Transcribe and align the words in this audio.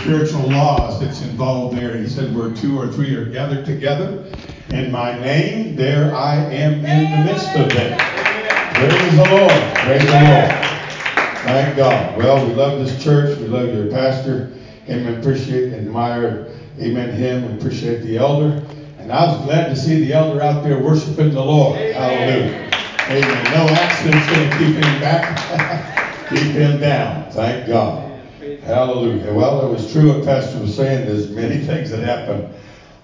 spiritual 0.00 0.48
laws 0.48 1.00
that's 1.00 1.20
involved 1.22 1.76
there. 1.76 1.96
He 1.96 2.08
said, 2.08 2.34
Where 2.34 2.50
two 2.54 2.78
or 2.78 2.88
three 2.88 3.14
are 3.14 3.26
gathered 3.26 3.64
together 3.64 4.24
in 4.70 4.90
my 4.90 5.18
name, 5.18 5.76
there 5.76 6.14
I 6.14 6.36
am 6.36 6.84
in 6.84 7.10
the 7.10 7.32
midst 7.32 7.54
of 7.54 7.68
them. 7.68 7.98
Praise 8.74 9.16
the 9.16 9.28
Lord. 9.30 9.76
Praise 9.76 10.04
the 10.04 10.12
Lord. 10.12 10.70
Thank 11.44 11.76
God. 11.76 12.16
Well, 12.16 12.46
we 12.46 12.54
love 12.54 12.78
this 12.78 13.02
church. 13.02 13.38
We 13.38 13.46
love 13.46 13.74
your 13.74 13.90
pastor. 13.90 14.52
Amen. 14.88 15.20
Appreciate, 15.20 15.72
and 15.72 15.86
admire, 15.86 16.50
amen, 16.78 17.10
him. 17.10 17.48
We 17.48 17.58
appreciate 17.58 18.02
the 18.02 18.16
elder. 18.16 18.64
And 18.98 19.12
I 19.12 19.26
was 19.26 19.44
glad 19.44 19.68
to 19.68 19.76
see 19.76 20.00
the 20.00 20.12
elder 20.12 20.40
out 20.40 20.62
there 20.64 20.78
worshiping 20.78 21.30
the 21.30 21.44
Lord. 21.44 21.78
Hallelujah. 21.78 22.70
Amen. 23.08 23.44
No 23.52 23.68
accident's 23.68 24.26
going 24.30 24.50
to 24.50 24.56
keep 24.58 24.74
him 24.76 25.00
back. 25.00 26.28
keep 26.28 26.52
him 26.52 26.80
down. 26.80 27.30
Thank 27.32 27.66
God. 27.66 28.09
Hallelujah. 28.62 29.32
Well, 29.32 29.66
it 29.66 29.72
was 29.72 29.90
true 29.90 30.14
what 30.14 30.24
Pastor 30.24 30.60
was 30.60 30.76
saying. 30.76 31.06
There's 31.06 31.30
many 31.30 31.58
things 31.58 31.90
that 31.90 32.00
happen 32.00 32.52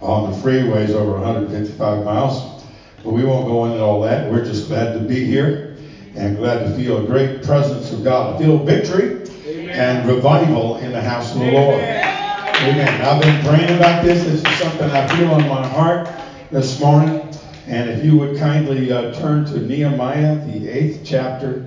on 0.02 0.30
the 0.30 0.36
freeways 0.36 0.90
over 0.90 1.12
155 1.12 2.04
miles. 2.04 2.62
But 3.02 3.12
we 3.12 3.24
won't 3.24 3.46
go 3.46 3.64
into 3.64 3.82
all 3.82 4.02
that. 4.02 4.30
We're 4.30 4.44
just 4.44 4.68
glad 4.68 4.92
to 4.92 5.00
be 5.00 5.24
here 5.24 5.78
and 6.14 6.36
glad 6.36 6.58
to 6.58 6.76
feel 6.76 7.02
a 7.02 7.06
great 7.06 7.42
presence 7.42 7.90
of 7.90 8.04
God. 8.04 8.34
I 8.34 8.38
feel 8.38 8.58
victory 8.64 9.26
Amen. 9.46 9.70
and 9.70 10.06
revival 10.06 10.76
in 10.76 10.92
the 10.92 11.00
house 11.00 11.32
of 11.32 11.38
the 11.38 11.50
Lord. 11.50 11.80
Amen. 11.80 13.00
I've 13.00 13.22
been 13.22 13.44
praying 13.44 13.76
about 13.76 14.04
this. 14.04 14.24
This 14.24 14.44
is 14.44 14.58
something 14.58 14.90
I 14.90 15.06
feel 15.16 15.32
on 15.32 15.48
my 15.48 15.66
heart 15.66 16.10
this 16.50 16.78
morning. 16.80 17.32
And 17.66 17.88
if 17.88 18.04
you 18.04 18.18
would 18.18 18.36
kindly 18.38 18.92
uh, 18.92 19.12
turn 19.14 19.46
to 19.46 19.58
Nehemiah, 19.58 20.36
the 20.44 20.68
eighth 20.68 21.00
chapter, 21.02 21.64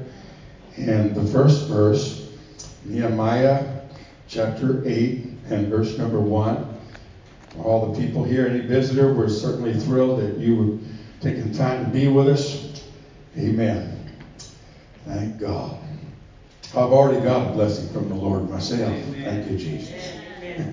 and 0.77 1.16
the 1.16 1.26
first 1.26 1.68
verse. 1.68 2.27
Nehemiah 2.85 3.79
chapter 4.30 4.88
8 4.88 5.26
and 5.50 5.68
verse 5.68 5.98
number 5.98 6.20
1. 6.20 6.78
For 7.50 7.64
all 7.64 7.92
the 7.92 8.00
people 8.00 8.24
here, 8.24 8.48
any 8.48 8.60
visitor, 8.60 9.12
we're 9.12 9.27
certainly 9.27 9.74
thrilled 9.74 10.20
that 10.21 10.38
you 10.38 10.55
were 10.55 10.77
taking 11.20 11.52
time 11.52 11.84
to 11.84 11.91
be 11.91 12.08
with 12.08 12.27
us. 12.27 12.84
Amen. 13.38 13.98
Thank 15.05 15.40
God. 15.40 15.77
I've 16.71 16.94
already 16.94 17.21
got 17.21 17.49
a 17.49 17.54
blessing 17.54 17.91
from 17.91 18.08
the 18.08 18.16
Lord 18.16 18.48
myself. 18.48 18.94
Amen. 18.94 19.24
Thank 19.24 19.52
you, 19.52 19.58
Jesus. 19.58 20.13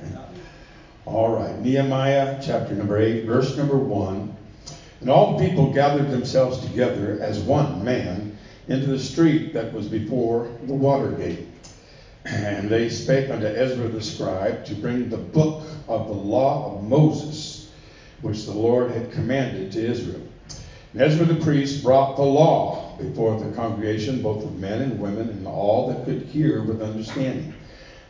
all 1.07 1.35
right. 1.35 1.59
Nehemiah 1.61 2.39
chapter 2.45 2.75
number 2.75 2.98
8, 2.98 3.25
verse 3.25 3.57
number 3.57 3.79
1. 3.79 4.37
And 5.01 5.11
all 5.11 5.39
the 5.39 5.48
people 5.48 5.73
gathered 5.73 6.11
themselves 6.11 6.61
together 6.61 7.19
as 7.23 7.39
one 7.41 7.83
man 7.83 8.37
into 8.69 8.87
the 8.87 8.98
street 8.98 9.55
that 9.55 9.73
was 9.73 9.89
before 9.89 10.51
the 10.65 10.75
water 10.75 11.11
gate 11.13 11.47
and 12.27 12.69
they 12.69 12.89
spake 12.89 13.31
unto 13.31 13.47
Ezra 13.47 13.89
the 13.89 14.03
scribe 14.03 14.65
to 14.65 14.75
bring 14.75 15.09
the 15.09 15.17
book 15.17 15.63
of 15.87 16.09
the 16.09 16.15
law 16.15 16.75
of 16.75 16.83
Moses, 16.83 17.69
which 18.21 18.45
the 18.47 18.53
Lord 18.53 18.91
had 18.91 19.13
commanded 19.13 19.71
to 19.73 19.85
Israel. 19.85 20.23
And 20.93 21.03
Ezra 21.03 21.25
the 21.25 21.45
priest 21.45 21.85
brought 21.85 22.17
the 22.17 22.23
law 22.23 22.97
before 22.99 23.39
the 23.39 23.55
congregation, 23.55 24.23
both 24.23 24.43
of 24.43 24.59
men 24.59 24.81
and 24.81 24.99
women, 24.99 25.29
and 25.29 25.47
all 25.47 25.89
that 25.89 26.05
could 26.05 26.23
hear 26.23 26.63
with 26.63 26.83
understanding, 26.83 27.55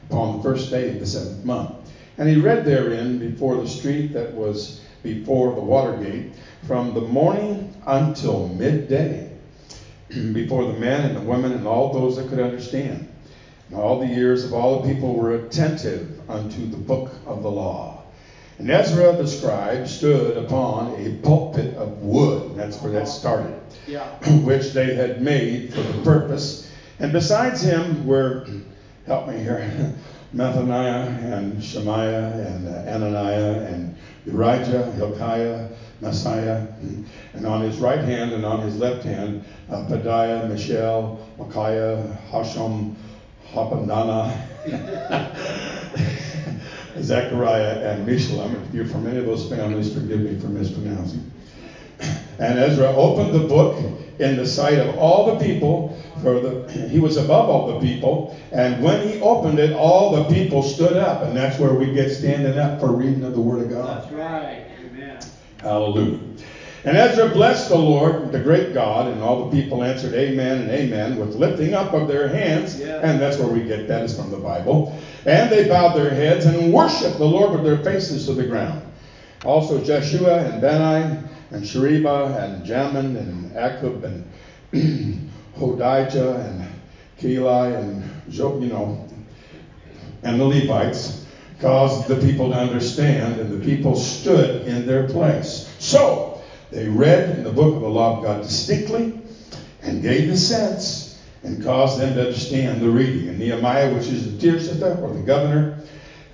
upon 0.09 0.37
the 0.37 0.43
first 0.43 0.71
day 0.71 0.95
of 0.95 1.01
the 1.01 1.07
seventh 1.07 1.45
month. 1.45 1.91
And 2.17 2.29
he 2.29 2.37
read 2.37 2.65
therein 2.65 3.19
before 3.19 3.57
the 3.57 3.69
street 3.69 4.15
that 4.15 4.33
was 4.33 4.81
before 5.03 5.55
the 5.55 5.61
water 5.61 5.97
gate, 5.99 6.33
from 6.67 6.95
the 6.95 7.03
morning 7.03 7.77
until 7.87 8.49
midday, 8.49 9.31
before 10.09 10.65
the 10.65 10.79
men 10.79 11.05
and 11.05 11.17
the 11.17 11.21
women 11.21 11.53
and 11.53 11.67
all 11.67 11.93
those 11.93 12.17
that 12.17 12.29
could 12.29 12.41
understand. 12.41 13.13
All 13.75 13.99
the 14.01 14.07
ears 14.07 14.45
of 14.45 14.53
all 14.53 14.81
the 14.81 14.95
people 14.95 15.15
were 15.15 15.35
attentive 15.35 16.21
unto 16.31 16.67
the 16.67 16.77
book 16.77 17.11
of 17.27 17.43
the 17.43 17.51
law. 17.51 18.03
And 18.59 18.71
Ezra 18.71 19.13
the 19.13 19.27
scribe 19.27 19.87
stood 19.87 20.37
upon 20.37 20.95
a 20.95 21.17
pulpit 21.17 21.75
of 21.75 22.03
wood. 22.03 22.55
That's 22.55 22.81
where 22.81 22.93
that 22.93 23.09
started. 23.09 23.61
Yeah. 23.87 24.05
Which 24.45 24.73
they 24.73 24.95
had 24.95 25.21
made 25.21 25.75
for 25.75 25.83
the 25.83 26.03
purpose. 26.03 26.71
And 26.99 27.13
besides 27.13 27.61
him 27.61 28.07
were, 28.07 28.47
help 29.07 29.29
me 29.29 29.39
here, 29.39 29.95
Mathaniah 30.35 31.23
and 31.23 31.63
Shemaiah 31.63 32.47
and 32.47 32.69
uh, 32.69 32.91
Ananiah 32.91 33.73
and 33.73 33.97
Urijah, 34.27 34.95
Hilkiah, 34.95 35.69
Messiah, 36.01 36.67
and 37.33 37.47
on 37.47 37.63
his 37.63 37.79
right 37.79 38.01
hand 38.01 38.33
and 38.33 38.45
on 38.45 38.61
his 38.61 38.77
left 38.77 39.05
hand, 39.05 39.45
uh, 39.71 39.85
Pedaiah, 39.87 40.49
Mishael, 40.49 41.27
Micaiah, 41.39 42.19
Hashum, 42.31 42.95
Hapanana, 43.53 44.37
Zechariah, 47.01 47.81
and 47.81 48.07
Meshullam. 48.07 48.67
If 48.67 48.75
you're 48.75 48.87
from 48.87 49.07
any 49.07 49.19
of 49.19 49.27
those 49.27 49.49
families, 49.49 49.93
forgive 49.93 50.21
me 50.21 50.39
for 50.39 50.49
mispronouncing. 50.49 51.33
And 52.39 52.59
Ezra 52.59 52.89
opened 52.89 53.35
the 53.35 53.47
book 53.47 53.79
in 54.19 54.37
the 54.37 54.47
sight 54.47 54.79
of 54.79 54.99
all 54.99 55.35
the 55.35 55.45
people, 55.45 55.97
for 56.21 56.41
the, 56.41 56.71
he 56.91 56.99
was 56.99 57.17
above 57.17 57.49
all 57.49 57.67
the 57.67 57.81
people. 57.81 58.37
And 58.53 58.83
when 58.83 59.07
he 59.07 59.21
opened 59.21 59.59
it, 59.59 59.73
all 59.73 60.11
the 60.11 60.25
people 60.35 60.63
stood 60.63 60.97
up. 60.97 61.23
And 61.23 61.37
that's 61.37 61.59
where 61.59 61.75
we 61.75 61.93
get 61.93 62.11
standing 62.11 62.59
up 62.59 62.81
for 62.81 62.93
reading 62.93 63.25
of 63.25 63.35
the 63.35 63.41
Word 63.41 63.63
of 63.63 63.71
God. 63.71 64.03
That's 64.03 64.13
right. 64.13 64.67
Amen. 64.85 65.19
Hallelujah. 65.63 66.21
And 66.87 66.97
Ezra 66.97 67.29
blessed 67.29 67.69
the 67.69 67.77
Lord, 67.77 68.31
the 68.31 68.39
great 68.39 68.73
God, 68.73 69.09
and 69.09 69.21
all 69.21 69.51
the 69.51 69.61
people 69.61 69.83
answered 69.83 70.15
amen 70.15 70.63
and 70.63 70.71
amen 70.71 71.17
with 71.17 71.35
lifting 71.35 71.75
up 71.75 71.93
of 71.93 72.07
their 72.07 72.29
hands. 72.29 72.79
Yeah. 72.79 73.01
And 73.03 73.21
that's 73.21 73.39
where 73.39 73.49
we 73.49 73.65
get 73.65 73.89
that 73.89 74.05
is 74.05 74.17
from 74.17 74.31
the 74.31 74.37
Bible. 74.37 74.97
And 75.25 75.51
they 75.51 75.69
bowed 75.69 75.97
their 75.97 76.11
heads 76.11 76.47
and 76.47 76.73
worshiped 76.73 77.19
the 77.19 77.25
Lord 77.25 77.51
with 77.51 77.65
their 77.65 77.79
faces 77.79 78.27
to 78.27 78.35
the 78.35 78.47
ground. 78.47 78.83
Also 79.45 79.83
Jeshua 79.83 80.39
and 80.39 80.63
Bani 80.63 81.19
and 81.51 81.65
Sheriba 81.65 82.41
and 82.41 82.65
Jamin 82.65 83.19
and 83.19 83.51
Akkub 83.57 84.05
and 84.05 84.31
Hodijah 85.59 86.39
and 86.49 86.69
Keli 87.19 87.81
and, 87.81 88.63
you 88.63 88.69
know, 88.69 89.09
and 90.23 90.41
the 90.41 90.45
Levites 90.45 91.27
caused 91.61 92.07
the 92.07 92.17
people 92.17 92.51
to 92.51 92.57
understand, 92.57 93.41
and 93.41 93.51
the 93.51 93.65
people 93.65 93.97
stood 93.97 94.67
in 94.69 94.87
their 94.87 95.09
place. 95.09 95.75
So, 95.79 96.36
they 96.71 96.89
read 96.89 97.37
in 97.37 97.45
the 97.45 97.53
book 97.53 97.75
of 97.77 97.81
the 97.83 97.89
law 97.89 98.19
of 98.19 98.25
God 98.25 98.43
distinctly 98.43 99.21
and 99.83 100.03
gave 100.03 100.29
the 100.29 100.37
sense 100.37 101.19
and 101.43 101.63
caused 101.63 102.01
them 102.01 102.15
to 102.15 102.23
understand 102.23 102.81
the 102.81 102.91
reading. 102.91 103.29
And 103.29 103.39
Nehemiah, 103.39 103.95
which 103.95 104.09
is 104.09 104.33
the 104.33 104.39
Tirsatha, 104.39 105.01
or 105.01 105.15
the 105.15 105.23
governor, 105.23 105.79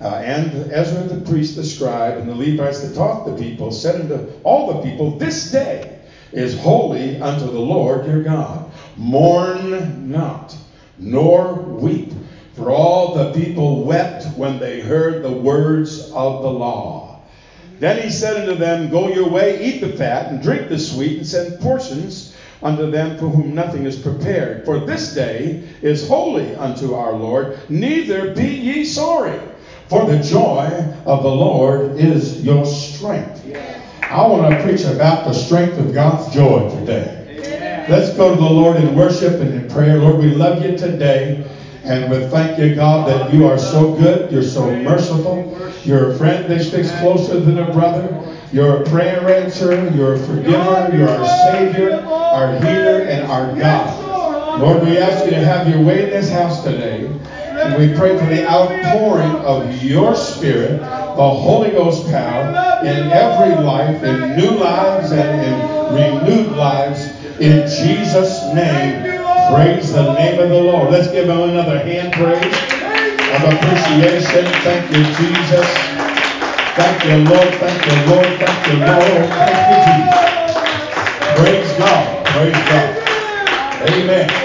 uh, 0.01 0.15
and 0.15 0.71
Ezra 0.71 1.03
the 1.03 1.29
priest, 1.29 1.55
the 1.55 1.63
scribe, 1.63 2.17
and 2.17 2.27
the 2.27 2.35
Levites 2.35 2.81
that 2.81 2.95
taught 2.95 3.25
the 3.25 3.35
people, 3.35 3.71
said 3.71 4.01
unto 4.01 4.27
all 4.43 4.73
the 4.73 4.89
people, 4.89 5.17
This 5.17 5.51
day 5.51 5.99
is 6.31 6.59
holy 6.59 7.21
unto 7.21 7.45
the 7.45 7.59
Lord 7.59 8.05
your 8.07 8.23
God. 8.23 8.71
Mourn 8.97 10.09
not, 10.09 10.57
nor 10.97 11.53
weep. 11.53 12.11
For 12.55 12.69
all 12.71 13.15
the 13.15 13.31
people 13.33 13.83
wept 13.83 14.25
when 14.37 14.59
they 14.59 14.81
heard 14.81 15.23
the 15.23 15.31
words 15.31 16.11
of 16.11 16.41
the 16.43 16.51
law. 16.51 17.02
Then 17.83 18.01
he 18.01 18.09
said 18.09 18.37
unto 18.37 18.55
them, 18.55 18.89
Go 18.89 19.09
your 19.09 19.27
way, 19.27 19.61
eat 19.61 19.81
the 19.81 19.89
fat, 19.89 20.31
and 20.31 20.41
drink 20.41 20.69
the 20.69 20.79
sweet, 20.79 21.17
and 21.17 21.27
send 21.27 21.59
portions 21.59 22.33
unto 22.61 22.89
them 22.89 23.17
for 23.17 23.27
whom 23.27 23.53
nothing 23.53 23.83
is 23.83 23.97
prepared. 23.97 24.63
For 24.63 24.79
this 24.79 25.13
day 25.13 25.67
is 25.81 26.07
holy 26.07 26.55
unto 26.55 26.93
our 26.93 27.11
Lord, 27.11 27.59
neither 27.67 28.33
be 28.33 28.47
ye 28.47 28.85
sorry. 28.85 29.37
For 29.89 30.05
the 30.05 30.23
joy 30.23 30.95
of 31.05 31.23
the 31.23 31.29
Lord 31.29 31.97
is 31.97 32.41
your 32.41 32.65
strength. 32.65 33.45
I 34.03 34.25
want 34.27 34.49
to 34.49 34.63
preach 34.63 34.85
about 34.85 35.25
the 35.25 35.33
strength 35.33 35.77
of 35.77 35.93
God's 35.93 36.33
joy 36.33 36.69
today. 36.69 37.85
Let's 37.89 38.15
go 38.15 38.29
to 38.29 38.39
the 38.39 38.49
Lord 38.49 38.77
in 38.77 38.95
worship 38.95 39.41
and 39.41 39.53
in 39.53 39.69
prayer. 39.69 39.97
Lord, 39.97 40.19
we 40.19 40.29
love 40.29 40.63
you 40.63 40.77
today. 40.77 41.51
And 41.83 42.09
we 42.09 42.25
thank 42.27 42.57
you, 42.57 42.75
God, 42.75 43.09
that 43.09 43.33
you 43.33 43.45
are 43.45 43.57
so 43.57 43.91
good. 43.93 44.31
You're 44.31 44.41
so 44.41 44.73
merciful. 44.73 45.52
You're 45.85 46.11
a 46.11 46.17
friend 46.17 46.49
that 46.49 46.63
sticks 46.63 46.89
closer 46.99 47.41
than 47.41 47.59
a 47.59 47.69
brother. 47.73 48.37
You're 48.53 48.83
a 48.83 48.85
prayer 48.85 49.27
answerer. 49.29 49.89
You're 49.89 50.13
a 50.13 50.19
forgiver. 50.19 50.91
You're 50.95 51.09
our 51.09 51.51
Savior, 51.51 52.05
our 52.05 52.55
healer, 52.59 53.01
and 53.01 53.29
our 53.29 53.53
God. 53.53 54.61
Lord, 54.61 54.83
we 54.83 54.97
ask 54.97 55.25
you 55.25 55.31
to 55.31 55.43
have 55.43 55.67
your 55.67 55.81
way 55.81 56.05
in 56.05 56.09
this 56.11 56.31
house 56.31 56.63
today. 56.63 57.07
And 57.27 57.77
we 57.77 57.97
pray 57.97 58.17
for 58.17 58.25
the 58.25 58.47
outpouring 58.49 59.35
of 59.43 59.83
your 59.83 60.15
Spirit, 60.15 60.79
the 60.79 61.29
Holy 61.29 61.71
Ghost 61.71 62.05
power 62.05 62.47
in 62.85 63.11
every 63.11 63.61
life, 63.61 64.01
in 64.03 64.37
new 64.37 64.51
lives 64.51 65.11
and 65.11 65.41
in 65.41 66.23
renewed 66.23 66.53
lives. 66.53 67.07
In 67.41 67.67
Jesus' 67.67 68.41
name. 68.53 69.19
Praise 69.53 69.91
the 69.91 70.13
name 70.13 70.39
of 70.39 70.49
the 70.49 70.61
Lord. 70.61 70.91
Let's 70.91 71.11
give 71.11 71.27
him 71.27 71.41
another 71.41 71.79
hand 71.79 72.13
praise 72.13 72.72
of 73.33 73.53
appreciation. 73.53 74.45
Thank 74.61 74.91
you, 74.91 75.03
Jesus. 75.17 75.67
Thank 76.75 77.05
you, 77.05 77.17
Lord. 77.17 77.53
Thank 77.55 77.85
you, 77.85 78.13
Lord. 78.13 78.25
Thank 78.39 78.67
you, 78.67 78.77
Lord. 78.85 79.29
Thank 79.29 79.59
you, 79.69 79.79
Jesus. 79.89 80.33
Praise 81.37 81.77
God. 81.77 82.25
Praise 82.27 82.53
God. 82.69 83.03
Amen. 83.89 84.43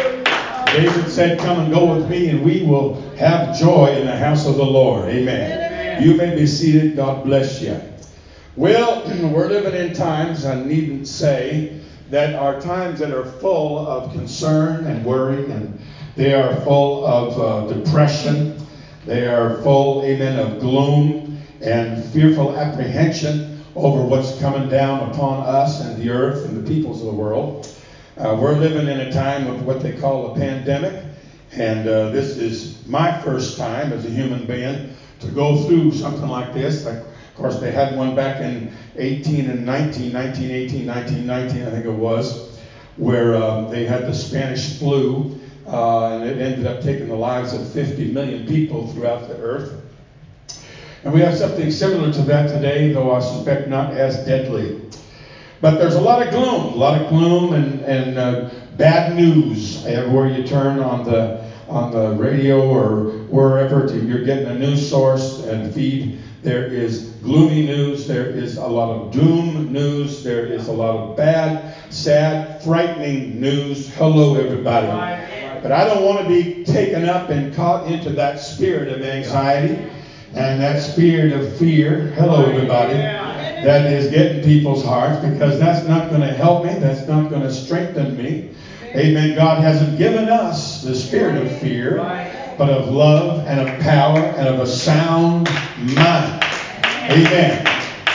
David 0.67 1.08
said, 1.11 1.38
Come 1.38 1.61
and 1.61 1.73
go 1.73 1.94
with 1.94 2.08
me, 2.08 2.29
and 2.29 2.43
we 2.43 2.62
will 2.62 3.00
have 3.17 3.58
joy 3.58 3.94
in 3.94 4.06
the 4.06 4.17
house 4.17 4.46
of 4.46 4.56
the 4.56 4.64
Lord. 4.64 5.08
Amen. 5.08 6.02
You 6.02 6.14
may 6.14 6.35
be 6.35 6.46
seated. 6.46 6.96
God 6.96 7.25
bless 7.25 7.61
you. 7.61 7.81
Well, 8.56 9.02
we're 9.32 9.49
living 9.49 9.75
in 9.75 9.94
times, 9.94 10.44
I 10.44 10.62
needn't 10.62 11.06
say, 11.06 11.81
that 12.11 12.35
are 12.35 12.61
times 12.61 13.00
that 13.00 13.12
are 13.12 13.25
full 13.25 13.87
of 13.87 14.12
concern 14.12 14.87
and 14.87 15.05
worry, 15.05 15.50
and 15.50 15.81
they 16.17 16.35
are 16.35 16.61
full 16.62 17.06
of 17.06 17.38
uh, 17.38 17.73
depression. 17.75 18.58
They 19.09 19.27
are 19.27 19.57
full, 19.63 20.05
amen, 20.05 20.39
of 20.39 20.61
gloom 20.61 21.39
and 21.63 22.05
fearful 22.11 22.55
apprehension 22.55 23.59
over 23.75 24.03
what's 24.03 24.39
coming 24.39 24.69
down 24.69 25.09
upon 25.09 25.47
us 25.47 25.81
and 25.81 25.97
the 25.97 26.11
earth 26.11 26.45
and 26.45 26.63
the 26.63 26.71
peoples 26.71 27.01
of 27.01 27.07
the 27.07 27.15
world. 27.15 27.75
Uh, 28.19 28.39
we're 28.39 28.53
living 28.53 28.87
in 28.87 29.01
a 29.01 29.11
time 29.11 29.47
of 29.47 29.65
what 29.65 29.81
they 29.81 29.97
call 29.97 30.37
a 30.37 30.39
pandemic, 30.39 31.03
and 31.53 31.89
uh, 31.89 32.11
this 32.11 32.37
is 32.37 32.87
my 32.87 33.19
first 33.23 33.57
time 33.57 33.95
as 33.95 34.05
a 34.05 34.11
human 34.11 34.47
being 34.47 34.91
to 35.21 35.29
go 35.29 35.57
through 35.57 35.95
something 35.95 36.29
like 36.29 36.53
this. 36.53 36.85
Like, 36.85 36.99
of 36.99 37.35
course, 37.35 37.59
they 37.61 37.73
had 37.73 37.97
one 37.97 38.15
back 38.15 38.43
in 38.43 38.71
18 38.97 39.49
and 39.49 39.65
19, 39.65 40.13
1918, 40.13 40.87
1919, 40.87 41.63
I 41.63 41.71
think 41.71 41.87
it 41.87 41.99
was, 41.99 42.59
where 42.97 43.35
um, 43.35 43.71
they 43.71 43.87
had 43.87 44.05
the 44.05 44.13
Spanish 44.13 44.79
flu, 44.79 45.38
uh, 45.69 46.17
and 46.17 46.25
it 46.25 46.41
ended 46.41 46.67
up 46.67 46.82
taking 46.82 47.09
the 47.09 47.17
lives 47.17 47.53
of 47.53 47.69
50 47.73 48.12
million 48.12 48.47
people 48.47 48.87
throughout 48.88 49.29
the 49.29 49.37
earth. 49.37 49.85
And 51.05 51.12
we 51.12 51.20
have 51.20 51.37
something 51.37 51.70
similar 51.70 52.12
to 52.12 52.23
that 52.23 52.49
today, 52.49 52.93
though 52.93 53.15
I 53.15 53.20
suspect 53.20 53.69
not 53.69 53.93
as 53.93 54.25
deadly. 54.26 54.82
But 55.61 55.79
there's 55.79 55.94
a 55.94 56.00
lot 56.00 56.23
of 56.23 56.32
gloom, 56.32 56.73
a 56.73 56.76
lot 56.76 57.00
of 57.00 57.09
gloom 57.09 57.53
and, 57.53 57.82
and 57.82 58.19
uh, 58.19 58.50
bad 58.76 59.17
news 59.17 59.85
everywhere 59.85 60.26
you 60.26 60.47
turn 60.47 60.79
on 60.81 61.05
the 61.05 61.49
on 61.69 61.93
the 61.93 62.12
radio 62.12 62.67
or 62.67 63.11
wherever 63.29 63.87
to, 63.87 63.99
you're 63.99 64.25
getting 64.25 64.47
a 64.47 64.55
news 64.55 64.88
source 64.88 65.41
and 65.41 65.73
feed. 65.75 66.17
There 66.43 66.64
is 66.64 67.11
gloomy 67.23 67.67
news. 67.67 68.06
There 68.06 68.26
is 68.26 68.56
a 68.56 68.67
lot 68.67 68.88
of 68.88 69.12
doom 69.12 69.71
news. 69.71 70.23
There 70.23 70.47
is 70.47 70.69
a 70.69 70.73
lot 70.73 70.97
of 70.97 71.17
bad, 71.17 71.93
sad, 71.93 72.62
frightening 72.62 73.38
news. 73.38 73.94
Hello, 73.94 74.35
everybody. 74.37 75.28
But 75.63 75.73
I 75.73 75.85
don't 75.85 76.05
want 76.05 76.21
to 76.21 76.29
be 76.29 76.65
taken 76.65 77.09
up 77.09 77.31
and 77.31 77.55
caught 77.55 77.91
into 77.91 78.11
that 78.11 78.39
spirit 78.39 78.89
of 78.89 79.03
anxiety 79.03 79.91
and 80.35 80.61
that 80.61 80.81
spirit 80.81 81.33
of 81.33 81.57
fear. 81.57 82.13
Hello, 82.17 82.45
everybody 82.45 82.95
that 82.95 83.87
is 83.87 84.09
getting 84.11 84.43
people's 84.43 84.85
hearts 84.85 85.25
because 85.25 85.59
that's 85.59 85.87
not 85.87 86.11
going 86.11 86.21
to 86.21 86.33
help 86.33 86.65
me. 86.65 86.75
That's 86.75 87.09
not 87.09 87.29
going 87.29 87.43
to 87.43 87.53
strengthen 87.53 88.17
me. 88.17 88.51
Amen. 88.95 89.35
God 89.35 89.61
hasn't 89.63 89.99
given 89.99 90.29
us 90.29 90.83
the 90.83 90.95
spirit 90.95 91.45
of 91.45 91.59
fear, 91.59 91.97
but 92.57 92.71
of 92.71 92.89
love 92.89 93.47
and 93.47 93.69
of 93.69 93.81
power 93.81 94.19
and 94.19 94.49
of 94.49 94.61
a 94.61 94.67
sound 94.67 95.49
mind. 95.79 96.43
Amen. 97.11 97.65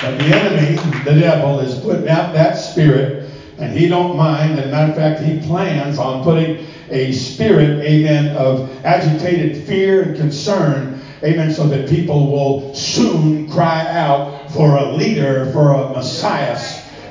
But 0.01 0.17
the 0.17 0.25
enemy, 0.25 0.75
the 1.03 1.19
devil, 1.19 1.59
is 1.59 1.79
putting 1.79 2.07
out 2.07 2.33
that 2.33 2.53
spirit, 2.53 3.29
and 3.57 3.77
he 3.77 3.87
don't 3.87 4.17
mind. 4.17 4.59
As 4.59 4.65
a 4.65 4.69
matter 4.69 4.91
of 4.91 4.97
fact, 4.97 5.21
he 5.21 5.39
plans 5.45 5.97
on 5.97 6.23
putting 6.23 6.65
a 6.89 7.11
spirit, 7.11 7.81
amen, 7.81 8.35
of 8.35 8.69
agitated 8.85 9.65
fear 9.65 10.03
and 10.03 10.17
concern 10.17 11.01
Amen. 11.23 11.51
So 11.51 11.67
that 11.67 11.87
people 11.87 12.29
will 12.29 12.75
soon 12.75 13.49
cry 13.49 13.87
out 13.87 14.51
for 14.51 14.75
a 14.75 14.91
leader, 14.91 15.49
for 15.53 15.71
a 15.71 15.93
Messiah. 15.93 16.59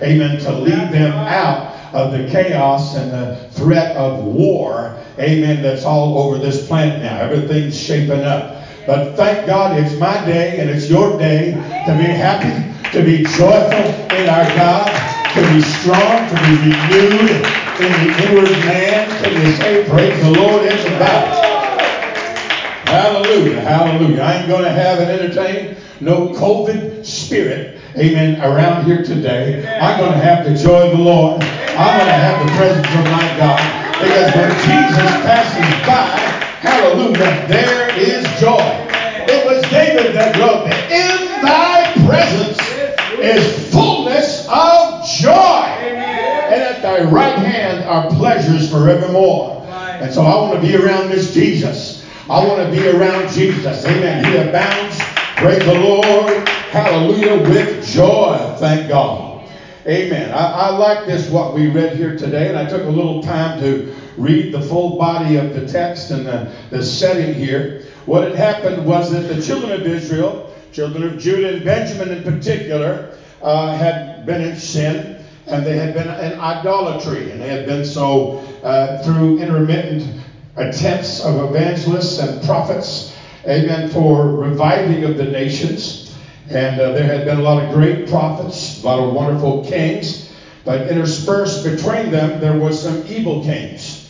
Amen. 0.02 0.38
To 0.40 0.52
lead 0.52 0.92
them 0.92 1.12
out 1.12 1.74
of 1.94 2.12
the 2.12 2.28
chaos 2.28 2.94
and 2.94 3.10
the 3.10 3.48
threat 3.52 3.96
of 3.96 4.22
war. 4.24 4.98
Amen. 5.18 5.62
That's 5.62 5.84
all 5.84 6.18
over 6.18 6.38
this 6.38 6.66
planet 6.66 7.02
now. 7.02 7.20
Everything's 7.20 7.78
shaping 7.78 8.22
up. 8.22 8.66
But 8.86 9.14
thank 9.16 9.46
God 9.46 9.78
it's 9.78 9.98
my 9.98 10.22
day 10.26 10.58
and 10.58 10.68
it's 10.68 10.90
your 10.90 11.16
day 11.16 11.52
to 11.86 11.96
be 11.96 12.04
happy, 12.04 12.90
to 12.90 13.02
be 13.02 13.22
joyful 13.22 14.16
in 14.16 14.28
our 14.28 14.44
God, 14.54 15.11
to 15.34 15.40
be 15.48 15.62
strong, 15.62 16.28
to 16.28 16.34
be 16.44 16.52
renewed 16.60 17.30
in 17.80 17.90
the 17.90 18.08
inward 18.22 18.50
man. 18.66 19.08
Can 19.22 19.32
you 19.40 19.52
say, 19.56 19.88
Praise 19.88 20.20
the 20.22 20.30
Lord, 20.30 20.62
everybody? 20.62 21.42
Hallelujah. 22.84 23.60
Hallelujah. 23.62 24.20
I 24.20 24.34
ain't 24.34 24.48
going 24.48 24.64
to 24.64 24.70
have 24.70 24.98
and 24.98 25.10
entertain 25.10 25.76
no 26.00 26.28
COVID 26.34 27.06
spirit, 27.06 27.80
amen, 27.96 28.42
around 28.42 28.84
here 28.84 29.02
today. 29.02 29.66
I'm 29.80 29.98
going 29.98 30.12
to 30.12 30.18
have 30.18 30.44
the 30.44 30.54
joy 30.54 30.90
of 30.90 30.98
the 30.98 31.02
Lord. 31.02 31.42
I'm 31.42 31.98
going 31.98 32.12
to 32.12 32.20
have 32.20 32.46
the 32.46 32.52
presence 32.52 32.86
of 32.88 33.04
my 33.04 33.36
God. 33.38 33.58
Because 34.02 34.34
when 34.34 34.50
Jesus 34.68 35.10
passes 35.24 35.86
by, 35.86 36.10
hallelujah, 36.60 37.46
there 37.48 37.88
is 37.98 38.22
joy. 38.38 38.60
It 39.32 39.46
was 39.46 39.62
David 39.70 40.14
that 40.14 40.36
wrote 40.36 40.66
in 40.92 41.40
thy 41.40 41.90
presence 42.04 42.58
is 43.18 43.72
fullness 43.72 44.41
of 44.52 45.04
joy. 45.06 45.32
And 45.32 46.62
at 46.62 46.82
thy 46.82 47.04
right 47.04 47.38
hand 47.38 47.84
are 47.84 48.08
pleasures 48.10 48.70
forevermore. 48.70 49.66
And 49.66 50.12
so 50.12 50.22
I 50.22 50.36
want 50.36 50.60
to 50.60 50.60
be 50.60 50.76
around 50.76 51.10
this 51.10 51.32
Jesus. 51.32 52.04
I 52.28 52.46
want 52.46 52.62
to 52.62 52.70
be 52.70 52.86
around 52.88 53.30
Jesus. 53.30 53.84
Amen. 53.84 54.24
He 54.24 54.36
abounds, 54.36 54.98
praise 55.36 55.64
the 55.64 55.74
Lord, 55.74 56.48
hallelujah, 56.70 57.42
with 57.48 57.86
joy. 57.86 58.56
Thank 58.58 58.88
God. 58.88 59.48
Amen. 59.86 60.30
I, 60.32 60.52
I 60.52 60.70
like 60.76 61.06
this, 61.06 61.28
what 61.28 61.54
we 61.54 61.68
read 61.68 61.96
here 61.96 62.16
today, 62.16 62.48
and 62.48 62.56
I 62.56 62.68
took 62.68 62.82
a 62.82 62.90
little 62.90 63.22
time 63.22 63.58
to 63.60 63.94
read 64.16 64.52
the 64.52 64.60
full 64.60 64.96
body 64.96 65.36
of 65.36 65.54
the 65.54 65.66
text 65.66 66.10
and 66.10 66.24
the, 66.26 66.54
the 66.70 66.84
setting 66.84 67.34
here. 67.34 67.84
What 68.06 68.22
had 68.22 68.36
happened 68.36 68.86
was 68.86 69.10
that 69.10 69.22
the 69.22 69.42
children 69.42 69.72
of 69.72 69.86
Israel, 69.86 70.54
children 70.72 71.02
of 71.02 71.18
Judah 71.18 71.54
and 71.54 71.64
Benjamin 71.64 72.16
in 72.16 72.22
particular, 72.22 73.18
uh, 73.42 73.76
had 73.76 74.24
been 74.26 74.40
in 74.40 74.56
sin 74.56 75.22
and 75.46 75.66
they 75.66 75.76
had 75.76 75.94
been 75.94 76.08
in 76.08 76.38
idolatry, 76.38 77.30
and 77.30 77.40
they 77.40 77.48
had 77.48 77.66
been 77.66 77.84
so 77.84 78.34
uh, 78.62 79.02
through 79.02 79.38
intermittent 79.38 80.20
attempts 80.56 81.20
of 81.20 81.50
evangelists 81.50 82.18
and 82.18 82.42
prophets, 82.44 83.12
amen, 83.46 83.88
for 83.88 84.36
reviving 84.36 85.04
of 85.04 85.16
the 85.16 85.24
nations. 85.24 86.14
And 86.48 86.80
uh, 86.80 86.92
there 86.92 87.06
had 87.06 87.24
been 87.24 87.38
a 87.38 87.42
lot 87.42 87.62
of 87.62 87.70
great 87.70 88.08
prophets, 88.08 88.82
a 88.82 88.86
lot 88.86 89.00
of 89.00 89.12
wonderful 89.12 89.64
kings, 89.64 90.28
but 90.64 90.88
interspersed 90.88 91.64
between 91.64 92.10
them, 92.10 92.40
there 92.40 92.58
was 92.58 92.80
some 92.80 93.04
evil 93.06 93.42
kings. 93.42 94.08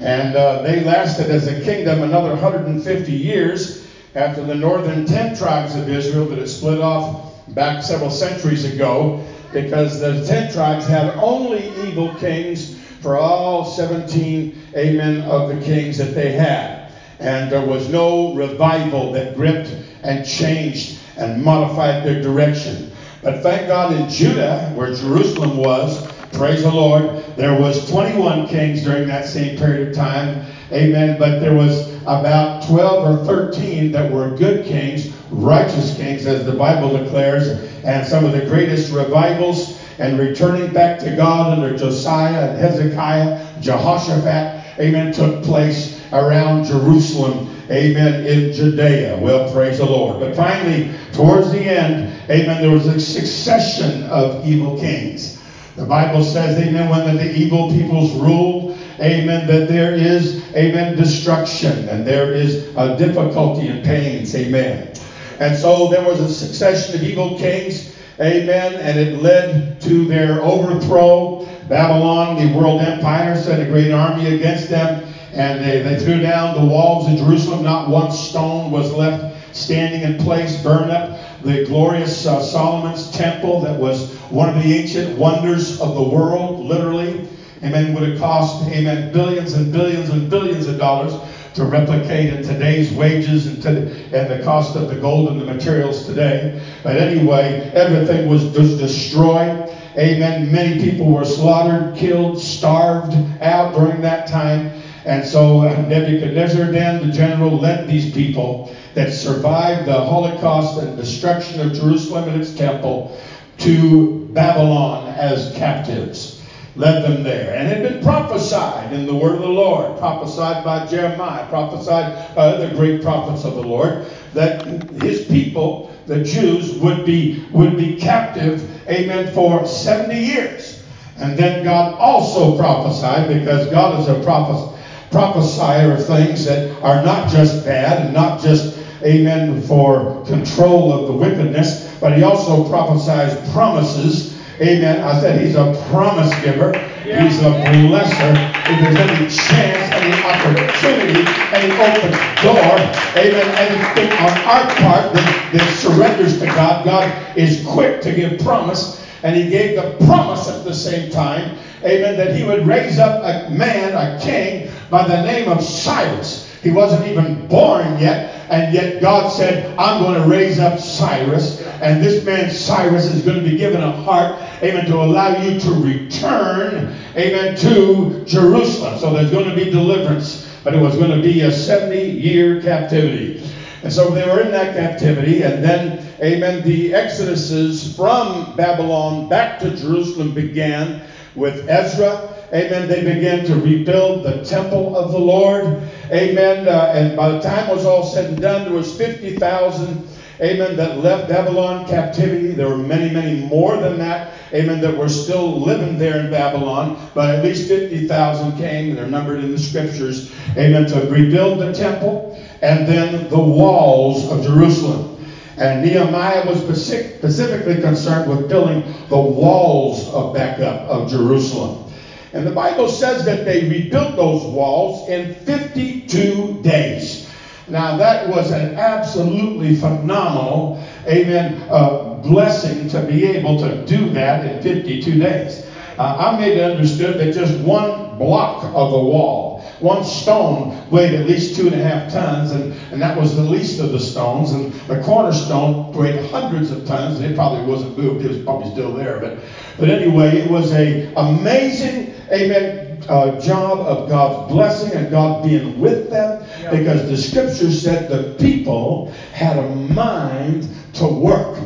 And 0.00 0.36
uh, 0.36 0.62
they 0.62 0.84
lasted 0.84 1.30
as 1.30 1.46
a 1.46 1.62
kingdom 1.62 2.02
another 2.02 2.30
150 2.30 3.12
years 3.12 3.86
after 4.14 4.44
the 4.44 4.54
northern 4.54 5.06
10 5.06 5.36
tribes 5.36 5.76
of 5.76 5.88
Israel 5.88 6.26
that 6.26 6.38
had 6.38 6.48
split 6.48 6.80
off 6.80 7.33
back 7.54 7.82
several 7.82 8.10
centuries 8.10 8.64
ago, 8.64 9.24
because 9.52 10.00
the 10.00 10.24
10 10.26 10.52
tribes 10.52 10.86
had 10.86 11.14
only 11.16 11.68
evil 11.88 12.14
kings 12.16 12.78
for 13.00 13.16
all 13.16 13.64
17, 13.64 14.58
amen, 14.76 15.22
of 15.22 15.48
the 15.48 15.60
kings 15.64 15.98
that 15.98 16.14
they 16.14 16.32
had. 16.32 16.90
And 17.20 17.50
there 17.50 17.64
was 17.64 17.88
no 17.88 18.34
revival 18.34 19.12
that 19.12 19.36
gripped 19.36 19.74
and 20.02 20.26
changed 20.26 20.98
and 21.16 21.42
modified 21.42 22.04
their 22.04 22.20
direction. 22.20 22.90
But 23.22 23.42
thank 23.42 23.68
God 23.68 23.92
in 23.92 24.08
Judah, 24.08 24.72
where 24.74 24.92
Jerusalem 24.94 25.56
was, 25.56 26.06
praise 26.32 26.62
the 26.62 26.72
Lord, 26.72 27.24
there 27.36 27.58
was 27.58 27.88
21 27.90 28.48
kings 28.48 28.82
during 28.82 29.06
that 29.08 29.26
same 29.26 29.56
period 29.56 29.88
of 29.88 29.94
time. 29.94 30.44
Amen. 30.72 31.18
But 31.18 31.38
there 31.38 31.54
was 31.54 31.94
about 32.02 32.66
12 32.66 33.20
or 33.20 33.24
13 33.24 33.92
that 33.92 34.10
were 34.10 34.30
good 34.36 34.66
kings, 34.66 35.13
righteous 35.34 35.96
kings, 35.96 36.26
as 36.26 36.44
the 36.44 36.52
Bible 36.52 36.96
declares, 36.96 37.48
and 37.84 38.06
some 38.06 38.24
of 38.24 38.32
the 38.32 38.46
greatest 38.46 38.92
revivals 38.92 39.78
and 39.98 40.18
returning 40.18 40.72
back 40.72 40.98
to 41.00 41.14
God 41.14 41.52
under 41.52 41.76
Josiah 41.76 42.50
and 42.50 42.58
Hezekiah, 42.58 43.60
Jehoshaphat, 43.60 44.80
amen, 44.80 45.12
took 45.12 45.42
place 45.44 46.00
around 46.12 46.64
Jerusalem, 46.64 47.48
amen, 47.70 48.24
in 48.24 48.52
Judea. 48.52 49.18
Well, 49.20 49.52
praise 49.52 49.78
the 49.78 49.86
Lord. 49.86 50.20
But 50.20 50.34
finally, 50.34 50.90
towards 51.12 51.50
the 51.50 51.60
end, 51.60 52.12
amen, 52.30 52.60
there 52.60 52.72
was 52.72 52.86
a 52.86 52.98
succession 52.98 54.04
of 54.04 54.44
evil 54.44 54.78
kings. 54.78 55.38
The 55.76 55.84
Bible 55.84 56.22
says, 56.22 56.56
amen, 56.56 56.88
when 56.88 57.16
the 57.16 57.32
evil 57.32 57.68
peoples 57.68 58.12
rule, 58.12 58.76
amen, 59.00 59.46
that 59.48 59.66
there 59.66 59.92
is, 59.92 60.40
amen, 60.54 60.96
destruction 60.96 61.88
and 61.88 62.06
there 62.06 62.32
is 62.32 62.68
a 62.76 62.96
difficulty 62.96 63.66
and 63.68 63.84
pains, 63.84 64.34
amen. 64.36 64.92
And 65.40 65.56
so 65.56 65.88
there 65.88 66.04
was 66.04 66.20
a 66.20 66.32
succession 66.32 66.94
of 66.96 67.02
evil 67.02 67.38
kings 67.38 67.94
Amen. 68.20 68.74
And 68.74 68.98
it 68.98 69.20
led 69.20 69.80
to 69.82 70.06
their 70.06 70.40
overthrow. 70.40 71.44
Babylon, 71.68 72.36
the 72.36 72.56
world 72.56 72.80
empire, 72.80 73.34
sent 73.36 73.60
a 73.62 73.66
great 73.66 73.90
army 73.90 74.36
against 74.36 74.68
them. 74.68 75.04
And 75.32 75.64
they, 75.64 75.82
they 75.82 75.98
threw 75.98 76.20
down 76.20 76.54
the 76.54 76.64
walls 76.64 77.10
of 77.10 77.18
Jerusalem. 77.18 77.64
Not 77.64 77.88
one 77.88 78.12
stone 78.12 78.70
was 78.70 78.92
left 78.92 79.56
standing 79.56 80.02
in 80.02 80.18
place. 80.18 80.62
Burned 80.62 80.92
up 80.92 81.18
the 81.42 81.64
glorious 81.64 82.24
uh, 82.24 82.40
Solomon's 82.40 83.10
temple 83.10 83.60
that 83.62 83.78
was 83.78 84.14
one 84.30 84.48
of 84.48 84.62
the 84.62 84.72
ancient 84.72 85.18
wonders 85.18 85.80
of 85.80 85.96
the 85.96 86.02
world, 86.02 86.60
literally. 86.60 87.28
amen, 87.64 87.94
would 87.94 88.08
have 88.08 88.18
cost, 88.20 88.64
amen, 88.68 89.12
billions 89.12 89.54
and 89.54 89.72
billions 89.72 90.10
and 90.10 90.30
billions 90.30 90.68
of 90.68 90.78
dollars 90.78 91.14
to 91.54 91.64
replicate 91.64 92.34
in 92.34 92.42
today's 92.42 92.92
wages 92.92 93.46
and, 93.46 93.62
to, 93.62 93.70
and 94.12 94.30
the 94.30 94.44
cost 94.44 94.76
of 94.76 94.88
the 94.88 94.96
gold 94.96 95.28
and 95.30 95.40
the 95.40 95.44
materials 95.44 96.04
today. 96.04 96.60
But 96.82 96.96
anyway, 96.96 97.70
everything 97.74 98.28
was 98.28 98.52
just 98.52 98.78
destroyed. 98.78 99.70
Amen. 99.96 100.50
Many 100.50 100.80
people 100.80 101.12
were 101.12 101.24
slaughtered, 101.24 101.96
killed, 101.96 102.40
starved 102.40 103.14
out 103.40 103.74
during 103.74 104.00
that 104.02 104.26
time. 104.26 104.82
And 105.04 105.24
so 105.24 105.60
uh, 105.60 105.80
Nebuchadnezzar 105.82 106.70
then, 106.70 107.06
the 107.06 107.12
general, 107.12 107.58
led 107.58 107.86
these 107.88 108.10
people 108.12 108.74
that 108.94 109.12
survived 109.12 109.86
the 109.86 109.92
Holocaust 109.92 110.78
and 110.78 110.96
destruction 110.96 111.60
of 111.60 111.74
Jerusalem 111.74 112.28
and 112.28 112.40
its 112.40 112.54
temple 112.54 113.16
to 113.58 114.26
Babylon 114.32 115.08
as 115.08 115.54
captives. 115.54 116.33
Led 116.76 117.04
them 117.04 117.22
there. 117.22 117.54
And 117.54 117.68
it 117.68 117.78
had 117.78 117.82
been 117.82 118.02
prophesied 118.02 118.92
in 118.92 119.06
the 119.06 119.14
word 119.14 119.36
of 119.36 119.42
the 119.42 119.48
Lord, 119.48 119.96
prophesied 119.98 120.64
by 120.64 120.86
Jeremiah, 120.86 121.46
prophesied 121.48 122.34
by 122.34 122.46
other 122.48 122.74
great 122.74 123.00
prophets 123.00 123.44
of 123.44 123.54
the 123.54 123.62
Lord, 123.62 124.06
that 124.32 124.64
his 125.00 125.24
people, 125.26 125.94
the 126.06 126.24
Jews, 126.24 126.74
would 126.78 127.04
be, 127.04 127.46
would 127.52 127.76
be 127.76 127.96
captive, 127.96 128.68
amen, 128.88 129.32
for 129.32 129.64
70 129.64 130.18
years. 130.18 130.82
And 131.16 131.38
then 131.38 131.62
God 131.62 131.94
also 131.94 132.56
prophesied, 132.56 133.28
because 133.28 133.70
God 133.70 134.00
is 134.00 134.08
a 134.08 134.20
prophet, 134.24 134.76
prophesier 135.12 135.92
of 135.92 136.04
things 136.04 136.44
that 136.46 136.76
are 136.82 137.04
not 137.04 137.30
just 137.30 137.64
bad 137.64 138.04
and 138.04 138.12
not 138.12 138.40
just, 138.40 138.76
amen, 139.04 139.62
for 139.62 140.24
control 140.26 140.92
of 140.92 141.06
the 141.06 141.12
wickedness, 141.12 141.96
but 142.00 142.16
he 142.16 142.24
also 142.24 142.68
prophesies 142.68 143.52
promises. 143.52 144.33
Amen. 144.60 145.02
I 145.02 145.20
said 145.20 145.40
he's 145.40 145.56
a 145.56 145.74
promise 145.88 146.32
giver. 146.42 146.72
He's 147.02 147.40
a 147.40 147.50
blesser. 147.50 148.34
If 148.66 148.80
there's 148.80 148.96
any 148.96 149.28
chance, 149.28 149.92
any 149.92 150.12
opportunity, 150.22 151.20
any 151.52 151.72
open 151.74 152.12
door, 152.40 152.78
amen, 153.16 153.48
anything 153.58 154.12
on 154.12 154.30
our 154.46 154.66
part 154.76 155.12
that, 155.12 155.50
that 155.52 155.70
surrenders 155.76 156.38
to 156.38 156.46
God, 156.46 156.84
God 156.84 157.36
is 157.36 157.66
quick 157.66 158.00
to 158.02 158.12
give 158.12 158.40
promise. 158.40 159.04
And 159.24 159.34
he 159.34 159.48
gave 159.48 159.74
the 159.74 159.96
promise 160.06 160.48
at 160.48 160.64
the 160.64 160.74
same 160.74 161.10
time, 161.10 161.56
amen, 161.82 162.16
that 162.16 162.36
he 162.36 162.44
would 162.44 162.66
raise 162.66 162.98
up 162.98 163.22
a 163.24 163.50
man, 163.50 163.94
a 163.94 164.20
king, 164.20 164.70
by 164.90 165.08
the 165.08 165.20
name 165.22 165.48
of 165.48 165.62
Cyrus. 165.64 166.48
He 166.64 166.70
wasn't 166.70 167.06
even 167.06 167.46
born 167.46 167.98
yet, 167.98 168.48
and 168.48 168.72
yet 168.72 169.02
God 169.02 169.28
said, 169.28 169.78
I'm 169.78 170.02
going 170.02 170.20
to 170.22 170.26
raise 170.26 170.58
up 170.58 170.80
Cyrus, 170.80 171.60
and 171.82 172.02
this 172.02 172.24
man 172.24 172.50
Cyrus 172.50 173.04
is 173.04 173.20
going 173.22 173.36
to 173.36 173.48
be 173.48 173.58
given 173.58 173.82
a 173.82 173.92
heart, 173.92 174.40
amen, 174.62 174.86
to 174.86 174.94
allow 174.94 175.36
you 175.42 175.60
to 175.60 175.70
return, 175.74 176.96
amen, 177.16 177.54
to 177.56 178.24
Jerusalem. 178.24 178.98
So 178.98 179.12
there's 179.12 179.30
going 179.30 179.46
to 179.46 179.54
be 179.54 179.70
deliverance, 179.70 180.48
but 180.64 180.74
it 180.74 180.80
was 180.80 180.96
going 180.96 181.10
to 181.10 181.20
be 181.20 181.42
a 181.42 181.52
70 181.52 182.00
year 182.00 182.62
captivity. 182.62 183.46
And 183.82 183.92
so 183.92 184.08
they 184.08 184.26
were 184.26 184.40
in 184.40 184.50
that 184.52 184.74
captivity, 184.74 185.42
and 185.42 185.62
then, 185.62 186.02
amen, 186.22 186.62
the 186.62 186.92
exoduses 186.92 187.94
from 187.94 188.56
Babylon 188.56 189.28
back 189.28 189.58
to 189.58 189.76
Jerusalem 189.76 190.32
began 190.32 191.06
with 191.34 191.68
Ezra. 191.68 192.33
Amen. 192.52 192.88
They 192.88 193.02
began 193.02 193.44
to 193.46 193.54
rebuild 193.56 194.24
the 194.24 194.44
temple 194.44 194.96
of 194.96 195.12
the 195.12 195.18
Lord. 195.18 195.64
Amen. 196.10 196.68
Uh, 196.68 196.92
and 196.94 197.16
by 197.16 197.30
the 197.30 197.40
time 197.40 197.70
it 197.70 197.74
was 197.74 197.86
all 197.86 198.04
said 198.04 198.26
and 198.26 198.40
done, 198.40 198.64
there 198.64 198.74
was 198.74 198.96
50,000 198.96 200.08
amen, 200.40 200.76
that 200.76 200.98
left 200.98 201.28
Babylon 201.28 201.86
captivity. 201.86 202.52
There 202.52 202.68
were 202.68 202.76
many, 202.76 203.12
many 203.12 203.46
more 203.46 203.76
than 203.76 203.98
that, 203.98 204.34
amen, 204.52 204.80
that 204.80 204.96
were 204.96 205.08
still 205.08 205.60
living 205.60 205.98
there 205.98 206.20
in 206.20 206.30
Babylon. 206.30 207.10
But 207.14 207.30
at 207.30 207.44
least 207.44 207.68
50,000 207.68 208.56
came, 208.56 208.90
and 208.90 208.98
they're 208.98 209.06
numbered 209.06 209.42
in 209.42 209.52
the 209.52 209.58
scriptures, 209.58 210.32
amen, 210.56 210.86
to 210.86 211.00
rebuild 211.10 211.60
the 211.60 211.72
temple 211.72 212.38
and 212.62 212.86
then 212.86 213.28
the 213.28 213.38
walls 213.38 214.30
of 214.30 214.42
Jerusalem. 214.42 215.10
And 215.56 215.84
Nehemiah 215.84 216.46
was 216.48 216.60
specifically 216.60 217.80
concerned 217.80 218.28
with 218.28 218.48
building 218.48 218.82
the 219.08 219.20
walls 219.20 220.08
of 220.08 220.34
back 220.34 220.58
up 220.58 220.80
of 220.88 221.08
Jerusalem. 221.08 221.92
And 222.34 222.44
the 222.44 222.50
Bible 222.50 222.88
says 222.88 223.24
that 223.26 223.44
they 223.44 223.68
rebuilt 223.68 224.16
those 224.16 224.44
walls 224.44 225.08
in 225.08 225.34
52 225.34 226.62
days. 226.62 227.30
Now, 227.68 227.96
that 227.96 228.28
was 228.28 228.50
an 228.50 228.74
absolutely 228.74 229.76
phenomenal, 229.76 230.82
amen, 231.06 231.62
uh, 231.70 232.14
blessing 232.24 232.88
to 232.88 233.02
be 233.02 233.24
able 233.24 233.56
to 233.60 233.86
do 233.86 234.10
that 234.10 234.44
in 234.44 234.60
52 234.62 235.16
days. 235.16 235.64
Uh, 235.96 236.32
I 236.32 236.36
made 236.36 236.58
it 236.58 236.70
understood 236.72 237.20
that 237.20 237.32
just 237.32 237.56
one 237.60 238.18
block 238.18 238.64
of 238.64 238.90
the 238.90 238.98
wall, 238.98 239.53
one 239.80 240.04
stone, 240.04 240.88
weighed 240.90 241.14
at 241.14 241.26
least 241.26 241.56
two 241.56 241.66
and 241.66 241.74
a 241.74 241.82
half 241.82 242.12
tons, 242.12 242.52
and, 242.52 242.72
and 242.92 243.00
that 243.02 243.16
was 243.18 243.36
the 243.36 243.42
least 243.42 243.80
of 243.80 243.92
the 243.92 244.00
stones. 244.00 244.52
And 244.52 244.72
the 244.88 245.02
cornerstone 245.02 245.92
weighed 245.92 246.30
hundreds 246.30 246.70
of 246.70 246.86
tons, 246.86 247.18
and 247.18 247.26
it 247.26 247.34
probably 247.34 247.64
wasn't 247.64 247.96
moved; 247.98 248.24
it 248.24 248.28
was 248.28 248.38
probably 248.38 248.70
still 248.70 248.94
there. 248.94 249.18
But, 249.18 249.40
but 249.78 249.88
anyway, 249.88 250.38
it 250.38 250.50
was 250.50 250.72
a 250.72 251.12
amazing, 251.14 252.14
amen, 252.32 253.04
uh, 253.08 253.40
job 253.40 253.80
of 253.80 254.08
God's 254.08 254.52
blessing 254.52 254.92
and 254.92 255.10
God 255.10 255.42
being 255.42 255.78
with 255.80 256.10
them, 256.10 256.44
because 256.70 257.08
the 257.08 257.16
Scripture 257.16 257.70
said 257.70 258.08
the 258.08 258.34
people 258.42 259.10
had 259.32 259.58
a 259.58 259.68
mind 259.68 260.68
to 260.94 261.06
work. 261.06 261.58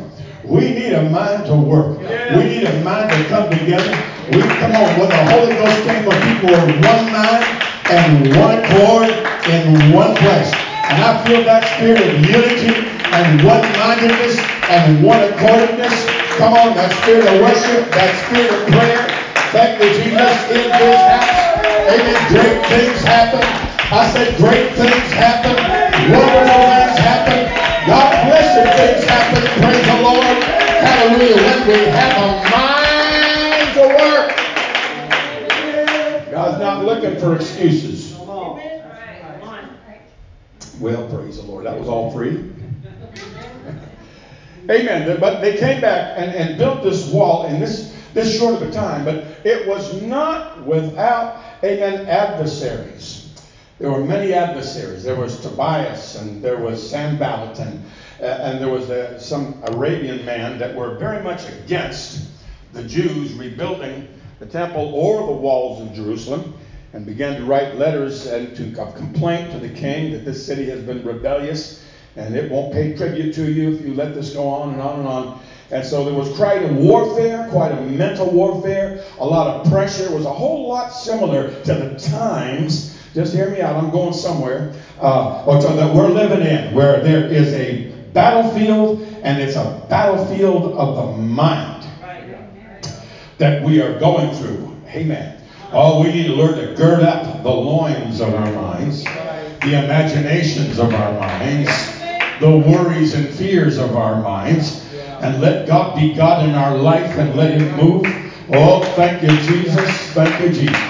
We 0.43 0.71
need 0.71 0.93
a 0.93 1.09
mind 1.09 1.45
to 1.47 1.55
work. 1.55 1.99
Yeah. 2.01 2.37
We 2.37 2.43
need 2.45 2.63
a 2.63 2.81
mind 2.83 3.11
to 3.11 3.23
come 3.27 3.51
together. 3.51 3.91
We 4.31 4.41
come 4.41 4.71
on. 4.71 4.99
When 4.99 5.09
the 5.09 5.25
Holy 5.31 5.53
Ghost 5.53 5.83
came, 5.83 6.05
when 6.05 6.21
people 6.21 6.49
were 6.49 6.65
one 6.81 7.11
mind 7.11 7.58
and 7.89 8.29
one 8.37 8.61
accord 8.61 9.09
in 9.49 9.93
one 9.93 10.13
place. 10.21 10.53
And 10.89 11.01
I 11.01 11.21
feel 11.25 11.41
that 11.45 11.65
spirit 11.73 12.01
of 12.01 12.21
unity 12.21 12.73
and 13.13 13.41
one-mindedness 13.41 14.37
and 14.69 15.01
one 15.01 15.21
accordedness. 15.25 16.05
Come 16.37 16.53
on, 16.53 16.77
that 16.77 16.93
spirit 17.01 17.25
of 17.25 17.41
worship, 17.41 17.89
that 17.93 18.11
spirit 18.25 18.53
of 18.53 18.61
prayer. 18.69 19.01
Thank 19.49 19.81
you, 19.81 19.89
Jesus, 19.97 20.37
in 20.53 20.69
this 20.69 21.01
house. 21.09 21.65
Amen. 21.89 22.17
Great 22.29 22.61
things 22.69 23.01
happen. 23.01 23.41
I 23.89 24.05
said 24.13 24.37
great 24.37 24.69
things 24.77 25.09
happen. 25.17 25.57
Wonderful 26.13 26.61
things 26.69 26.97
happen. 27.01 27.41
God 27.89 28.09
blessed 28.29 28.69
things 28.77 29.01
happen. 29.09 29.41
Praise 29.65 29.85
the 29.89 29.97
Lord. 30.05 30.37
Hallelujah. 30.77 31.41
When 31.41 31.59
we 31.65 31.79
have 31.89 32.13
a 32.21 32.29
mind 32.53 33.67
to 33.73 33.85
work. 33.97 34.48
God's 36.39 36.61
not 36.61 36.85
looking 36.85 37.19
for 37.19 37.35
excuses. 37.35 38.13
Well, 40.79 41.09
praise 41.09 41.35
the 41.35 41.43
Lord. 41.43 41.65
That 41.65 41.77
was 41.77 41.89
all 41.89 42.13
free. 42.13 42.53
Amen. 44.69 45.19
But 45.19 45.41
they 45.41 45.57
came 45.57 45.81
back 45.81 46.13
and, 46.17 46.31
and 46.31 46.57
built 46.57 46.81
this 46.81 47.11
wall 47.11 47.47
in 47.47 47.59
this, 47.59 47.93
this 48.13 48.37
short 48.37 48.55
of 48.55 48.69
a 48.69 48.71
time, 48.71 49.03
but 49.03 49.25
it 49.43 49.67
was 49.67 50.01
not 50.01 50.65
without, 50.65 51.43
amen, 51.61 52.07
adversaries. 52.07 53.33
There 53.77 53.91
were 53.91 54.05
many 54.05 54.31
adversaries. 54.31 55.03
There 55.03 55.17
was 55.17 55.41
Tobias 55.41 56.15
and 56.15 56.41
there 56.41 56.57
was 56.57 56.89
Sanballat 56.89 57.59
and, 57.59 57.83
uh, 58.21 58.23
and 58.23 58.61
there 58.61 58.69
was 58.69 58.89
uh, 58.89 59.19
some 59.19 59.61
Arabian 59.63 60.23
man 60.23 60.57
that 60.59 60.73
were 60.73 60.95
very 60.95 61.21
much 61.21 61.49
against 61.49 62.29
the 62.71 62.83
Jews 62.83 63.33
rebuilding 63.33 64.07
the 64.39 64.45
temple 64.45 64.93
or 64.95 65.27
the 65.27 65.33
walls 65.33 65.81
of 65.81 65.93
Jerusalem 65.93 66.53
and 66.93 67.05
began 67.05 67.35
to 67.35 67.45
write 67.45 67.75
letters 67.75 68.25
and 68.25 68.55
to 68.55 68.81
of 68.81 68.95
complaint 68.95 69.51
to 69.51 69.59
the 69.59 69.69
king 69.69 70.11
that 70.11 70.25
this 70.25 70.43
city 70.45 70.69
has 70.69 70.81
been 70.81 71.03
rebellious 71.03 71.83
and 72.15 72.35
it 72.35 72.51
won't 72.51 72.73
pay 72.73 72.95
tribute 72.95 73.33
to 73.35 73.51
you 73.51 73.75
if 73.75 73.81
you 73.81 73.93
let 73.93 74.15
this 74.15 74.33
go 74.33 74.47
on 74.47 74.73
and 74.73 74.81
on 74.81 74.99
and 74.99 75.07
on. 75.07 75.39
And 75.71 75.85
so 75.85 76.03
there 76.03 76.15
was 76.15 76.35
quite 76.35 76.63
a 76.63 76.73
warfare, 76.73 77.47
quite 77.51 77.71
a 77.71 77.81
mental 77.81 78.31
warfare, 78.31 79.03
a 79.19 79.25
lot 79.25 79.47
of 79.47 79.71
pressure. 79.71 80.05
It 80.05 80.11
was 80.11 80.25
a 80.25 80.33
whole 80.33 80.67
lot 80.67 80.89
similar 80.89 81.49
to 81.63 81.73
the 81.73 81.99
times 81.99 82.95
just 83.13 83.33
hear 83.33 83.49
me 83.49 83.61
out. 83.61 83.75
I'm 83.75 83.89
going 83.89 84.13
somewhere. 84.13 84.73
Uh, 84.99 85.43
or 85.45 85.61
that 85.61 85.95
we're 85.95 86.09
living 86.09 86.45
in, 86.45 86.73
where 86.75 87.01
there 87.01 87.25
is 87.25 87.53
a 87.53 87.91
battlefield, 88.13 89.01
and 89.23 89.41
it's 89.41 89.55
a 89.55 89.85
battlefield 89.89 90.73
of 90.73 90.95
the 90.95 91.17
mind 91.21 91.78
that 93.39 93.63
we 93.63 93.81
are 93.81 93.97
going 93.99 94.33
through. 94.35 94.77
Amen. 94.87 95.41
Oh, 95.71 96.01
we 96.03 96.11
need 96.11 96.27
to 96.27 96.33
learn 96.33 96.57
to 96.57 96.75
gird 96.75 97.01
up 97.03 97.43
the 97.43 97.49
loins 97.49 98.21
of 98.21 98.33
our 98.33 98.51
minds, 98.51 99.03
the 99.03 99.83
imaginations 99.83 100.79
of 100.79 100.93
our 100.93 101.13
minds, 101.19 101.69
the 102.39 102.49
worries 102.49 103.13
and 103.13 103.33
fears 103.33 103.77
of 103.77 103.95
our 103.95 104.21
minds, 104.21 104.83
and 105.21 105.41
let 105.41 105.67
God 105.67 105.95
be 105.95 106.13
God 106.13 106.47
in 106.47 106.55
our 106.55 106.77
life 106.77 107.17
and 107.17 107.35
let 107.35 107.59
Him 107.59 107.75
move. 107.75 108.05
Oh, 108.49 108.83
thank 108.95 109.21
you, 109.21 109.29
Jesus. 109.29 110.11
Thank 110.11 110.39
you, 110.39 110.49
Jesus 110.49 110.89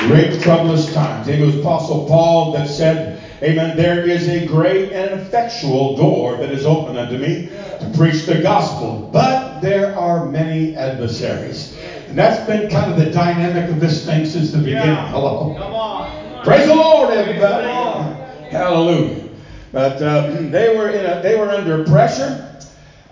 great 0.00 0.40
troublous 0.40 0.90
times. 0.94 1.28
It 1.28 1.40
was 1.40 1.56
Apostle 1.56 2.06
Paul 2.06 2.52
that 2.52 2.66
said, 2.66 3.18
Amen, 3.42 3.76
there 3.76 4.02
is 4.02 4.26
a 4.28 4.46
great 4.46 4.92
and 4.92 5.20
effectual 5.20 5.94
door 5.94 6.36
that 6.36 6.50
is 6.50 6.64
open 6.64 6.96
unto 6.96 7.18
me 7.18 7.50
to 7.80 7.92
preach 7.94 8.24
the 8.24 8.40
gospel. 8.40 9.08
But 9.12 9.49
there 9.60 9.96
are 9.98 10.26
many 10.26 10.76
adversaries. 10.76 11.76
And 12.08 12.18
that's 12.18 12.44
been 12.46 12.70
kind 12.70 12.92
of 12.92 12.98
the 12.98 13.10
dynamic 13.10 13.70
of 13.70 13.80
this 13.80 14.04
thing 14.04 14.26
since 14.26 14.50
the 14.50 14.58
beginning. 14.58 14.88
Yeah. 14.88 15.08
Hello. 15.08 15.54
Come 15.56 15.74
on. 15.74 16.44
Praise 16.44 16.66
the 16.66 16.74
Lord, 16.74 17.10
everybody. 17.10 17.66
the 17.66 17.72
Lord. 17.72 18.50
Hallelujah. 18.50 19.28
But 19.72 20.02
uh, 20.02 20.30
they 20.50 20.76
were 20.76 20.88
in 20.88 21.06
a, 21.06 21.22
they 21.22 21.38
were 21.38 21.50
under 21.50 21.84
pressure. 21.84 22.46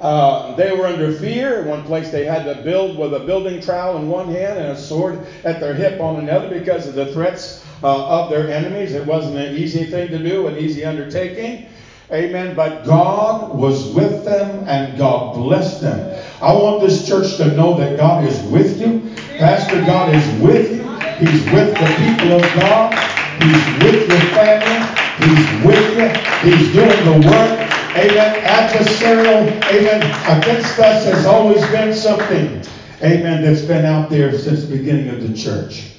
Uh, 0.00 0.54
they 0.54 0.76
were 0.76 0.86
under 0.86 1.12
fear. 1.12 1.60
In 1.60 1.68
one 1.68 1.84
place, 1.84 2.10
they 2.10 2.24
had 2.24 2.44
to 2.44 2.62
build 2.62 2.98
with 2.98 3.14
a 3.14 3.20
building 3.20 3.60
trowel 3.60 3.96
in 3.98 4.08
one 4.08 4.26
hand 4.26 4.58
and 4.58 4.72
a 4.72 4.76
sword 4.76 5.26
at 5.44 5.60
their 5.60 5.74
hip 5.74 6.00
on 6.00 6.16
another 6.16 6.48
because 6.48 6.86
of 6.86 6.94
the 6.94 7.12
threats 7.12 7.64
uh, 7.82 8.22
of 8.22 8.30
their 8.30 8.50
enemies. 8.50 8.94
It 8.94 9.06
wasn't 9.06 9.36
an 9.36 9.56
easy 9.56 9.84
thing 9.84 10.08
to 10.08 10.18
do, 10.18 10.46
an 10.46 10.56
easy 10.56 10.84
undertaking. 10.84 11.68
Amen. 12.12 12.56
But 12.56 12.84
God 12.84 13.56
was 13.56 13.92
with 13.92 14.24
them 14.24 14.64
and 14.66 14.96
God 14.96 15.34
blessed 15.34 15.82
them. 15.82 16.17
I 16.40 16.52
want 16.52 16.80
this 16.80 17.06
church 17.06 17.36
to 17.38 17.54
know 17.56 17.76
that 17.78 17.96
God 17.96 18.24
is 18.24 18.40
with 18.50 18.80
you. 18.80 19.12
Pastor, 19.38 19.80
God 19.82 20.14
is 20.14 20.40
with 20.40 20.70
you. 20.70 20.88
He's 21.18 21.44
with 21.52 21.74
the 21.74 21.86
people 21.98 22.32
of 22.36 22.42
God. 22.60 22.94
He's 23.42 23.84
with 23.84 24.08
your 24.08 24.20
family. 24.36 24.78
He's 25.18 25.66
with 25.66 25.98
you. 25.98 26.50
He's 26.50 26.72
doing 26.72 27.22
the 27.22 27.28
work. 27.28 27.68
Amen. 27.96 28.44
Adversarial, 28.44 29.62
amen, 29.72 30.02
against 30.38 30.78
us 30.78 31.04
has 31.06 31.26
always 31.26 31.60
been 31.68 31.92
something, 31.92 32.62
amen, 33.02 33.42
that's 33.42 33.62
been 33.62 33.84
out 33.84 34.08
there 34.08 34.36
since 34.38 34.66
the 34.66 34.76
beginning 34.76 35.08
of 35.08 35.26
the 35.26 35.36
church. 35.36 35.94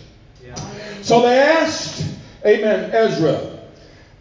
So 1.01 1.23
they 1.23 1.39
asked, 1.39 2.05
amen, 2.45 2.91
Ezra, 2.93 3.59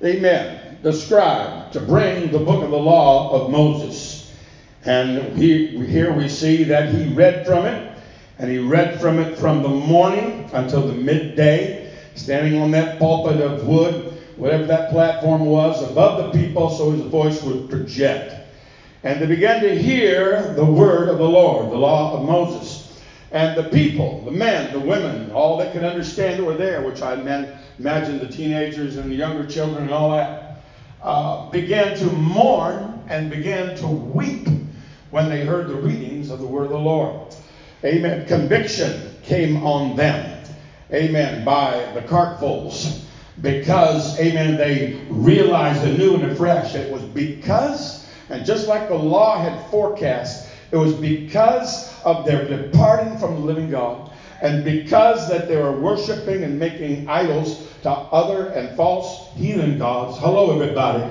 amen, 0.02 0.78
the 0.82 0.92
scribe, 0.92 1.70
to 1.72 1.80
bring 1.80 2.32
the 2.32 2.38
book 2.38 2.64
of 2.64 2.70
the 2.70 2.78
law 2.78 3.30
of 3.30 3.50
Moses. 3.50 4.07
And 4.88 5.36
he, 5.36 5.86
here 5.86 6.14
we 6.14 6.30
see 6.30 6.64
that 6.64 6.88
he 6.88 7.12
read 7.12 7.44
from 7.44 7.66
it, 7.66 7.98
and 8.38 8.50
he 8.50 8.56
read 8.56 8.98
from 8.98 9.18
it 9.18 9.36
from 9.36 9.62
the 9.62 9.68
morning 9.68 10.48
until 10.54 10.86
the 10.86 10.94
midday, 10.94 11.92
standing 12.14 12.58
on 12.58 12.70
that 12.70 12.98
pulpit 12.98 13.38
of 13.38 13.66
wood, 13.66 14.14
whatever 14.38 14.64
that 14.64 14.88
platform 14.88 15.44
was, 15.44 15.82
above 15.82 16.32
the 16.32 16.38
people 16.38 16.70
so 16.70 16.90
his 16.90 17.02
voice 17.02 17.42
would 17.42 17.68
project. 17.68 18.34
And 19.04 19.20
they 19.20 19.26
began 19.26 19.60
to 19.60 19.76
hear 19.76 20.54
the 20.54 20.64
word 20.64 21.10
of 21.10 21.18
the 21.18 21.28
Lord, 21.28 21.70
the 21.70 21.76
law 21.76 22.14
of 22.14 22.24
Moses. 22.24 22.98
And 23.30 23.58
the 23.58 23.64
people, 23.64 24.22
the 24.24 24.30
men, 24.30 24.72
the 24.72 24.80
women, 24.80 25.30
all 25.32 25.58
that 25.58 25.74
could 25.74 25.84
understand 25.84 26.42
were 26.46 26.56
there, 26.56 26.80
which 26.80 27.02
I 27.02 27.12
imagine 27.12 28.18
the 28.20 28.28
teenagers 28.28 28.96
and 28.96 29.10
the 29.10 29.16
younger 29.16 29.46
children 29.46 29.82
and 29.82 29.92
all 29.92 30.12
that, 30.12 30.62
uh, 31.02 31.50
began 31.50 31.94
to 31.98 32.06
mourn 32.06 33.04
and 33.10 33.28
began 33.28 33.76
to 33.76 33.86
weep 33.86 34.48
when 35.10 35.28
they 35.28 35.44
heard 35.44 35.68
the 35.68 35.74
readings 35.74 36.30
of 36.30 36.40
the 36.40 36.46
word 36.46 36.64
of 36.64 36.70
the 36.70 36.78
Lord. 36.78 37.34
Amen. 37.84 38.26
Conviction 38.26 39.14
came 39.22 39.64
on 39.64 39.96
them. 39.96 40.44
Amen. 40.92 41.44
By 41.44 41.92
the 41.94 42.02
cartfuls. 42.02 43.04
Because, 43.40 44.18
amen, 44.18 44.56
they 44.56 45.00
realized 45.08 45.84
anew 45.84 46.14
and 46.14 46.24
afresh. 46.32 46.74
It 46.74 46.92
was 46.92 47.02
because, 47.02 48.04
and 48.30 48.44
just 48.44 48.66
like 48.66 48.88
the 48.88 48.96
law 48.96 49.38
had 49.38 49.70
forecast, 49.70 50.48
it 50.72 50.76
was 50.76 50.92
because 50.94 51.94
of 52.02 52.24
their 52.24 52.48
departing 52.48 53.16
from 53.18 53.34
the 53.34 53.40
living 53.40 53.70
God 53.70 54.10
and 54.42 54.64
because 54.64 55.28
that 55.28 55.48
they 55.48 55.56
were 55.56 55.80
worshiping 55.80 56.44
and 56.44 56.58
making 56.58 57.08
idols 57.08 57.66
to 57.82 57.90
other 57.90 58.48
and 58.48 58.76
false 58.76 59.27
heathen 59.38 59.78
gods. 59.78 60.18
Hello, 60.18 60.50
everybody. 60.60 61.04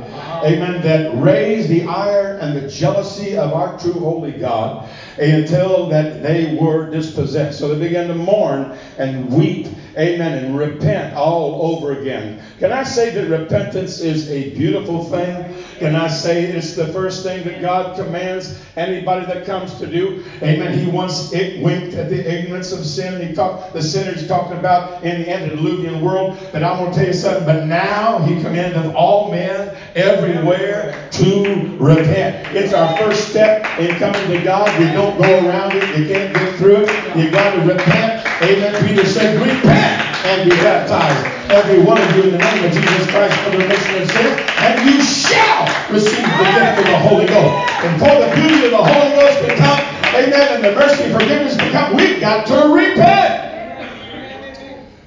Amen. 0.45 0.81
That 0.81 1.17
raised 1.23 1.69
the 1.69 1.85
ire 1.85 2.37
and 2.41 2.55
the 2.55 2.69
jealousy 2.69 3.37
of 3.37 3.53
our 3.53 3.79
true 3.79 3.93
holy 3.93 4.33
God 4.33 4.89
until 5.17 5.87
that 5.87 6.21
they 6.21 6.59
were 6.59 6.91
dispossessed. 6.91 7.57
So 7.57 7.73
they 7.73 7.87
began 7.87 8.09
to 8.09 8.15
mourn 8.15 8.77
and 8.97 9.31
weep. 9.31 9.67
Amen. 9.97 10.33
And 10.33 10.57
repent 10.57 11.15
all 11.15 11.73
over 11.73 11.99
again. 11.99 12.43
Can 12.59 12.73
I 12.73 12.83
say 12.83 13.09
that 13.11 13.29
repentance 13.29 14.01
is 14.01 14.29
a 14.29 14.53
beautiful 14.53 15.05
thing? 15.05 15.55
Can 15.79 15.95
I 15.95 16.09
say 16.09 16.43
it's 16.43 16.75
the 16.75 16.87
first 16.87 17.23
thing 17.23 17.45
that 17.45 17.61
God 17.61 17.95
commands 17.95 18.59
anybody 18.75 19.25
that 19.25 19.45
comes 19.45 19.79
to 19.79 19.87
do? 19.87 20.21
Amen. 20.43 20.77
He 20.77 20.85
once 20.85 21.31
it 21.31 21.63
winked 21.63 21.95
at 21.95 22.09
the 22.09 22.29
ignorance 22.29 22.73
of 22.73 22.85
sin. 22.85 23.25
He 23.25 23.33
talked 23.33 23.73
the 23.73 23.81
sinners 23.81 24.27
talking 24.27 24.57
about 24.57 25.01
in 25.01 25.21
the 25.21 25.31
antediluvian 25.31 26.01
world. 26.01 26.37
But 26.51 26.63
I'm 26.63 26.91
to 26.91 26.93
tell 26.93 27.07
you 27.07 27.13
something. 27.13 27.45
But 27.45 27.65
now 27.65 28.16
he 28.23 28.41
commandeth 28.41 28.93
all 28.93 29.31
men 29.31 29.75
everywhere 29.95 31.09
to 31.11 31.77
repent. 31.77 32.55
It's 32.55 32.73
our 32.73 32.97
first 32.97 33.29
step 33.29 33.65
in 33.79 33.95
coming 33.97 34.27
to 34.29 34.41
God. 34.43 34.67
You 34.79 34.91
don't 34.93 35.17
go 35.17 35.47
around 35.47 35.73
it. 35.73 35.83
You 35.97 36.05
can't 36.13 36.33
get 36.33 36.55
through 36.55 36.85
it. 36.85 37.17
You 37.17 37.31
got 37.31 37.53
to 37.55 37.61
repent. 37.61 38.25
Amen. 38.41 38.85
Peter 38.85 39.05
said, 39.05 39.39
repent 39.41 40.07
and 40.25 40.49
be 40.49 40.55
baptized. 40.57 41.51
Every 41.51 41.79
one 41.79 42.01
of 42.01 42.15
you 42.15 42.23
in 42.23 42.31
the 42.31 42.37
name 42.37 42.63
of 42.63 42.71
Jesus 42.71 43.07
Christ 43.09 43.35
for 43.39 43.51
the 43.51 43.57
remission 43.57 44.01
of 44.01 44.11
sins, 44.11 44.39
and 44.57 44.85
you 44.85 45.01
shall 45.01 45.65
receive 45.89 46.21
the 46.21 46.43
gift 46.53 46.79
of 46.79 46.85
the 46.85 46.97
Holy 46.97 47.25
Ghost. 47.25 47.53
And 47.83 47.99
for 47.99 48.13
the 48.19 48.29
beauty 48.35 48.65
of 48.65 48.71
the 48.71 48.83
Holy 48.83 49.11
Ghost 49.13 49.39
to 49.39 49.55
come, 49.55 49.79
amen, 50.13 50.55
and 50.55 50.63
the 50.63 50.71
mercy 50.73 51.03
and 51.03 51.13
forgiveness 51.13 51.55
to 51.55 51.71
come, 51.71 51.95
we've 51.95 52.19
got 52.19 52.45
to 52.47 52.67
repent. 52.67 53.47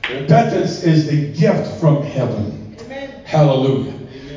Repentance 0.09 0.83
is 0.83 1.07
the 1.07 1.29
gift 1.29 1.79
from 1.79 2.03
heaven. 2.03 2.60
Hallelujah. 3.31 3.95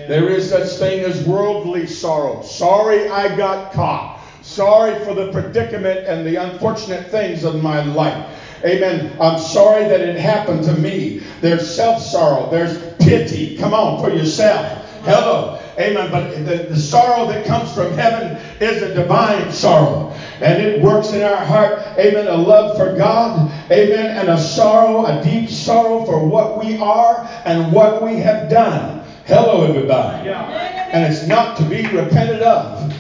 There 0.08 0.30
is 0.30 0.48
such 0.48 0.78
thing 0.78 1.04
as 1.04 1.26
worldly 1.26 1.88
sorrow. 1.88 2.44
Sorry 2.44 3.08
I 3.10 3.36
got 3.36 3.72
caught. 3.72 4.20
Sorry 4.44 5.04
for 5.04 5.16
the 5.16 5.32
predicament 5.32 6.06
and 6.06 6.28
the 6.28 6.36
unfortunate 6.36 7.10
things 7.10 7.44
of 7.44 7.56
my 7.56 7.82
life. 7.82 8.64
Amen. 8.64 9.18
I'm 9.20 9.40
sorry 9.40 9.86
that 9.86 10.02
it 10.02 10.20
happened 10.20 10.64
to 10.66 10.74
me. 10.74 11.24
There's 11.42 11.76
self 11.76 12.00
sorrow. 12.02 12.52
There's 12.52 12.78
pity. 13.00 13.58
Come 13.58 13.74
on 13.74 14.00
for 14.00 14.12
yourself. 14.12 14.83
Hello. 15.04 15.60
Amen. 15.78 16.10
But 16.12 16.30
the, 16.46 16.68
the 16.70 16.78
sorrow 16.78 17.28
that 17.28 17.46
comes 17.46 17.74
from 17.74 17.92
heaven 17.94 18.38
is 18.62 18.82
a 18.82 18.94
divine 18.94 19.52
sorrow. 19.52 20.12
And 20.40 20.64
it 20.64 20.82
works 20.82 21.12
in 21.12 21.22
our 21.22 21.44
heart. 21.44 21.80
Amen. 21.98 22.28
A 22.28 22.38
love 22.38 22.78
for 22.78 22.96
God. 22.96 23.52
Amen. 23.70 24.18
And 24.18 24.30
a 24.30 24.38
sorrow, 24.38 25.06
a 25.06 25.22
deep 25.22 25.50
sorrow 25.50 26.06
for 26.06 26.26
what 26.26 26.64
we 26.64 26.78
are 26.78 27.28
and 27.44 27.74
what 27.74 28.02
we 28.02 28.16
have 28.18 28.50
done. 28.50 29.04
Hello, 29.26 29.66
everybody. 29.66 30.30
Yeah. 30.30 30.90
And 30.94 31.12
it's 31.12 31.28
not 31.28 31.58
to 31.58 31.64
be 31.64 31.86
repented 31.88 32.42
of. 32.42 32.94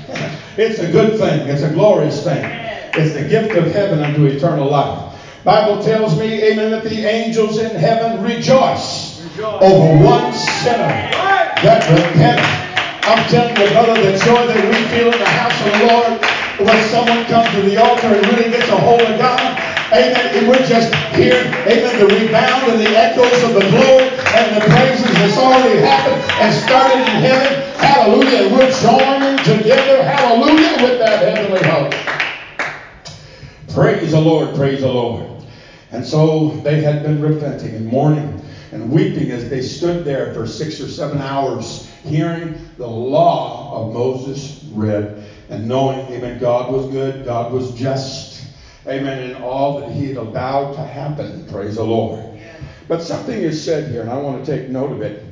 it's 0.57 0.79
a 0.79 0.91
good 0.91 1.17
thing. 1.17 1.47
It's 1.47 1.61
a 1.61 1.71
glorious 1.71 2.21
thing. 2.21 2.43
It's 2.95 3.13
the 3.13 3.27
gift 3.27 3.55
of 3.55 3.71
heaven 3.71 3.99
unto 3.99 4.25
eternal 4.25 4.69
life. 4.69 5.11
Bible 5.45 5.81
tells 5.83 6.19
me, 6.19 6.41
amen, 6.43 6.71
that 6.71 6.83
the 6.83 7.05
angels 7.05 7.59
in 7.59 7.75
heaven 7.75 8.23
rejoice, 8.23 9.21
rejoice. 9.35 9.61
over 9.61 10.05
one 10.05 10.33
sinner 10.33 11.42
that 11.63 11.87
repenteth. 11.87 12.43
I'm 13.07 13.23
telling 13.31 13.55
you, 13.55 13.67
brother, 13.71 13.95
the 13.99 14.19
joy 14.19 14.47
that 14.47 14.63
we 14.67 14.79
feel 14.91 15.11
in 15.11 15.19
the 15.19 15.31
house 15.31 15.55
of 15.63 15.71
the 15.71 15.79
Lord 15.87 16.19
when 16.59 16.79
someone 16.91 17.23
comes 17.31 17.47
to 17.55 17.61
the 17.63 17.79
altar 17.79 18.07
and 18.11 18.23
really 18.31 18.51
gets 18.51 18.67
a 18.67 18.75
hold 18.75 18.99
of 18.99 19.15
God. 19.19 19.39
Amen. 19.91 20.27
And 20.35 20.47
we're 20.47 20.63
just 20.67 20.91
hearing, 21.15 21.47
amen, 21.67 21.99
the 21.99 22.07
rebound 22.07 22.67
and 22.71 22.79
the 22.79 22.91
echoes 22.91 23.43
of 23.47 23.55
the 23.55 23.63
glory 23.71 24.11
and 24.11 24.47
the 24.59 24.63
praises 24.67 25.07
that's 25.07 25.37
already 25.39 25.79
happened 25.83 26.19
and 26.43 26.51
started 26.67 26.99
in 26.99 27.19
heaven. 27.23 27.51
Hallelujah. 27.79 28.43
And 28.43 28.51
we're 28.55 28.71
joining 28.83 29.37
together, 29.43 30.03
hallelujah, 30.03 30.83
with 30.83 30.99
that 30.99 31.23
heavenly 31.23 31.63
host. 31.63 31.95
Praise 33.71 34.11
the 34.11 34.19
Lord, 34.19 34.55
praise 34.55 34.81
the 34.81 34.91
Lord. 34.91 35.27
And 35.91 36.05
so 36.05 36.49
they 36.63 36.81
had 36.81 37.03
been 37.03 37.21
repenting 37.21 37.75
and 37.75 37.85
mourning 37.85 38.43
and 38.73 38.91
weeping 38.91 39.29
as 39.29 39.49
they 39.49 39.61
stood 39.61 40.03
there 40.03 40.33
for 40.33 40.47
six 40.47 40.81
or 40.81 40.87
seven 40.87 41.19
hours, 41.19 41.87
hearing 42.03 42.59
the 42.77 42.87
law 42.87 43.71
of 43.71 43.93
Moses 43.93 44.63
read 44.71 45.23
and 45.49 45.67
knowing, 45.67 45.99
amen, 46.11 46.39
God 46.39 46.71
was 46.71 46.87
good, 46.87 47.23
God 47.23 47.53
was 47.53 47.71
just, 47.73 48.43
amen, 48.87 49.21
and 49.21 49.43
all 49.43 49.79
that 49.79 49.89
he 49.89 50.07
had 50.07 50.17
allowed 50.17 50.73
to 50.73 50.83
happen. 50.83 51.47
Praise 51.47 51.75
the 51.75 51.83
Lord. 51.83 52.19
But 52.87 53.03
something 53.03 53.39
is 53.39 53.63
said 53.63 53.91
here, 53.91 54.01
and 54.01 54.09
I 54.09 54.17
want 54.17 54.43
to 54.43 54.57
take 54.57 54.69
note 54.69 54.91
of 54.91 55.01
it. 55.01 55.23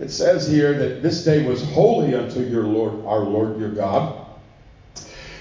It 0.00 0.10
says 0.10 0.46
here 0.46 0.74
that 0.74 1.00
this 1.02 1.24
day 1.24 1.46
was 1.46 1.62
holy 1.70 2.14
unto 2.14 2.40
your 2.40 2.64
Lord, 2.64 3.04
our 3.06 3.20
Lord 3.20 3.58
your 3.58 3.70
God. 3.70 4.26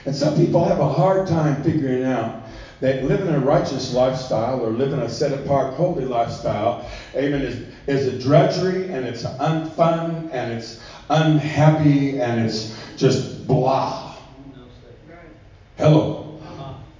And 0.05 0.15
some 0.15 0.35
people 0.35 0.63
have 0.63 0.79
a 0.79 0.87
hard 0.87 1.27
time 1.27 1.63
figuring 1.63 2.05
out 2.05 2.46
that 2.79 3.03
living 3.03 3.29
a 3.29 3.39
righteous 3.39 3.93
lifestyle 3.93 4.59
or 4.59 4.69
living 4.69 4.99
a 4.99 5.09
set 5.09 5.33
apart 5.33 5.73
holy 5.73 6.05
lifestyle, 6.05 6.85
amen, 7.15 7.41
is, 7.41 7.65
is 7.87 8.07
a 8.07 8.19
drudgery 8.19 8.91
and 8.91 9.05
it's 9.05 9.23
unfun 9.23 10.29
and 10.31 10.53
it's 10.53 10.79
unhappy 11.09 12.19
and 12.19 12.39
it's 12.39 12.75
just 12.95 13.47
blah. 13.47 14.15
Hello. 15.77 16.23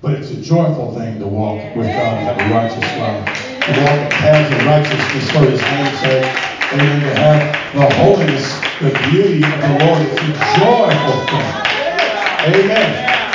But 0.02 0.14
it's 0.14 0.30
a 0.30 0.40
joyful 0.40 0.94
thing 0.94 1.20
to 1.20 1.28
walk 1.28 1.76
with 1.76 1.88
God 1.88 2.18
and 2.18 2.28
have 2.28 2.38
a 2.38 2.54
righteous 2.54 2.98
life. 3.00 3.26
To 3.66 3.82
walk 3.82 4.00
in 4.00 4.10
paths 4.12 4.56
of 4.56 4.66
righteousness 4.66 5.32
for 5.32 5.50
his 5.50 5.62
name's 5.62 6.00
sake. 6.00 6.48
Amen. 6.74 7.02
To 7.02 7.16
have 7.16 7.74
the 7.74 7.96
holiness, 7.96 8.60
the 8.80 8.92
beauty 9.10 9.44
of 9.44 9.62
the 9.62 9.86
Lord. 9.86 10.02
It's 10.04 10.22
a 10.22 10.60
joyful 10.60 11.26
thing. 11.26 12.64
Amen. 12.64 13.27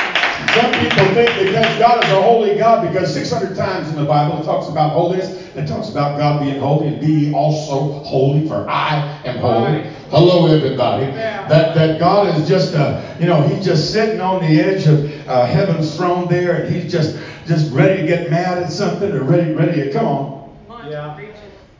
Some 0.54 0.70
people 0.72 1.06
think 1.14 1.46
because 1.46 1.78
God 1.78 2.04
is 2.04 2.10
a 2.10 2.20
holy 2.20 2.56
God, 2.56 2.86
because 2.86 3.14
600 3.14 3.56
times 3.56 3.88
in 3.88 3.96
the 3.96 4.04
Bible 4.04 4.38
it 4.38 4.44
talks 4.44 4.68
about 4.68 4.92
holiness, 4.92 5.30
it 5.56 5.66
talks 5.66 5.88
about 5.88 6.18
God 6.18 6.42
being 6.42 6.58
holy, 6.58 6.88
and 6.88 7.00
be 7.00 7.32
also 7.32 7.92
holy, 8.04 8.46
for 8.46 8.68
I 8.68 9.18
am 9.24 9.38
holy. 9.38 9.82
Hello, 10.10 10.54
everybody. 10.54 11.06
That 11.06 11.74
that 11.74 11.98
God 11.98 12.36
is 12.36 12.46
just 12.46 12.74
a, 12.74 13.16
you 13.18 13.24
know, 13.24 13.40
He's 13.40 13.64
just 13.64 13.92
sitting 13.92 14.20
on 14.20 14.42
the 14.42 14.60
edge 14.60 14.86
of 14.86 15.26
uh, 15.26 15.46
heaven's 15.46 15.96
throne 15.96 16.28
there, 16.28 16.62
and 16.62 16.74
He's 16.74 16.92
just 16.92 17.16
just 17.46 17.72
ready 17.72 18.02
to 18.02 18.06
get 18.06 18.28
mad 18.28 18.62
at 18.62 18.70
something, 18.70 19.10
or 19.10 19.22
ready 19.22 19.54
ready 19.54 19.84
to 19.84 19.92
come 19.92 20.06
on. 20.06 20.50
Yeah. 20.90 21.18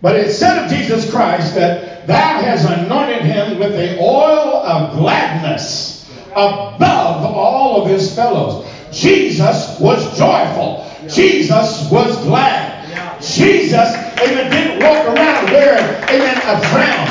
But 0.01 0.17
it 0.17 0.33
said 0.33 0.65
of 0.65 0.71
Jesus 0.71 1.11
Christ 1.11 1.55
that 1.57 2.07
thou 2.07 2.41
has 2.41 2.65
anointed 2.65 3.23
him 3.23 3.59
with 3.59 3.73
the 3.73 3.99
oil 4.01 4.57
of 4.65 4.97
gladness 4.97 5.92
above 6.33 7.25
all 7.25 7.83
of 7.83 7.89
his 7.89 8.15
fellows. 8.15 8.67
Jesus 8.91 9.79
was 9.81 10.19
joyful. 10.19 10.87
Jesus 11.09 11.91
was 11.91 12.17
glad. 12.25 12.83
Jesus, 13.21 13.95
amen, 14.19 14.51
didn't 14.51 14.83
walk 14.83 15.07
around 15.07 15.51
wearing, 15.51 15.85
amen, 16.11 16.37
a 16.43 16.59
frown. 16.69 17.07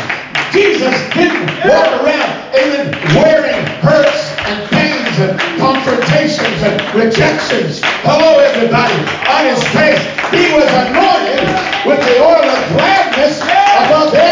Jesus 0.52 0.94
didn't 1.14 1.48
walk 1.64 1.88
around, 2.04 2.32
amen, 2.54 2.92
wearing 3.16 3.66
hurts 3.80 4.32
and 4.46 4.70
pains 4.72 5.18
and 5.20 5.40
confrontations 5.60 6.62
and 6.64 6.76
rejections. 6.94 7.80
Hello, 8.04 8.40
everybody. 8.40 8.94
On 9.32 9.48
his 9.48 9.64
face, 9.72 10.04
he 10.36 10.52
was 10.54 10.68
anointed 10.68 11.48
with 11.88 12.00
the 12.04 12.20
oil 12.20 12.44
of 12.44 12.62
gladness 12.76 13.40
above 13.40 14.14
everybody 14.14 14.31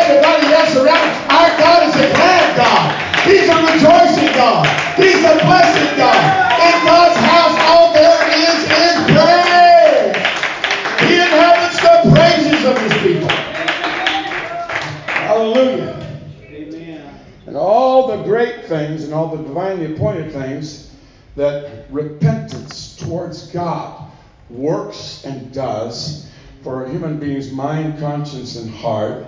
Hallelujah. 15.39 16.21
Amen. 16.49 17.19
And 17.45 17.55
all 17.55 18.09
the 18.09 18.23
great 18.23 18.65
things 18.65 19.05
and 19.05 19.13
all 19.13 19.37
the 19.37 19.41
divinely 19.41 19.95
appointed 19.95 20.33
things 20.33 20.91
that 21.37 21.89
repentance 21.89 22.97
towards 22.97 23.49
God 23.49 24.11
works 24.49 25.23
and 25.23 25.53
does 25.53 26.29
for 26.61 26.83
a 26.83 26.91
human 26.91 27.21
being's 27.21 27.53
mind, 27.53 27.99
conscience, 27.99 28.57
and 28.57 28.69
heart. 28.69 29.27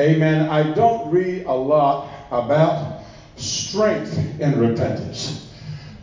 Amen. 0.00 0.48
I 0.48 0.74
don't 0.74 1.12
read 1.12 1.46
a 1.46 1.54
lot 1.54 2.10
about 2.32 3.02
strength 3.36 4.18
in 4.40 4.58
repentance. 4.58 5.48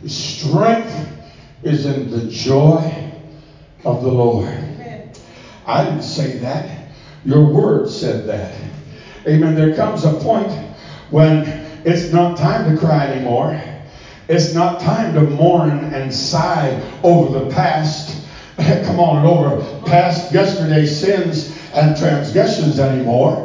Strength 0.06 1.06
is 1.62 1.84
in 1.84 2.10
the 2.10 2.30
joy 2.30 3.12
of 3.84 4.02
the 4.02 4.10
Lord. 4.10 4.48
Amen. 4.48 5.12
I 5.66 5.84
didn't 5.84 6.02
say 6.02 6.38
that. 6.38 6.88
Your 7.26 7.52
word 7.52 7.90
said 7.90 8.26
that. 8.26 8.73
Amen. 9.26 9.54
There 9.54 9.74
comes 9.74 10.04
a 10.04 10.12
point 10.20 10.52
when 11.08 11.44
it's 11.84 12.12
not 12.12 12.36
time 12.36 12.70
to 12.70 12.78
cry 12.78 13.08
anymore. 13.08 13.58
It's 14.28 14.54
not 14.54 14.80
time 14.80 15.14
to 15.14 15.22
mourn 15.22 15.70
and 15.94 16.14
sigh 16.14 16.78
over 17.02 17.40
the 17.40 17.50
past. 17.50 18.22
Come 18.84 19.00
on, 19.00 19.24
over 19.24 19.86
past 19.86 20.30
yesterday's 20.30 21.00
sins 21.00 21.50
and 21.72 21.98
transgressions 21.98 22.78
anymore. 22.78 23.43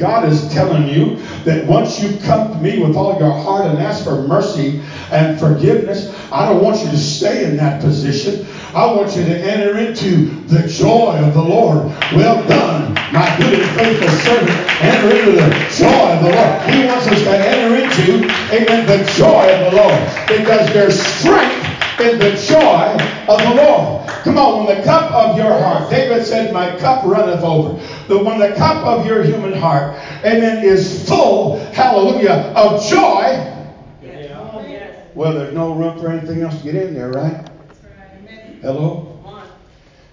God 0.00 0.28
is 0.28 0.52
telling 0.52 0.88
you 0.88 1.16
that 1.44 1.66
once 1.66 2.00
you 2.02 2.18
come 2.20 2.52
to 2.52 2.58
me 2.58 2.78
with 2.78 2.96
all 2.96 3.18
your 3.18 3.32
heart 3.32 3.66
and 3.66 3.78
ask 3.78 4.04
for 4.04 4.22
mercy 4.22 4.80
and 5.10 5.38
forgiveness, 5.38 6.14
I 6.30 6.48
don't 6.48 6.62
want 6.62 6.82
you 6.84 6.90
to 6.90 6.98
stay 6.98 7.44
in 7.44 7.56
that 7.56 7.80
position. 7.80 8.46
I 8.74 8.86
want 8.86 9.16
you 9.16 9.24
to 9.24 9.38
enter 9.38 9.78
into 9.78 10.26
the 10.46 10.66
joy 10.66 11.18
of 11.18 11.34
the 11.34 11.42
Lord. 11.42 11.86
Well 12.12 12.46
done, 12.48 12.94
my 13.12 13.34
good 13.38 13.60
and 13.60 13.70
faithful 13.78 14.08
servant. 14.08 14.82
Enter 14.82 15.16
into 15.16 15.32
the 15.32 15.50
joy 15.76 16.12
of 16.12 16.22
the 16.22 16.30
Lord. 16.30 16.62
He 16.70 16.86
wants 16.86 17.06
us 17.08 17.22
to 17.22 17.30
enter 17.30 17.76
into, 17.76 18.24
amen, 18.52 18.86
the 18.86 19.04
joy 19.12 19.48
of 19.52 19.70
the 19.70 19.76
Lord 19.76 20.12
because 20.26 20.72
there's 20.72 21.00
strength 21.00 22.00
in 22.00 22.18
the 22.18 22.34
joy 22.36 22.96
of 23.28 23.40
the 23.42 23.62
Lord. 23.62 24.01
Come 24.24 24.38
on, 24.38 24.64
when 24.64 24.78
the 24.78 24.84
cup 24.84 25.10
of 25.12 25.36
your 25.36 25.52
heart, 25.52 25.90
David 25.90 26.24
said, 26.24 26.52
My 26.52 26.76
cup 26.78 27.04
runneth 27.04 27.42
over. 27.42 27.74
But 28.08 28.24
when 28.24 28.38
the 28.38 28.54
cup 28.54 28.84
of 28.84 29.04
your 29.06 29.22
human 29.22 29.52
heart, 29.52 29.96
amen, 30.24 30.64
is 30.64 31.08
full, 31.08 31.56
hallelujah, 31.72 32.52
of 32.54 32.84
joy, 32.84 33.48
well, 35.14 35.34
there's 35.34 35.54
no 35.54 35.74
room 35.74 35.98
for 36.00 36.08
anything 36.08 36.42
else 36.42 36.58
to 36.62 36.64
get 36.64 36.74
in 36.76 36.94
there, 36.94 37.10
right? 37.10 37.44
Hello? 38.62 39.08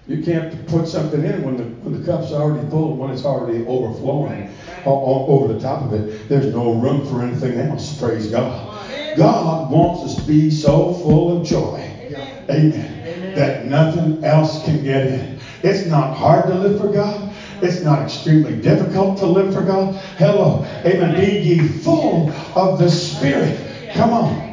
You 0.06 0.24
can't 0.24 0.66
put 0.66 0.88
something 0.88 1.24
in 1.24 1.44
when 1.44 1.56
the, 1.56 1.62
when 1.62 2.00
the 2.00 2.04
cup's 2.04 2.32
already 2.32 2.68
full, 2.68 2.96
when 2.96 3.10
it's 3.10 3.24
already 3.24 3.64
overflowing 3.64 4.48
right, 4.48 4.82
over 4.84 5.52
the 5.52 5.60
top 5.60 5.82
of 5.82 5.92
it. 5.92 6.28
There's 6.28 6.52
no 6.52 6.72
room 6.74 7.06
for 7.06 7.22
anything 7.22 7.58
else. 7.58 7.96
Praise 7.96 8.26
God. 8.26 9.16
God 9.16 9.70
wants 9.70 10.02
us 10.02 10.16
to 10.16 10.22
be 10.22 10.50
so 10.50 10.94
full 10.94 11.38
of 11.40 11.46
joy. 11.46 11.78
Amen. 11.78 12.44
Amen. 12.50 12.99
That 13.34 13.66
nothing 13.66 14.24
else 14.24 14.62
can 14.64 14.82
get 14.82 15.06
in. 15.06 15.38
It's 15.62 15.86
not 15.86 16.14
hard 16.14 16.46
to 16.48 16.54
live 16.54 16.80
for 16.80 16.88
God. 16.88 17.32
It's 17.62 17.82
not 17.82 18.02
extremely 18.02 18.60
difficult 18.60 19.18
to 19.18 19.26
live 19.26 19.52
for 19.52 19.62
God. 19.62 19.94
Hello. 20.16 20.64
Amen. 20.84 21.16
Be 21.16 21.40
ye 21.40 21.58
full 21.58 22.30
of 22.54 22.78
the 22.78 22.88
Spirit. 22.88 23.92
Come 23.94 24.12
on. 24.12 24.50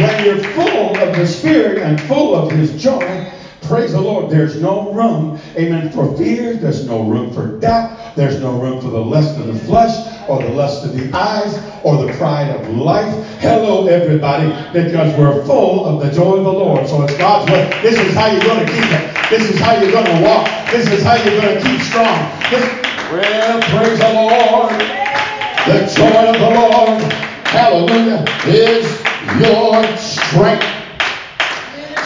When 0.00 0.24
you're 0.24 0.38
full 0.38 0.96
of 1.00 1.16
the 1.16 1.26
Spirit 1.26 1.78
and 1.82 2.00
full 2.00 2.34
of 2.34 2.50
His 2.50 2.80
joy, 2.80 3.30
praise 3.60 3.92
the 3.92 4.00
Lord, 4.00 4.30
there's 4.30 4.60
no 4.60 4.92
room, 4.92 5.38
amen, 5.56 5.92
for 5.92 6.16
fear. 6.16 6.56
There's 6.56 6.86
no 6.86 7.08
room 7.08 7.32
for 7.32 7.58
doubt. 7.58 8.01
There's 8.14 8.38
no 8.40 8.60
room 8.60 8.80
for 8.80 8.88
the 8.88 9.00
lust 9.00 9.38
of 9.38 9.46
the 9.46 9.54
flesh 9.54 10.28
or 10.28 10.42
the 10.42 10.50
lust 10.50 10.84
of 10.84 10.92
the 10.94 11.10
eyes 11.16 11.58
or 11.82 12.04
the 12.04 12.12
pride 12.12 12.50
of 12.50 12.68
life. 12.76 13.10
Hello, 13.40 13.86
everybody, 13.86 14.48
because 14.72 15.16
we're 15.18 15.42
full 15.46 15.86
of 15.86 16.04
the 16.04 16.12
joy 16.12 16.36
of 16.36 16.44
the 16.44 16.52
Lord. 16.52 16.86
So 16.86 17.02
it's 17.04 17.16
God's 17.16 17.50
way. 17.50 17.70
This 17.82 17.98
is 17.98 18.14
how 18.14 18.30
you're 18.30 18.44
going 18.44 18.66
to 18.66 18.72
keep 18.72 18.84
it. 18.84 19.30
This 19.30 19.50
is 19.50 19.58
how 19.58 19.80
you're 19.80 19.92
going 19.92 20.04
to 20.04 20.22
walk. 20.22 20.46
This 20.70 20.86
is 20.90 21.02
how 21.02 21.14
you're 21.14 21.40
going 21.40 21.56
to 21.56 21.62
keep 21.66 21.80
strong. 21.80 22.30
This, 22.50 22.68
well, 23.10 23.60
praise 23.72 23.98
the 23.98 24.12
Lord. 24.12 24.72
The 25.64 25.86
joy 25.96 26.28
of 26.28 26.38
the 26.38 26.50
Lord, 26.50 27.02
hallelujah, 27.48 28.24
is 28.46 28.84
your 29.40 29.96
strength. 29.96 30.66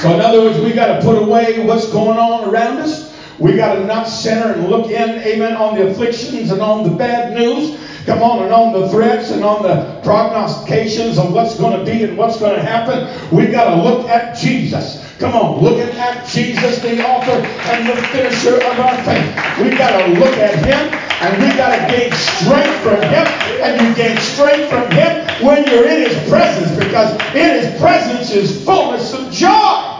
So, 0.02 0.14
in 0.14 0.20
other 0.20 0.42
words, 0.42 0.60
we 0.60 0.72
got 0.72 0.98
to 0.98 1.02
put 1.02 1.18
away 1.18 1.66
what's 1.66 1.90
going 1.90 2.18
on 2.18 2.48
around 2.48 2.78
us. 2.78 3.05
We 3.38 3.56
got 3.56 3.74
to 3.74 3.84
not 3.84 4.04
center 4.04 4.52
and 4.54 4.68
look 4.68 4.90
in, 4.90 5.10
amen, 5.10 5.56
on 5.56 5.76
the 5.76 5.88
afflictions 5.88 6.50
and 6.50 6.62
on 6.62 6.88
the 6.88 6.96
bad 6.96 7.34
news. 7.34 7.78
Come 8.06 8.22
on, 8.22 8.44
and 8.44 8.52
on 8.52 8.72
the 8.72 8.88
threats 8.88 9.32
and 9.32 9.44
on 9.44 9.64
the 9.64 10.00
prognostications 10.04 11.18
of 11.18 11.32
what's 11.32 11.58
going 11.58 11.76
to 11.76 11.84
be 11.84 12.04
and 12.04 12.16
what's 12.16 12.38
going 12.38 12.54
to 12.54 12.62
happen. 12.62 13.08
We 13.36 13.48
got 13.48 13.74
to 13.74 13.82
look 13.82 14.08
at 14.08 14.36
Jesus. 14.38 15.04
Come 15.18 15.34
on, 15.34 15.60
looking 15.60 15.88
at 15.96 16.24
Jesus, 16.26 16.80
the 16.80 17.04
author 17.04 17.32
and 17.32 17.88
the 17.88 18.00
finisher 18.08 18.56
of 18.56 18.78
our 18.78 18.96
faith. 19.02 19.58
We 19.58 19.76
got 19.76 19.98
to 19.98 20.12
look 20.20 20.36
at 20.38 20.54
Him 20.64 20.92
and 21.20 21.42
we 21.42 21.48
got 21.56 21.74
to 21.74 21.96
gain 21.96 22.12
strength 22.12 22.82
from 22.82 23.02
Him. 23.02 23.26
And 23.60 23.80
you 23.80 23.94
gain 23.96 24.16
strength 24.18 24.70
from 24.70 24.90
Him 24.92 25.44
when 25.44 25.66
you're 25.66 25.88
in 25.88 26.08
His 26.08 26.28
presence 26.28 26.78
because 26.78 27.12
in 27.34 27.60
His 27.60 27.80
presence 27.80 28.30
is 28.30 28.64
fullness 28.64 29.12
of 29.14 29.32
joy. 29.32 29.96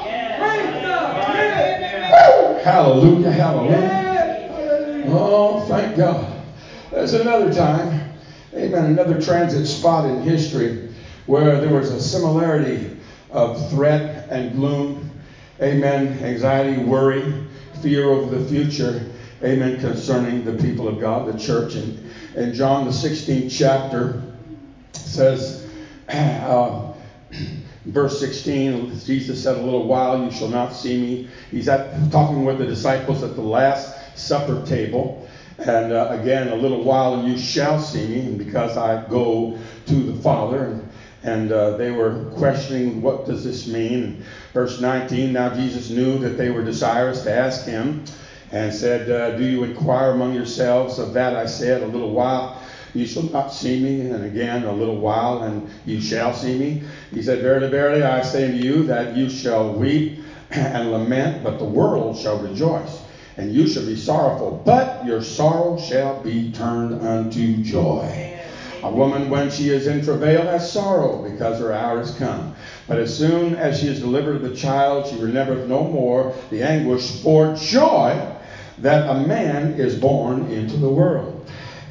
Hallelujah, 2.17 3.31
hallelujah. 3.31 5.05
Oh, 5.09 5.67
thank 5.69 5.97
God. 5.97 6.33
There's 6.91 7.15
another 7.15 7.53
time, 7.53 8.15
amen, 8.55 8.87
another 8.87 9.21
transit 9.21 9.67
spot 9.67 10.07
in 10.07 10.21
history 10.23 10.73
where 11.27 11.59
there 11.59 11.71
was 11.71 11.91
a 11.91 12.01
similarity 12.01 12.81
of 13.31 13.71
threat 13.71 14.27
and 14.31 14.55
gloom, 14.55 15.21
amen, 15.61 16.25
anxiety, 16.25 16.79
worry, 16.79 17.31
fear 17.83 18.09
over 18.09 18.39
the 18.39 18.41
future, 18.49 19.03
amen, 19.45 19.81
concerning 19.81 20.45
the 20.45 20.53
people 20.53 20.89
of 20.89 20.99
God, 21.01 21.27
the 21.27 21.35
church. 21.35 21.77
And, 21.77 22.09
and 22.37 22.55
John, 22.55 22.87
the 22.87 22.93
16th 22.93 23.51
chapter, 23.51 24.13
says, 24.95 25.55
uh, 26.09 26.73
verse 27.87 28.19
16, 28.21 28.99
Jesus 29.01 29.43
said, 29.43 29.57
A 29.57 29.61
little 29.61 29.87
while 29.87 30.23
you 30.23 30.31
shall 30.31 30.49
not 30.49 30.73
see 30.73 31.01
me. 31.01 31.29
He's 31.51 31.69
at, 31.69 32.11
talking 32.11 32.45
with 32.45 32.59
the 32.59 32.67
disciples 32.67 33.23
at 33.23 33.35
the 33.35 33.43
Last 33.43 34.19
Supper 34.19 34.65
table. 34.67 35.29
And 35.59 35.93
uh, 35.93 36.09
again, 36.11 36.49
a 36.49 36.57
little 36.57 36.85
while 36.85 37.15
and 37.15 37.29
you 37.29 37.39
shall 37.39 37.81
see 37.81 38.07
me, 38.07 38.21
and 38.21 38.39
because 38.39 38.77
I 38.77 39.09
go 39.09 39.59
to 39.87 39.95
the 39.95 40.21
Father. 40.21 40.67
And, 40.67 40.89
and 41.23 41.53
uh, 41.53 41.77
they 41.77 41.91
were 41.91 42.25
questioning, 42.37 43.03
what 43.03 43.27
does 43.27 43.43
this 43.43 43.67
mean? 43.67 44.23
Verse 44.53 44.81
19, 44.81 45.33
now 45.33 45.55
Jesus 45.55 45.91
knew 45.91 46.19
that 46.19 46.37
they 46.37 46.51
were 46.51 46.63
desirous 46.63 47.23
to 47.23 47.33
ask 47.33 47.65
him 47.65 48.05
and 48.53 48.73
said, 48.73 49.11
uh, 49.11 49.37
Do 49.37 49.45
you 49.45 49.65
inquire 49.65 50.11
among 50.11 50.35
yourselves 50.35 50.99
of 50.99 51.15
that 51.15 51.35
I 51.35 51.47
said 51.47 51.83
a 51.83 51.87
little 51.87 52.13
while? 52.13 52.63
You 52.97 53.07
shall 53.07 53.25
not 53.25 53.53
see 53.53 53.81
me, 53.81 54.03
and 54.11 54.25
again 54.25 54.65
a 54.65 54.73
little 54.73 54.99
while, 54.99 55.43
and 55.45 55.69
you 55.87 56.01
shall 56.01 56.35
see 56.35 56.59
me. 56.59 56.83
He 57.13 57.23
said, 57.23 57.41
Verily, 57.41 57.69
verily, 57.69 58.03
I 58.03 58.23
say 58.23 58.47
unto 58.47 58.59
you 58.59 58.85
that 58.85 59.17
you 59.17 59.29
shall 59.31 59.73
weep 59.73 60.21
and 60.51 60.93
lament, 60.93 61.45
but 61.45 61.59
the 61.59 61.67
world 61.67 62.17
shall 62.19 62.39
rejoice. 62.39 63.03
And 63.39 63.53
you 63.53 63.67
shall 63.69 63.85
be 63.85 63.97
sorrowful, 63.97 64.63
but 64.65 65.07
your 65.07 65.23
sorrow 65.23 65.79
shall 65.79 66.15
be 66.23 66.53
turned 66.53 66.95
unto 67.03 67.59
joy. 67.59 68.41
A 68.83 68.91
woman, 68.91 69.31
when 69.31 69.51
she 69.51 69.71
is 69.71 69.87
in 69.89 70.03
travail, 70.03 70.45
has 70.47 70.71
sorrow 70.73 71.19
because 71.19 71.59
her 71.61 71.73
hour 71.73 72.01
is 72.01 72.13
come. 72.13 72.55
But 72.89 72.99
as 72.99 73.17
soon 73.17 73.55
as 73.55 73.79
she 73.79 73.89
is 73.89 74.01
delivered 74.01 74.37
of 74.37 74.43
the 74.43 74.51
child, 74.51 75.07
she 75.07 75.17
remembereth 75.17 75.67
no 75.67 75.85
more 75.85 76.33
the 76.51 76.63
anguish 76.63 77.23
for 77.23 77.55
joy 77.57 78.23
that 78.79 79.09
a 79.09 79.15
man 79.15 79.73
is 79.81 79.97
born 79.97 80.45
into 80.47 80.77
the 80.79 80.91
world. 80.91 81.36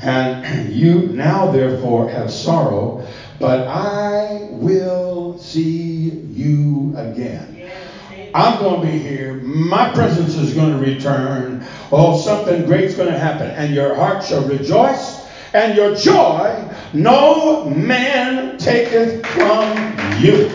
And 0.02 0.70
you 0.74 1.08
now, 1.08 1.52
therefore, 1.52 2.10
have 2.10 2.32
sorrow, 2.32 3.06
but 3.40 3.68
I 3.68 4.48
will 4.52 5.38
see 5.38 6.10
you 6.10 6.94
again. 6.98 7.52
I'm 8.34 8.60
going 8.60 8.82
to 8.82 8.88
be 8.88 9.00
here. 9.00 9.36
My 9.36 9.94
presence 9.94 10.36
is 10.36 10.54
going 10.54 10.72
to 10.72 10.78
return. 10.78 11.66
Oh, 11.90 12.18
something 12.18 12.66
great's 12.66 12.96
going 12.96 13.12
to 13.12 13.18
happen. 13.18 13.50
And 13.50 13.74
your 13.74 13.96
heart 13.96 14.26
shall 14.26 14.46
rejoice, 14.46 15.26
and 15.54 15.76
your 15.76 15.96
joy 15.96 16.70
no 16.94 17.66
man 17.66 18.58
taketh 18.58 19.26
from 19.28 19.78
you. 20.20 20.50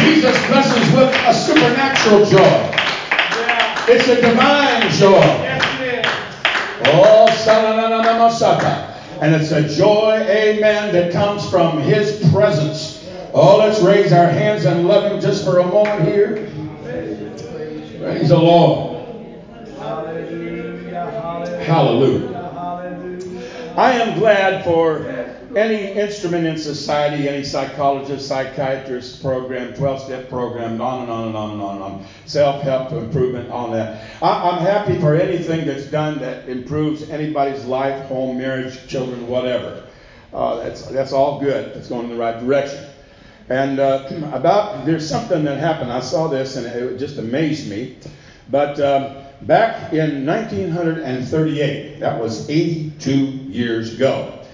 Jesus 0.00 0.46
blesses 0.46 0.94
with 0.94 1.14
a 1.26 1.34
supernatural 1.34 2.24
joy. 2.26 2.76
It's 3.88 4.08
a 4.08 4.20
divine 4.20 4.90
joy. 4.90 5.55
Oh, 6.88 7.26
and 9.20 9.34
it's 9.34 9.50
a 9.50 9.66
joy, 9.66 10.24
amen, 10.28 10.92
that 10.92 11.12
comes 11.12 11.48
from 11.48 11.78
His 11.78 12.28
presence. 12.30 13.08
Oh, 13.32 13.56
let's 13.56 13.80
raise 13.80 14.12
our 14.12 14.26
hands 14.26 14.64
and 14.64 14.86
love 14.86 15.10
Him 15.10 15.20
just 15.20 15.44
for 15.44 15.58
a 15.58 15.66
moment 15.66 16.02
here. 16.06 16.50
Praise 17.98 18.28
the 18.28 18.38
Lord. 18.38 19.04
Hallelujah. 19.78 21.10
Hallelujah. 21.64 22.36
I 23.76 23.92
am 23.92 24.18
glad 24.18 24.64
for 24.64 25.15
any 25.56 25.92
instrument 25.98 26.46
in 26.46 26.58
society, 26.58 27.28
any 27.28 27.42
psychologist, 27.42 28.28
psychiatrist 28.28 29.22
program, 29.22 29.72
12 29.74 30.02
step 30.02 30.28
program, 30.28 30.80
on 30.82 31.02
and 31.02 31.10
on 31.10 31.28
and 31.28 31.36
on 31.36 31.52
and 31.52 31.62
on 31.62 31.74
and 31.76 31.82
on, 31.82 32.06
self 32.26 32.62
help 32.62 32.92
improvement, 32.92 33.50
on 33.50 33.72
that. 33.72 34.04
I, 34.22 34.50
am 34.50 34.62
happy 34.62 35.00
for 35.00 35.16
anything 35.16 35.66
that's 35.66 35.86
done 35.86 36.18
that 36.18 36.46
improves 36.48 37.08
anybody's 37.08 37.64
life, 37.64 38.06
home, 38.06 38.36
marriage, 38.36 38.86
children, 38.86 39.26
whatever. 39.28 39.84
Uh, 40.32 40.56
that's, 40.56 40.82
that's 40.88 41.12
all 41.12 41.40
good. 41.40 41.74
It's 41.74 41.88
going 41.88 42.04
in 42.04 42.10
the 42.10 42.16
right 42.16 42.38
direction. 42.38 42.90
And 43.48 43.80
uh, 43.80 44.08
about, 44.34 44.84
there's 44.84 45.08
something 45.08 45.42
that 45.44 45.58
happened. 45.58 45.90
I 45.90 46.00
saw 46.00 46.28
this 46.28 46.56
and 46.56 46.66
it 46.66 46.98
just 46.98 47.16
amazed 47.16 47.70
me. 47.70 47.96
But 48.50 48.78
um, 48.78 49.16
back 49.42 49.94
in 49.94 50.26
1938, 50.26 52.00
that 52.00 52.20
was 52.20 52.48
82 52.50 53.10
years 53.10 53.94
ago, 53.94 54.45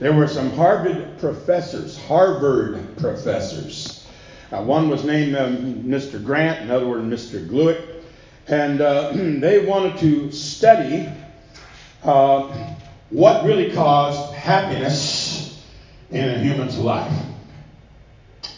there 0.00 0.12
were 0.12 0.28
some 0.28 0.50
Harvard 0.52 1.18
professors, 1.18 1.98
Harvard 2.04 2.96
professors. 2.98 4.06
Uh, 4.52 4.62
one 4.62 4.88
was 4.88 5.04
named 5.04 5.36
um, 5.36 5.82
Mr. 5.82 6.22
Grant, 6.24 6.60
another 6.62 6.86
was 6.86 7.02
Mr. 7.02 7.46
Glueck, 7.46 8.02
and 8.46 8.80
uh, 8.80 9.12
they 9.14 9.64
wanted 9.66 9.98
to 9.98 10.30
study 10.32 11.08
uh, 12.04 12.74
what 13.10 13.44
really 13.44 13.72
caused 13.72 14.34
happiness 14.34 15.62
in 16.10 16.28
a 16.28 16.38
human's 16.38 16.78
life 16.78 17.12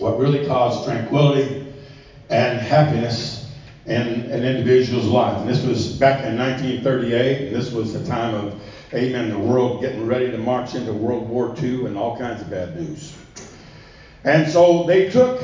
what 0.01 0.19
really 0.19 0.47
caused 0.47 0.85
tranquility 0.87 1.73
and 2.31 2.59
happiness 2.59 3.53
in 3.87 4.03
an 4.03 4.45
individual's 4.45 5.07
life. 5.07 5.37
And 5.39 5.49
this 5.49 5.65
was 5.65 5.93
back 5.99 6.25
in 6.25 6.39
1938, 6.39 7.49
and 7.49 7.57
this 7.57 7.71
was 7.71 7.93
the 7.93 8.05
time 8.05 8.35
of, 8.35 8.61
amen, 8.93 9.31
the 9.31 9.39
world 9.39 9.81
getting 9.81 10.07
ready 10.07 10.31
to 10.31 10.39
march 10.39 10.75
into 10.75 10.93
World 10.93 11.29
War 11.29 11.55
II 11.63 11.87
and 11.87 11.97
all 11.97 12.19
kinds 12.19 12.43
of 12.43 12.51
bad 12.51 12.75
news. 12.77 13.17
And 14.25 14.51
so 14.51 14.85
they 14.85 15.09
took 15.09 15.43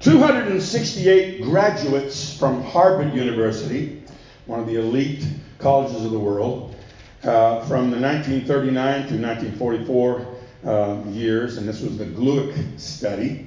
268 0.00 1.42
graduates 1.42 2.36
from 2.38 2.62
Harvard 2.62 3.14
University, 3.14 4.02
one 4.46 4.60
of 4.60 4.66
the 4.66 4.76
elite 4.76 5.26
colleges 5.58 6.04
of 6.04 6.10
the 6.10 6.18
world, 6.18 6.74
uh, 7.24 7.64
from 7.66 7.90
the 7.90 7.98
1939 7.98 8.74
to 9.08 9.22
1944 9.22 10.26
uh, 10.64 11.02
years, 11.10 11.56
and 11.56 11.68
this 11.68 11.80
was 11.80 11.98
the 11.98 12.06
Glueck 12.06 12.78
study. 12.78 13.46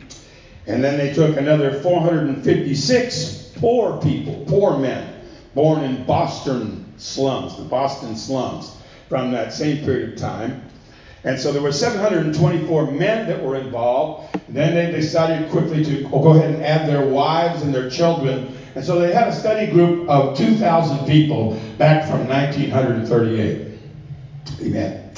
And 0.66 0.84
then 0.84 0.98
they 0.98 1.14
took 1.14 1.38
another 1.38 1.80
456 1.82 3.54
poor 3.58 4.02
people, 4.02 4.46
poor 4.48 4.78
men, 4.78 5.22
born 5.54 5.84
in 5.84 6.06
Boston 6.06 6.92
slums, 6.98 7.58
the 7.58 7.64
Boston 7.64 8.16
slums, 8.16 8.78
from 9.10 9.32
that 9.32 9.54
same 9.54 9.84
period 9.84 10.14
of 10.14 10.20
time. 10.20 10.64
And 11.26 11.40
so 11.40 11.54
there 11.54 11.62
were 11.62 11.72
724 11.72 12.92
men 12.92 13.28
that 13.28 13.42
were 13.42 13.56
involved. 13.56 14.38
Then 14.50 14.76
they 14.76 14.92
decided 14.92 15.50
quickly 15.50 15.84
to 15.86 16.04
go 16.10 16.34
ahead 16.34 16.54
and 16.54 16.64
add 16.64 16.88
their 16.88 17.08
wives 17.08 17.62
and 17.62 17.74
their 17.74 17.90
children. 17.90 18.58
And 18.76 18.84
so 18.84 19.00
they 19.00 19.14
had 19.14 19.30
a 19.30 19.34
study 19.34 19.72
group 19.72 20.10
of 20.10 20.38
2,000 20.38 21.06
people 21.08 21.60
back 21.78 22.10
from 22.10 22.28
1938. 22.28 23.80
Amen. 24.62 25.12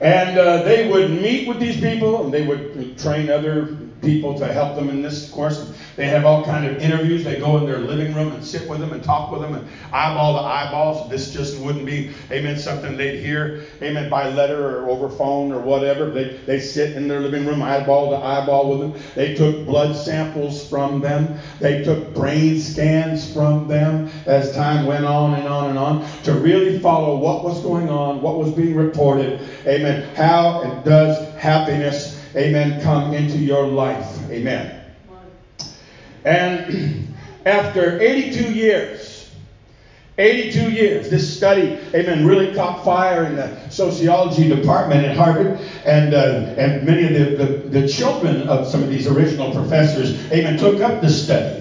And 0.00 0.36
uh, 0.36 0.62
they 0.64 0.90
would 0.90 1.10
meet 1.10 1.48
with 1.48 1.60
these 1.60 1.80
people 1.80 2.24
and 2.24 2.34
they 2.34 2.44
would 2.44 2.98
train 2.98 3.30
other 3.30 3.78
people 4.02 4.36
to 4.38 4.52
help 4.52 4.74
them 4.74 4.90
in 4.90 5.00
this 5.00 5.30
course. 5.30 5.72
They 5.96 6.08
have 6.08 6.26
all 6.26 6.44
kind 6.44 6.66
of 6.66 6.78
interviews. 6.78 7.24
They 7.24 7.38
go 7.38 7.56
in 7.58 7.66
their 7.66 7.78
living 7.78 8.14
room 8.14 8.32
and 8.32 8.44
sit 8.44 8.68
with 8.68 8.80
them 8.80 8.92
and 8.92 9.02
talk 9.02 9.30
with 9.30 9.40
them 9.40 9.54
and 9.54 9.66
eyeball 9.92 10.34
to 10.34 10.40
eyeballs. 10.40 11.08
This 11.08 11.30
just 11.30 11.56
wouldn't 11.58 11.86
be, 11.86 12.12
amen, 12.30 12.58
something 12.58 12.96
they'd 12.96 13.20
hear, 13.20 13.62
amen, 13.80 14.10
by 14.10 14.28
letter 14.28 14.78
or 14.78 14.88
over 14.88 15.08
phone 15.08 15.52
or 15.52 15.60
whatever. 15.60 16.10
They, 16.10 16.36
they 16.46 16.58
sit 16.58 16.96
in 16.96 17.08
their 17.08 17.20
living 17.20 17.46
room 17.46 17.62
eyeball 17.62 18.10
to 18.10 18.16
eyeball 18.16 18.68
with 18.70 18.80
them. 18.80 19.00
They 19.14 19.34
took 19.34 19.64
blood 19.64 19.94
samples 19.94 20.68
from 20.68 21.00
them. 21.00 21.38
They 21.60 21.82
took 21.82 22.14
brain 22.14 22.58
scans 22.58 23.32
from 23.32 23.68
them 23.68 24.10
as 24.26 24.54
time 24.54 24.86
went 24.86 25.04
on 25.04 25.34
and 25.34 25.46
on 25.46 25.70
and 25.70 25.78
on 25.78 26.06
to 26.24 26.34
really 26.34 26.80
follow 26.80 27.16
what 27.16 27.44
was 27.44 27.60
going 27.60 27.88
on, 27.88 28.20
what 28.20 28.36
was 28.36 28.50
being 28.50 28.74
reported, 28.74 29.40
amen, 29.66 30.14
how 30.14 30.62
it 30.62 30.84
does 30.84 31.32
happiness 31.34 32.11
amen, 32.36 32.82
come 32.82 33.14
into 33.14 33.38
your 33.38 33.66
life. 33.66 34.20
Amen. 34.30 34.80
And 36.24 37.14
after 37.46 38.00
82 38.00 38.52
years, 38.52 39.12
82 40.18 40.70
years, 40.70 41.10
this 41.10 41.36
study, 41.36 41.78
amen, 41.94 42.26
really 42.26 42.54
caught 42.54 42.84
fire 42.84 43.24
in 43.24 43.34
the 43.34 43.68
sociology 43.70 44.46
department 44.46 45.04
at 45.06 45.16
Harvard. 45.16 45.58
And, 45.86 46.12
uh, 46.12 46.54
and 46.58 46.86
many 46.86 47.04
of 47.04 47.38
the, 47.38 47.44
the, 47.44 47.80
the 47.80 47.88
children 47.88 48.46
of 48.48 48.66
some 48.66 48.82
of 48.82 48.90
these 48.90 49.06
original 49.06 49.52
professors, 49.52 50.30
amen, 50.30 50.58
took 50.58 50.80
up 50.80 51.00
the 51.00 51.08
study. 51.08 51.60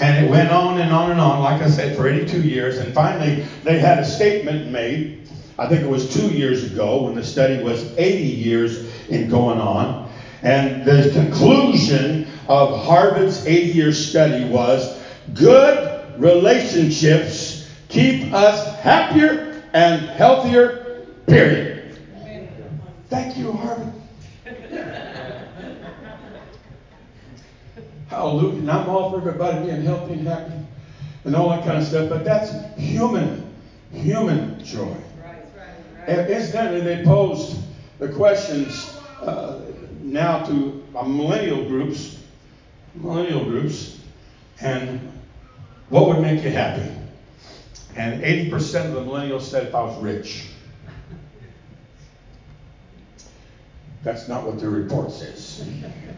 And 0.00 0.24
it 0.24 0.30
went 0.30 0.50
on 0.50 0.78
and 0.78 0.92
on 0.92 1.10
and 1.10 1.20
on, 1.20 1.42
like 1.42 1.60
I 1.60 1.68
said, 1.68 1.96
for 1.96 2.08
82 2.08 2.42
years. 2.42 2.78
And 2.78 2.94
finally, 2.94 3.44
they 3.64 3.80
had 3.80 3.98
a 3.98 4.04
statement 4.04 4.70
made. 4.70 5.28
I 5.58 5.68
think 5.68 5.82
it 5.82 5.88
was 5.88 6.14
two 6.14 6.30
years 6.30 6.70
ago 6.72 7.02
when 7.02 7.16
the 7.16 7.24
study 7.24 7.60
was 7.60 7.82
80 7.98 8.22
years 8.22 8.87
in 9.08 9.28
going 9.28 9.60
on. 9.60 10.10
And 10.42 10.84
the 10.84 11.10
conclusion 11.12 12.26
of 12.48 12.84
Harvard's 12.84 13.46
80 13.46 13.72
year 13.72 13.92
study 13.92 14.48
was 14.48 15.02
good 15.34 16.20
relationships 16.20 17.68
keep 17.88 18.32
us 18.32 18.78
happier 18.80 19.62
and 19.72 20.02
healthier, 20.02 21.06
period. 21.26 21.98
Thank 23.08 23.36
you, 23.38 23.52
Harvard. 23.52 23.92
Hallelujah. 28.08 28.58
And 28.58 28.70
I'm 28.70 28.88
all 28.88 29.10
for 29.10 29.16
everybody 29.18 29.66
being 29.66 29.82
healthy 29.82 30.14
and 30.14 30.26
happy 30.28 30.52
and 31.24 31.34
all 31.34 31.50
that 31.50 31.64
kind 31.64 31.78
of 31.78 31.84
stuff, 31.86 32.08
but 32.08 32.24
that's 32.24 32.50
human, 32.76 33.54
human 33.92 34.62
joy. 34.64 34.84
Right, 35.22 35.44
right, 35.56 36.08
right. 36.08 36.30
Incidentally, 36.30 36.80
they 36.80 37.04
posed 37.04 37.58
the 37.98 38.08
questions 38.08 38.97
uh, 39.22 39.60
now 40.02 40.44
to 40.44 40.82
uh, 40.94 41.02
millennial 41.04 41.64
groups, 41.64 42.16
millennial 42.94 43.44
groups, 43.44 43.98
and 44.60 45.12
what 45.88 46.06
would 46.06 46.20
make 46.20 46.42
you 46.42 46.50
happy? 46.50 46.90
And 47.96 48.22
80% 48.22 48.86
of 48.86 48.94
the 48.94 49.00
millennials 49.00 49.42
said 49.42 49.66
if 49.66 49.74
I 49.74 49.82
was 49.82 49.96
rich. 49.98 50.46
That's 54.02 54.28
not 54.28 54.44
what 54.44 54.58
the 54.58 54.68
report 54.68 55.10
says. 55.10 55.66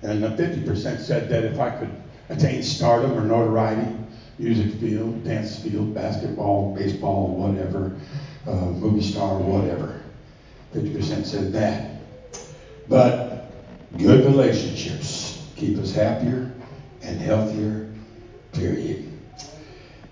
And 0.02 0.22
50% 0.22 0.98
said 0.98 1.28
that 1.28 1.44
if 1.44 1.58
I 1.58 1.70
could 1.70 1.94
attain 2.30 2.62
stardom 2.62 3.18
or 3.18 3.20
notoriety, 3.20 3.94
music 4.38 4.80
field, 4.80 5.22
dance 5.24 5.58
field, 5.58 5.92
basketball, 5.92 6.74
baseball, 6.74 7.28
whatever, 7.28 7.94
uh, 8.46 8.66
movie 8.66 9.02
star, 9.02 9.36
whatever. 9.36 10.00
50% 10.74 11.26
said 11.26 11.52
that. 11.52 11.96
But 12.88 13.52
good 13.98 14.24
relationships 14.24 15.42
keep 15.56 15.78
us 15.78 15.92
happier 15.92 16.52
and 17.02 17.20
healthier, 17.20 17.88
period. 18.52 19.06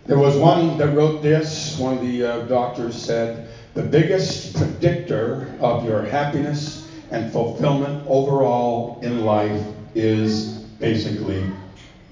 There 0.07 0.19
was 0.19 0.37
one 0.37 0.79
that 0.79 0.95
wrote 0.95 1.23
this, 1.23 1.79
one 1.79 1.95
of 1.95 2.01
the 2.01 2.25
uh, 2.25 2.39
doctors 2.47 3.01
said, 3.01 3.51
the 3.75 3.83
biggest 3.83 4.57
predictor 4.57 5.55
of 5.61 5.85
your 5.85 6.03
happiness 6.03 6.89
and 7.11 7.31
fulfillment 7.31 8.05
overall 8.09 8.99
in 9.03 9.25
life 9.25 9.65
is 9.95 10.47
basically 10.81 11.45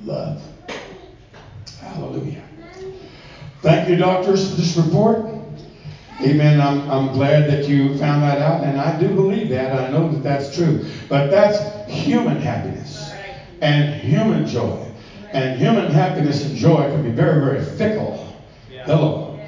love. 0.04 0.42
Hallelujah. 1.80 2.42
Thank 3.62 3.88
you, 3.88 3.96
doctors, 3.96 4.50
for 4.50 4.56
this 4.56 4.76
report. 4.76 5.25
Amen. 6.20 6.60
I'm, 6.60 6.90
I'm 6.90 7.12
glad 7.12 7.50
that 7.50 7.68
you 7.68 7.96
found 7.98 8.22
that 8.22 8.38
out, 8.38 8.64
and 8.64 8.80
I 8.80 8.98
do 8.98 9.08
believe 9.08 9.50
that. 9.50 9.78
I 9.78 9.90
know 9.90 10.10
that 10.10 10.22
that's 10.22 10.54
true. 10.54 10.84
But 11.08 11.30
that's 11.30 11.90
human 11.90 12.40
happiness 12.40 13.12
and 13.60 13.94
human 13.94 14.46
joy. 14.46 14.90
And 15.32 15.58
human 15.58 15.90
happiness 15.90 16.44
and 16.44 16.56
joy 16.56 16.88
can 16.88 17.02
be 17.02 17.10
very, 17.10 17.40
very 17.44 17.62
fickle. 17.62 18.34
Hello. 18.84 19.38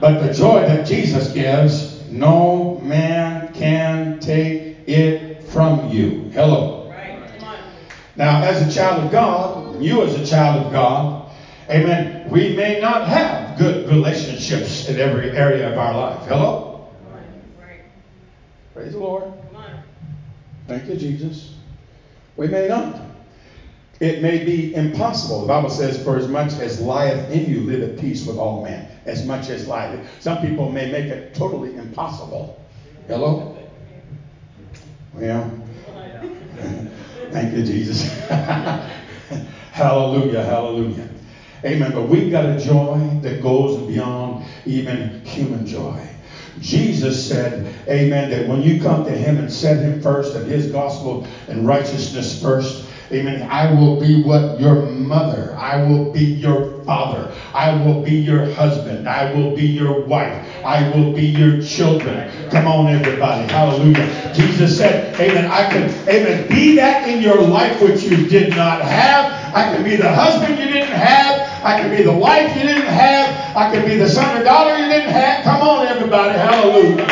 But 0.00 0.26
the 0.26 0.32
joy 0.32 0.62
that 0.62 0.86
Jesus 0.86 1.32
gives, 1.32 2.10
no 2.10 2.80
man 2.82 3.52
can 3.54 4.18
take 4.18 4.88
it 4.88 5.44
from 5.44 5.88
you. 5.90 6.30
Hello. 6.32 6.92
Now, 8.16 8.42
as 8.42 8.66
a 8.66 8.70
child 8.78 9.04
of 9.04 9.12
God, 9.12 9.80
you 9.80 10.02
as 10.02 10.14
a 10.14 10.26
child 10.26 10.66
of 10.66 10.72
God, 10.72 11.30
amen, 11.68 12.30
we 12.30 12.56
may 12.56 12.80
not 12.80 13.06
have 13.06 13.58
good 13.58 13.88
relationships 13.88 14.35
in 14.52 15.00
every 15.00 15.30
area 15.30 15.70
of 15.72 15.78
our 15.78 15.94
life. 15.94 16.28
Hello? 16.28 16.88
Praise 18.74 18.92
the 18.92 18.98
Lord. 18.98 19.32
Thank 20.68 20.88
you, 20.88 20.96
Jesus. 20.96 21.54
We 22.36 22.48
may 22.48 22.68
not. 22.68 23.00
It 23.98 24.20
may 24.20 24.44
be 24.44 24.74
impossible. 24.74 25.40
The 25.40 25.46
Bible 25.46 25.70
says, 25.70 26.02
For 26.02 26.16
as 26.16 26.28
much 26.28 26.52
as 26.54 26.80
lieth 26.80 27.30
in 27.30 27.48
you, 27.48 27.60
live 27.62 27.82
at 27.82 27.98
peace 27.98 28.26
with 28.26 28.36
all 28.36 28.62
men. 28.62 28.88
As 29.06 29.24
much 29.24 29.48
as 29.48 29.66
lieth. 29.66 30.06
Some 30.20 30.42
people 30.42 30.70
may 30.70 30.90
make 30.90 31.06
it 31.06 31.34
totally 31.34 31.74
impossible. 31.76 32.60
Hello? 33.08 33.56
Well, 35.14 35.50
thank 37.30 37.54
you, 37.54 37.64
Jesus. 37.64 38.12
hallelujah, 39.72 40.42
hallelujah. 40.42 41.08
Amen. 41.64 41.92
But 41.92 42.08
we've 42.08 42.30
got 42.30 42.44
a 42.46 42.58
joy 42.58 42.98
that 43.22 43.42
goes 43.42 43.76
beyond 43.86 44.44
even 44.64 45.24
human 45.24 45.66
joy. 45.66 46.06
Jesus 46.60 47.28
said, 47.28 47.66
Amen, 47.88 48.30
that 48.30 48.48
when 48.48 48.62
you 48.62 48.80
come 48.80 49.04
to 49.04 49.10
Him 49.10 49.38
and 49.38 49.52
set 49.52 49.78
Him 49.78 50.00
first 50.00 50.34
and 50.34 50.46
His 50.46 50.70
gospel 50.70 51.26
and 51.48 51.66
righteousness 51.66 52.40
first, 52.40 52.86
Amen. 53.12 53.46
I 53.48 53.70
will 53.70 54.00
be 54.00 54.20
what 54.20 54.58
your 54.58 54.82
mother. 54.82 55.54
I 55.56 55.76
will 55.76 56.10
be 56.10 56.24
your 56.24 56.82
father. 56.82 57.32
I 57.54 57.72
will 57.72 58.02
be 58.02 58.12
your 58.12 58.50
husband. 58.50 59.06
I 59.08 59.32
will 59.32 59.54
be 59.54 59.64
your 59.64 60.00
wife. 60.00 60.44
I 60.64 60.88
will 60.88 61.12
be 61.12 61.26
your 61.26 61.60
children. 61.60 62.28
Come 62.50 62.66
on, 62.66 62.88
everybody. 62.88 63.46
Hallelujah. 63.52 64.32
Jesus 64.34 64.76
said, 64.76 65.14
Amen. 65.20 65.46
I 65.46 65.68
can, 65.70 65.88
Amen. 66.08 66.48
Be 66.48 66.74
that 66.74 67.06
in 67.06 67.20
your 67.20 67.40
life 67.40 67.80
which 67.80 68.02
you 68.02 68.26
did 68.26 68.56
not 68.56 68.82
have. 68.82 69.54
I 69.54 69.70
can 69.70 69.84
be 69.84 69.94
the 69.94 70.10
husband 70.10 70.58
you 70.58 70.66
didn't 70.66 70.90
have. 70.90 71.25
I 71.66 71.80
can 71.80 71.90
be 71.90 72.02
the 72.02 72.12
wife 72.12 72.56
you 72.56 72.62
didn't 72.62 72.86
have. 72.86 73.56
I 73.56 73.70
can 73.74 73.84
be 73.84 73.96
the 73.96 74.08
son 74.08 74.40
or 74.40 74.44
daughter 74.44 74.78
you 74.78 74.88
didn't 74.88 75.10
have. 75.10 75.42
Come 75.44 75.62
on, 75.62 75.86
everybody. 75.86 76.38
Hallelujah. 76.38 77.06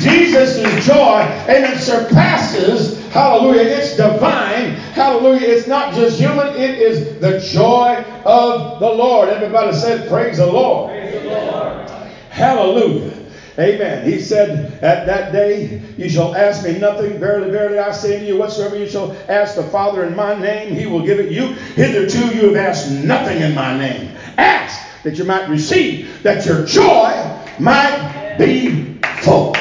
Jesus' 0.00 0.56
is 0.56 0.86
joy, 0.86 1.20
and 1.48 1.64
it 1.64 1.78
surpasses 1.78 2.98
Hallelujah. 3.10 3.62
It's 3.62 3.96
divine. 3.96 4.74
Hallelujah. 4.92 5.48
It's 5.48 5.66
not 5.66 5.94
just 5.94 6.18
human, 6.18 6.48
it 6.48 6.78
is 6.78 7.18
the 7.18 7.38
joy 7.38 8.04
of 8.24 8.78
the 8.80 8.88
Lord. 8.88 9.30
Everybody 9.30 9.72
said, 9.72 10.08
Praise 10.08 10.36
the 10.36 10.46
Lord. 10.46 10.90
Praise 10.90 11.22
the 11.22 11.28
Lord. 11.28 11.90
Hallelujah. 12.28 13.12
Amen. 13.58 14.04
He 14.04 14.20
said, 14.20 14.82
At 14.84 15.06
that 15.06 15.32
day 15.32 15.82
you 15.96 16.08
shall 16.08 16.34
ask 16.34 16.64
me 16.64 16.78
nothing. 16.78 17.18
Verily, 17.18 17.50
verily, 17.50 17.78
I 17.78 17.90
say 17.90 18.14
unto 18.14 18.26
you, 18.26 18.36
whatsoever 18.36 18.78
you 18.78 18.86
shall 18.86 19.16
ask 19.28 19.56
the 19.56 19.64
Father 19.64 20.04
in 20.04 20.14
my 20.14 20.38
name, 20.40 20.72
he 20.74 20.86
will 20.86 21.04
give 21.04 21.18
it 21.18 21.32
you. 21.32 21.48
Hitherto 21.48 22.36
you 22.36 22.54
have 22.54 22.56
asked 22.56 22.90
nothing 22.90 23.42
in 23.42 23.54
my 23.56 23.76
name. 23.76 24.16
Ask 24.36 25.02
that 25.02 25.18
you 25.18 25.24
might 25.24 25.48
receive, 25.48 26.22
that 26.22 26.46
your 26.46 26.64
joy 26.64 27.10
might 27.58 28.36
be 28.38 29.00
full. 29.22 29.54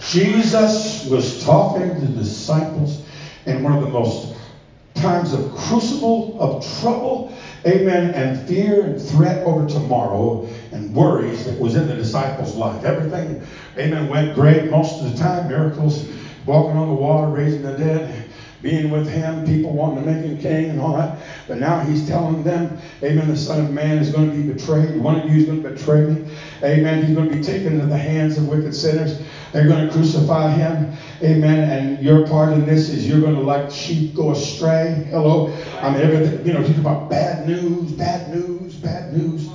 Jesus 0.00 1.04
was 1.06 1.44
talking 1.44 1.94
to 1.94 2.00
the 2.00 2.20
disciples 2.20 3.02
in 3.44 3.64
one 3.64 3.72
of 3.72 3.82
the 3.82 3.90
most 3.90 4.37
times 5.00 5.32
of 5.32 5.54
crucible, 5.54 6.40
of 6.40 6.64
trouble, 6.80 7.32
amen, 7.66 8.14
and 8.14 8.48
fear 8.48 8.84
and 8.84 9.00
threat 9.00 9.44
over 9.44 9.68
tomorrow 9.68 10.48
and 10.72 10.94
worries 10.94 11.44
that 11.44 11.58
was 11.60 11.76
in 11.76 11.88
the 11.88 11.94
disciples' 11.94 12.54
life. 12.54 12.84
Everything, 12.84 13.42
amen, 13.76 14.08
went 14.08 14.34
great 14.34 14.70
most 14.70 15.02
of 15.02 15.10
the 15.10 15.18
time. 15.18 15.48
Miracles, 15.48 16.04
walking 16.46 16.76
on 16.76 16.88
the 16.88 16.94
water, 16.94 17.28
raising 17.28 17.62
the 17.62 17.76
dead, 17.76 18.30
being 18.62 18.90
with 18.90 19.08
him, 19.08 19.46
people 19.46 19.72
wanting 19.72 20.04
to 20.04 20.10
make 20.10 20.24
him 20.24 20.38
king 20.38 20.70
and 20.70 20.80
all 20.80 20.94
that. 20.94 21.20
But 21.46 21.58
now 21.58 21.78
he's 21.78 22.08
telling 22.08 22.42
them, 22.42 22.78
Amen, 23.02 23.28
the 23.28 23.36
Son 23.36 23.60
of 23.60 23.70
Man 23.70 23.98
is 23.98 24.10
going 24.10 24.30
to 24.30 24.34
be 24.34 24.52
betrayed. 24.52 24.98
One 24.98 25.16
of 25.16 25.28
you 25.28 25.36
is 25.36 25.44
going 25.44 25.62
to 25.62 25.70
betray 25.70 26.02
me. 26.02 26.30
Amen. 26.64 27.02
He's 27.02 27.14
going 27.14 27.28
to 27.28 27.36
be 27.36 27.42
taken 27.42 27.74
into 27.74 27.86
the 27.86 27.96
hands 27.96 28.36
of 28.36 28.48
wicked 28.48 28.74
sinners. 28.74 29.20
They're 29.52 29.66
going 29.66 29.86
to 29.86 29.92
crucify 29.92 30.50
him. 30.50 30.92
Amen. 31.22 31.70
And 31.70 32.04
your 32.04 32.26
part 32.26 32.52
in 32.52 32.66
this 32.66 32.88
is 32.90 33.08
you're 33.08 33.20
going 33.20 33.34
to 33.34 33.40
like 33.40 33.70
sheep 33.70 34.14
go 34.14 34.32
astray. 34.32 35.06
Hello. 35.10 35.52
I 35.80 35.90
mean, 35.90 36.02
everything, 36.02 36.46
you 36.46 36.52
know, 36.52 36.60
you 36.60 36.68
talk 36.68 36.78
about 36.78 37.10
bad 37.10 37.46
news, 37.46 37.92
bad 37.92 38.34
news, 38.34 38.74
bad 38.74 39.12
news. 39.16 39.48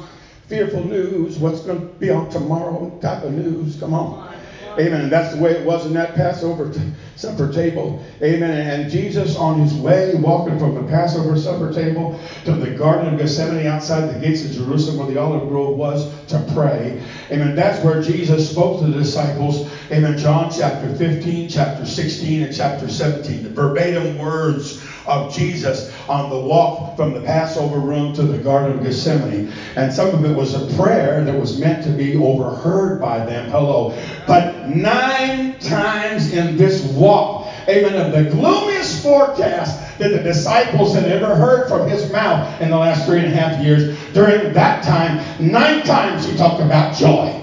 Fearful 0.48 0.84
news, 0.84 1.38
what's 1.38 1.62
going 1.62 1.80
to 1.80 1.86
be 1.86 2.10
on 2.10 2.30
tomorrow 2.30 2.96
type 3.02 3.24
of 3.24 3.32
news. 3.32 3.80
Come 3.80 3.94
on. 3.94 4.36
Amen. 4.80 5.02
And 5.02 5.12
that's 5.12 5.36
the 5.36 5.42
way 5.42 5.52
it 5.52 5.66
was 5.66 5.86
in 5.86 5.94
that 5.94 6.16
Passover 6.16 6.72
t- 6.72 6.80
supper 7.16 7.52
table. 7.52 8.04
Amen. 8.22 8.82
And 8.82 8.90
Jesus, 8.90 9.36
on 9.36 9.60
his 9.60 9.74
way, 9.74 10.16
walking 10.16 10.58
from 10.58 10.76
the 10.76 10.84
Passover 10.84 11.38
supper 11.38 11.72
table 11.72 12.20
to 12.46 12.54
the 12.54 12.72
Garden 12.72 13.14
of 13.14 13.20
Gethsemane 13.20 13.68
outside 13.68 14.14
the 14.14 14.20
gates 14.20 14.44
of 14.46 14.52
Jerusalem 14.52 14.98
where 14.98 15.08
the 15.08 15.18
olive 15.18 15.48
grove 15.48 15.78
was 15.78 16.10
to 16.28 16.44
pray. 16.54 17.02
Amen. 17.32 17.56
That's 17.56 17.84
where 17.84 18.02
Jesus 18.02 18.50
spoke 18.50 18.80
to 18.80 18.88
the 18.88 18.98
disciples. 18.98 19.70
Amen. 19.92 20.18
John 20.18 20.52
chapter 20.52 20.94
15, 20.96 21.50
chapter 21.50 21.86
16, 21.86 22.44
and 22.44 22.56
chapter 22.56 22.90
17. 22.90 23.44
The 23.44 23.50
verbatim 23.50 24.18
words 24.18 24.80
of 25.06 25.34
Jesus 25.34 25.92
on 26.08 26.30
the 26.30 26.40
walk 26.40 26.96
from 26.96 27.14
the 27.14 27.22
Passover 27.22 27.80
room 27.80 28.14
to 28.16 28.24
the 28.24 28.38
Garden 28.38 28.78
of 28.78 28.84
Gethsemane. 28.84 29.52
And 29.76 29.92
some 29.92 30.10
of 30.10 30.26
it 30.26 30.36
was 30.36 30.54
a 30.54 30.76
prayer 30.76 31.24
that 31.24 31.38
was 31.38 31.60
meant 31.60 31.84
to 31.86 31.92
be 31.92 32.16
overheard 32.16 33.00
by 33.00 33.26
them. 33.26 33.50
Hello. 33.50 33.96
But 34.28 34.68
nine 34.68 35.60
times 35.60 36.34
in 36.34 36.58
this 36.58 36.84
walk, 36.84 37.48
amen, 37.68 37.96
of 37.96 38.12
the 38.12 38.30
gloomiest 38.30 39.02
forecast 39.02 40.00
that 40.00 40.12
the 40.12 40.20
disciples 40.20 40.94
had 40.94 41.06
ever 41.06 41.36
heard 41.36 41.68
from 41.68 41.88
his 41.88 42.10
mouth 42.12 42.62
in 42.62 42.70
the 42.70 42.78
last 42.78 43.06
three 43.06 43.20
and 43.20 43.28
a 43.28 43.36
half 43.36 43.62
years, 43.62 43.96
during 44.14 44.54
that 44.54 44.84
time, 44.84 45.22
nine 45.40 45.84
times 45.84 46.26
he 46.26 46.36
talked 46.36 46.62
about 46.62 46.96
joy. 46.96 47.40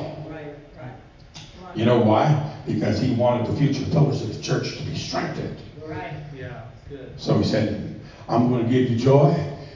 You 1.75 1.85
know 1.85 1.99
why? 1.99 2.53
Because 2.67 2.99
he 2.99 3.15
wanted 3.15 3.47
the 3.47 3.57
future 3.57 3.85
pillars 3.91 4.23
of 4.23 4.35
the 4.35 4.43
church 4.43 4.77
to 4.77 4.83
be 4.83 4.97
strengthened. 4.97 5.63
Right. 5.87 6.13
Yeah, 6.37 6.49
good. 6.49 6.70
So 7.17 7.39
he 7.39 7.45
said, 7.45 8.01
I'm 8.29 8.51
going 8.51 8.65
to 8.65 8.71
give 8.71 8.91
you 8.91 8.97
joy, 8.97 9.33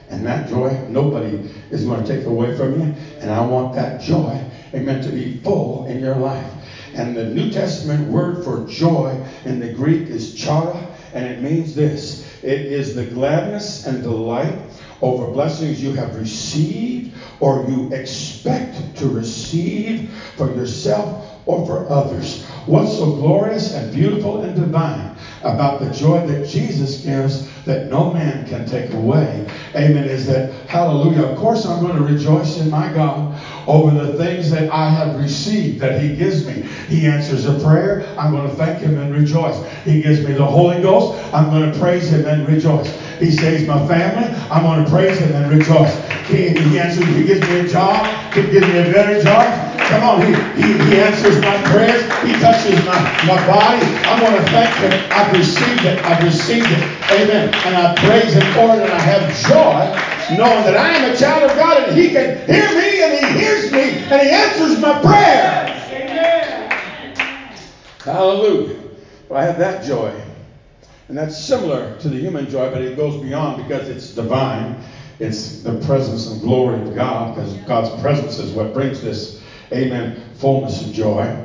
and 0.09 0.25
that 0.25 0.49
joy 0.49 0.85
nobody 0.89 1.49
is 1.69 1.85
going 1.85 2.03
to 2.03 2.15
take 2.15 2.25
away 2.25 2.55
from 2.57 2.79
you. 2.79 2.95
And 3.19 3.31
I 3.31 3.45
want 3.45 3.75
that 3.75 4.01
joy, 4.01 4.43
amen, 4.73 5.01
to 5.03 5.09
be 5.09 5.37
full 5.37 5.85
in 5.85 5.99
your 5.99 6.15
life. 6.15 6.51
And 6.93 7.15
the 7.15 7.25
New 7.25 7.51
Testament 7.51 8.09
word 8.09 8.43
for 8.43 8.65
joy 8.65 9.21
in 9.45 9.59
the 9.59 9.73
Greek 9.73 10.09
is 10.09 10.33
chara, 10.33 10.93
and 11.13 11.25
it 11.25 11.41
means 11.41 11.75
this 11.75 12.25
it 12.43 12.61
is 12.61 12.95
the 12.95 13.05
gladness 13.05 13.85
and 13.85 14.03
delight 14.03 14.57
over 15.01 15.27
blessings 15.31 15.83
you 15.83 15.93
have 15.93 16.15
received 16.15 17.15
or 17.39 17.65
you 17.67 17.91
expect 17.93 18.95
to 18.97 19.07
receive 19.07 20.09
for 20.35 20.51
yourself 20.53 21.34
or 21.45 21.65
for 21.65 21.87
others. 21.89 22.43
What's 22.65 22.97
so 22.97 23.13
glorious 23.13 23.73
and 23.73 23.93
beautiful 23.93 24.41
and 24.41 24.55
divine 24.55 25.15
about 25.43 25.79
the 25.79 25.91
joy 25.91 26.25
that 26.25 26.47
Jesus 26.47 27.01
gives 27.01 27.47
that 27.65 27.87
no 27.87 28.11
man 28.11 28.47
can 28.47 28.65
take 28.65 28.91
away, 28.93 29.47
amen, 29.75 30.05
is 30.05 30.25
that, 30.27 30.51
hallelujah, 30.67 31.23
of 31.23 31.37
course 31.37 31.65
I'm 31.65 31.81
going 31.81 31.95
to 31.95 32.03
rejoice 32.03 32.57
in 32.57 32.69
my 32.69 32.91
God 32.91 33.39
over 33.67 33.91
the 33.91 34.17
things 34.17 34.49
that 34.49 34.71
I 34.71 34.89
have 34.89 35.19
received 35.19 35.79
that 35.81 36.01
He 36.01 36.15
gives 36.15 36.45
me. 36.45 36.63
He 36.87 37.05
answers 37.05 37.45
a 37.45 37.59
prayer, 37.59 38.07
I'm 38.17 38.31
going 38.31 38.47
to 38.49 38.55
thank 38.55 38.79
Him 38.79 38.97
and 38.97 39.13
rejoice. 39.13 39.63
He 39.83 40.01
gives 40.01 40.25
me 40.25 40.33
the 40.33 40.45
Holy 40.45 40.81
Ghost, 40.81 41.21
I'm 41.33 41.51
going 41.51 41.71
to 41.71 41.79
praise 41.79 42.09
Him 42.09 42.25
and 42.25 42.47
rejoice. 42.47 42.91
He 43.19 43.31
saves 43.31 43.67
my 43.67 43.85
family, 43.87 44.35
I'm 44.49 44.63
going 44.63 44.83
to 44.83 44.89
praise 44.89 45.19
Him 45.19 45.31
and 45.35 45.51
rejoice. 45.51 45.95
He, 46.27 46.49
he 46.49 46.79
answers, 46.79 47.05
He 47.05 47.23
gives 47.23 47.41
me 47.41 47.59
a 47.59 47.67
job, 47.67 48.33
He 48.33 48.41
gives 48.49 48.67
me 48.67 48.79
a 48.79 48.91
better 48.91 49.21
job. 49.21 49.64
Come 49.89 50.03
on, 50.03 50.21
he, 50.21 50.33
he, 50.59 50.73
he 50.89 50.97
answers 50.97 51.39
my 51.41 51.61
prayers. 51.69 52.01
He 52.23 52.33
touches 52.41 52.83
my, 52.85 52.97
my 53.27 53.37
body. 53.45 53.85
I'm 54.09 54.19
going 54.19 54.33
to 54.33 54.51
thank 54.51 54.73
him. 54.81 54.93
I've 55.11 55.31
received 55.31 55.85
it. 55.85 56.03
I've 56.03 56.23
received 56.23 56.65
it. 56.71 56.83
Amen. 57.11 57.53
And 57.65 57.75
I 57.77 57.93
praise 57.95 58.33
him 58.33 58.41
for 58.53 58.73
it 58.75 58.81
and 58.81 58.91
I 58.91 58.99
have 58.99 59.29
joy 59.47 60.15
knowing 60.37 60.63
that 60.65 60.75
I 60.75 60.89
am 60.89 61.13
a 61.13 61.15
child 61.15 61.51
of 61.51 61.55
God 61.55 61.83
and 61.83 61.97
he 61.97 62.09
can 62.09 62.35
hear 62.47 62.67
me 62.73 63.03
and 63.03 63.13
he 63.13 63.39
hears 63.39 63.71
me 63.71 64.03
and 64.11 64.21
he 64.21 64.29
answers 64.29 64.81
my 64.81 64.99
prayers. 65.01 65.69
Amen. 65.91 67.55
Hallelujah. 67.99 68.79
But 69.29 69.35
I 69.35 69.43
have 69.43 69.59
that 69.59 69.83
joy. 69.83 70.19
And 71.09 71.17
that's 71.17 71.37
similar 71.37 71.95
to 71.99 72.09
the 72.09 72.17
human 72.17 72.49
joy, 72.49 72.71
but 72.71 72.81
it 72.81 72.95
goes 72.95 73.21
beyond 73.21 73.61
because 73.61 73.87
it's 73.87 74.09
divine. 74.09 74.81
It's 75.19 75.61
the 75.61 75.79
presence 75.85 76.27
and 76.27 76.41
glory 76.41 76.81
of 76.81 76.95
God 76.95 77.35
because 77.35 77.53
God's 77.67 78.01
presence 78.01 78.39
is 78.39 78.51
what 78.51 78.73
brings 78.73 79.01
this 79.01 79.34
amen, 79.71 80.21
fullness 80.35 80.85
of 80.85 80.91
joy. 80.91 81.43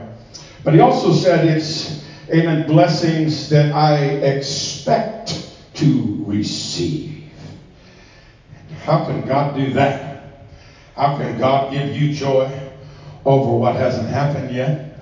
But 0.65 0.75
he 0.75 0.81
also 0.81 1.13
said 1.13 1.47
it's, 1.47 2.05
amen, 2.29 2.67
blessings 2.67 3.49
that 3.51 3.73
I 3.73 3.99
expect 3.99 5.49
to 5.75 6.23
receive. 6.25 7.31
How 8.83 9.05
can 9.05 9.27
God 9.27 9.57
do 9.57 9.73
that? 9.75 10.47
How 10.97 11.17
can 11.17 11.39
God 11.39 11.73
give 11.73 11.97
you 11.97 12.13
joy 12.13 12.71
over 13.25 13.53
what 13.53 13.77
hasn't 13.77 14.09
happened 14.09 14.55
yet? 14.55 14.99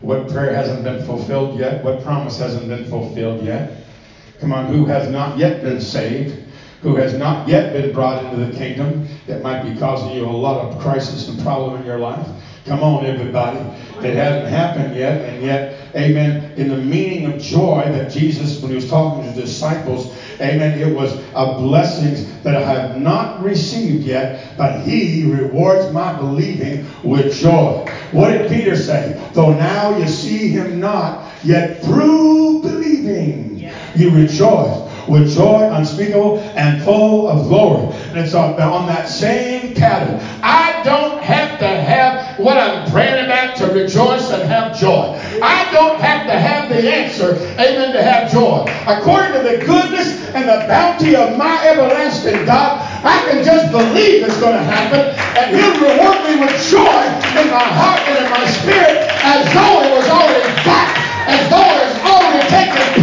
What 0.00 0.28
prayer 0.28 0.54
hasn't 0.54 0.84
been 0.84 1.04
fulfilled 1.04 1.58
yet? 1.58 1.84
What 1.84 2.02
promise 2.02 2.38
hasn't 2.38 2.68
been 2.68 2.88
fulfilled 2.88 3.44
yet? 3.44 3.84
Come 4.40 4.52
on, 4.52 4.66
who 4.66 4.86
has 4.86 5.08
not 5.08 5.38
yet 5.38 5.62
been 5.62 5.80
saved? 5.80 6.34
Who 6.82 6.96
has 6.96 7.12
not 7.14 7.46
yet 7.46 7.74
been 7.74 7.92
brought 7.92 8.24
into 8.24 8.44
the 8.46 8.56
kingdom 8.56 9.06
that 9.26 9.42
might 9.42 9.62
be 9.62 9.78
causing 9.78 10.12
you 10.12 10.24
a 10.24 10.30
lot 10.30 10.64
of 10.64 10.80
crisis 10.80 11.28
and 11.28 11.38
problem 11.40 11.80
in 11.80 11.86
your 11.86 11.98
life? 11.98 12.26
Come 12.64 12.82
on, 12.82 13.06
everybody. 13.06 13.58
It 14.06 14.14
hasn't 14.14 14.48
happened 14.48 14.94
yet, 14.94 15.22
and 15.22 15.42
yet, 15.42 15.94
amen, 15.96 16.52
in 16.56 16.68
the 16.68 16.76
meaning 16.76 17.32
of 17.32 17.40
joy 17.40 17.84
that 17.90 18.10
Jesus, 18.10 18.60
when 18.60 18.70
he 18.70 18.74
was 18.74 18.88
talking 18.88 19.22
to 19.22 19.28
his 19.28 19.36
disciples, 19.36 20.14
amen, 20.40 20.78
it 20.78 20.94
was 20.94 21.12
a 21.34 21.56
blessings 21.56 22.42
that 22.42 22.56
I 22.56 22.60
have 22.60 23.00
not 23.00 23.42
received 23.42 24.04
yet, 24.04 24.56
but 24.58 24.82
he 24.82 25.24
rewards 25.24 25.90
my 25.92 26.14
believing 26.16 26.86
with 27.02 27.34
joy. 27.34 27.86
What 28.12 28.28
did 28.28 28.50
Peter 28.50 28.76
say? 28.76 29.18
Though 29.32 29.54
now 29.54 29.96
you 29.96 30.06
see 30.06 30.48
him 30.48 30.80
not, 30.80 31.24
yet 31.42 31.82
through 31.82 32.62
believing 32.62 33.70
you 33.94 34.10
rejoice 34.10 34.89
with 35.10 35.34
joy 35.34 35.68
unspeakable 35.72 36.38
and 36.54 36.82
full 36.82 37.28
of 37.28 37.48
glory. 37.48 37.92
And 38.10 38.18
it's 38.18 38.34
on, 38.34 38.60
on 38.60 38.86
that 38.86 39.08
same 39.08 39.74
pattern. 39.74 40.20
I 40.42 40.82
don't 40.84 41.22
have 41.22 41.58
to 41.58 41.66
have 41.66 42.38
what 42.38 42.56
I'm 42.56 42.90
praying 42.90 43.24
about 43.24 43.56
to 43.58 43.66
rejoice 43.66 44.30
and 44.30 44.42
have 44.48 44.78
joy. 44.78 45.18
I 45.42 45.68
don't 45.72 46.00
have 46.00 46.26
to 46.26 46.38
have 46.38 46.68
the 46.68 46.88
answer, 46.88 47.36
amen, 47.58 47.92
to 47.92 48.02
have 48.02 48.30
joy. 48.30 48.64
According 48.86 49.32
to 49.32 49.42
the 49.42 49.64
goodness 49.66 50.30
and 50.32 50.48
the 50.48 50.66
bounty 50.68 51.16
of 51.16 51.36
my 51.36 51.66
everlasting 51.66 52.46
God, 52.46 52.80
I 53.04 53.18
can 53.28 53.44
just 53.44 53.72
believe 53.72 54.24
it's 54.24 54.40
going 54.40 54.56
to 54.56 54.62
happen, 54.62 55.12
and 55.36 55.56
He'll 55.56 55.80
reward 55.80 56.20
me 56.24 56.40
with 56.40 56.54
joy 56.70 57.02
in 57.40 57.50
my 57.50 57.66
heart 57.66 58.00
and 58.08 58.24
in 58.24 58.30
my 58.30 58.46
spirit 58.46 59.10
as 59.24 59.44
though 59.52 59.82
it 59.84 59.90
was 59.96 60.08
already 60.08 60.52
fact, 60.62 60.96
as 61.28 61.42
though 61.50 61.64
it 61.64 61.80
has 61.82 61.96
already 62.04 62.44
taken 62.48 62.99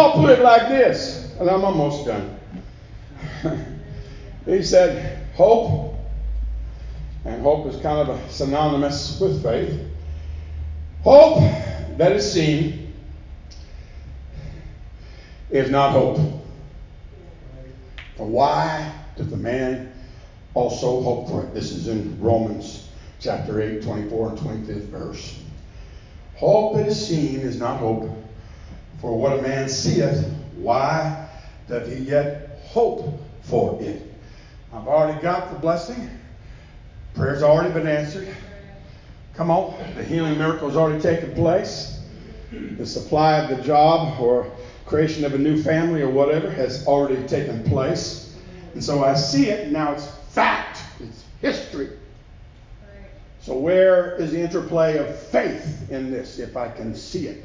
Paul 0.00 0.14
put 0.14 0.30
it 0.30 0.40
like 0.40 0.70
this, 0.70 1.30
and 1.38 1.50
I'm 1.50 1.62
almost 1.62 2.06
done. 2.06 2.34
he 4.46 4.62
said, 4.62 5.18
Hope, 5.34 5.94
and 7.26 7.42
hope 7.42 7.66
is 7.66 7.78
kind 7.82 8.08
of 8.08 8.18
synonymous 8.30 9.20
with 9.20 9.42
faith. 9.42 9.78
Hope 11.02 11.40
that 11.98 12.12
is 12.12 12.32
seen 12.32 12.94
is 15.50 15.68
not 15.68 15.92
hope. 15.92 16.16
For 18.16 18.26
why 18.26 18.90
does 19.16 19.28
the 19.28 19.36
man 19.36 19.92
also 20.54 21.02
hope 21.02 21.28
for 21.28 21.42
it? 21.42 21.52
This 21.52 21.72
is 21.72 21.88
in 21.88 22.18
Romans 22.18 22.88
chapter 23.18 23.60
8, 23.60 23.82
24 23.82 24.30
and 24.30 24.38
25th 24.38 24.86
verse. 24.86 25.38
Hope 26.36 26.76
that 26.76 26.86
is 26.86 27.06
seen 27.06 27.40
is 27.40 27.58
not 27.58 27.76
hope. 27.76 28.08
For 29.00 29.16
what 29.16 29.38
a 29.38 29.42
man 29.42 29.68
seeth, 29.68 30.26
why 30.56 31.28
doth 31.68 31.90
he 31.90 32.04
yet 32.04 32.60
hope 32.64 33.18
for 33.42 33.80
it? 33.80 34.02
I've 34.72 34.86
already 34.86 35.20
got 35.22 35.52
the 35.52 35.58
blessing. 35.58 36.10
Prayer's 37.14 37.42
already 37.42 37.72
been 37.72 37.86
answered. 37.86 38.28
Come 39.34 39.50
on. 39.50 39.74
The 39.96 40.04
healing 40.04 40.36
miracle 40.38 40.68
has 40.68 40.76
already 40.76 41.00
taken 41.00 41.34
place. 41.34 41.98
The 42.52 42.86
supply 42.86 43.38
of 43.38 43.56
the 43.56 43.62
job 43.62 44.20
or 44.20 44.50
creation 44.84 45.24
of 45.24 45.34
a 45.34 45.38
new 45.38 45.62
family 45.62 46.02
or 46.02 46.10
whatever 46.10 46.50
has 46.50 46.86
already 46.86 47.26
taken 47.26 47.64
place. 47.64 48.36
And 48.74 48.84
so 48.84 49.02
I 49.02 49.14
see 49.14 49.48
it. 49.48 49.70
Now 49.70 49.92
it's 49.92 50.06
fact, 50.28 50.80
it's 51.00 51.24
history. 51.40 51.90
So, 53.40 53.56
where 53.56 54.16
is 54.16 54.32
the 54.32 54.40
interplay 54.40 54.98
of 54.98 55.18
faith 55.18 55.90
in 55.90 56.10
this 56.10 56.38
if 56.38 56.56
I 56.56 56.68
can 56.68 56.94
see 56.94 57.28
it? 57.28 57.42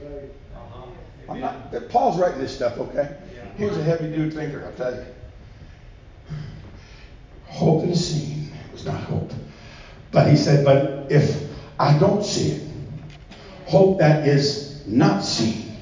I'm 1.29 1.39
not, 1.39 1.71
Paul's 1.89 2.19
writing 2.19 2.39
this 2.39 2.55
stuff, 2.55 2.77
okay? 2.77 3.15
He 3.57 3.65
was 3.65 3.77
a 3.77 3.83
heavy 3.83 4.11
dude 4.11 4.33
thinker, 4.33 4.63
I'll 4.65 4.73
tell 4.73 4.93
you. 4.93 5.05
Hope 7.45 7.81
that 7.83 7.89
is 7.89 8.05
seen 8.05 8.51
It 8.67 8.71
was 8.73 8.85
not 8.85 8.99
hope. 9.01 9.31
But 10.11 10.27
he 10.27 10.35
said, 10.35 10.65
but 10.65 11.07
if 11.09 11.49
I 11.79 11.97
don't 11.97 12.23
see 12.23 12.51
it, 12.51 12.67
hope 13.65 13.99
that 13.99 14.27
is 14.27 14.85
not 14.85 15.23
seen. 15.23 15.77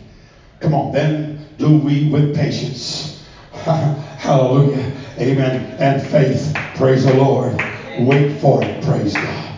Come 0.60 0.74
on, 0.74 0.92
then 0.92 1.46
do 1.58 1.78
we 1.78 2.10
with 2.10 2.36
patience. 2.36 3.24
Hallelujah. 3.52 4.92
Amen. 5.20 5.76
And 5.80 6.02
faith, 6.02 6.56
praise 6.76 7.06
the 7.06 7.14
Lord. 7.14 7.62
Wait 8.00 8.40
for 8.40 8.64
it, 8.64 8.84
praise 8.84 9.14
God. 9.14 9.54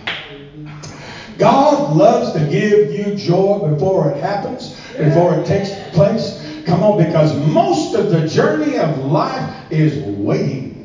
God 1.38 1.96
loves 1.96 2.32
to 2.34 2.40
give 2.50 2.92
you 2.92 3.16
joy 3.16 3.70
before 3.70 4.10
it 4.10 4.18
happens, 4.18 4.75
before 4.98 5.36
it 5.36 5.46
takes 5.46 5.72
place. 5.96 6.42
Come 6.66 6.84
on, 6.84 6.98
because 7.04 7.36
most 7.48 7.96
of 7.96 8.10
the 8.10 8.28
journey 8.28 8.78
of 8.78 8.98
life 9.06 9.72
is 9.72 10.04
waiting. 10.18 10.76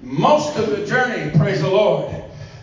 Most 0.00 0.56
of 0.56 0.70
the 0.70 0.86
journey, 0.86 1.36
praise 1.36 1.60
the 1.62 1.68
Lord, 1.68 2.14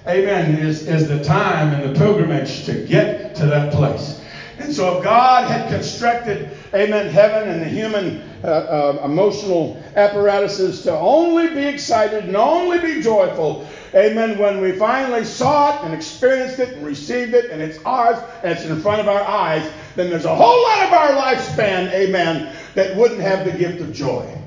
amen, 0.08 0.56
is, 0.56 0.88
is 0.88 1.10
the 1.10 1.22
time 1.24 1.74
and 1.74 1.94
the 1.94 2.00
pilgrimage 2.00 2.64
to 2.66 2.86
get 2.86 3.36
to 3.36 3.46
that 3.48 3.74
place. 3.74 4.22
And 4.60 4.74
so 4.74 4.98
if 4.98 5.04
God 5.04 5.50
had 5.50 5.70
constructed, 5.70 6.53
amen, 6.74 7.08
heaven 7.08 7.50
and 7.50 7.62
the 7.62 7.68
human 7.68 8.22
uh, 8.44 8.48
uh, 8.48 9.02
emotional 9.06 9.82
apparatuses 9.96 10.84
to 10.84 10.92
only 10.92 11.54
be 11.54 11.66
excited 11.66 12.26
and 12.26 12.36
only 12.36 12.80
be 12.80 13.02
joyful, 13.02 13.66
amen, 13.94 14.38
when 14.38 14.62
we 14.62 14.72
finally 14.72 15.24
saw 15.24 15.78
it 15.78 15.86
and 15.86 15.94
experienced 15.94 16.60
it 16.60 16.76
and 16.76 16.86
received 16.86 17.34
it 17.34 17.52
and 17.52 17.62
it's 17.62 17.78
ours 17.86 18.18
and 18.44 18.52
it's 18.52 18.66
in 18.66 18.80
front 18.82 19.02
of 19.02 19.08
our 19.08 19.22
eyes, 19.22 19.70
then 19.96 20.10
there's 20.10 20.26
a 20.26 20.36
whole 20.36 20.64
lot 20.64 20.88
of 20.88 20.94
our 20.94 21.12
lifespan, 21.12 21.92
amen, 21.94 22.54
that 22.76 22.96
wouldn't 22.96 23.22
have 23.22 23.46
the 23.46 23.52
gift 23.52 23.82
of 23.82 23.94
joy. 23.94 24.40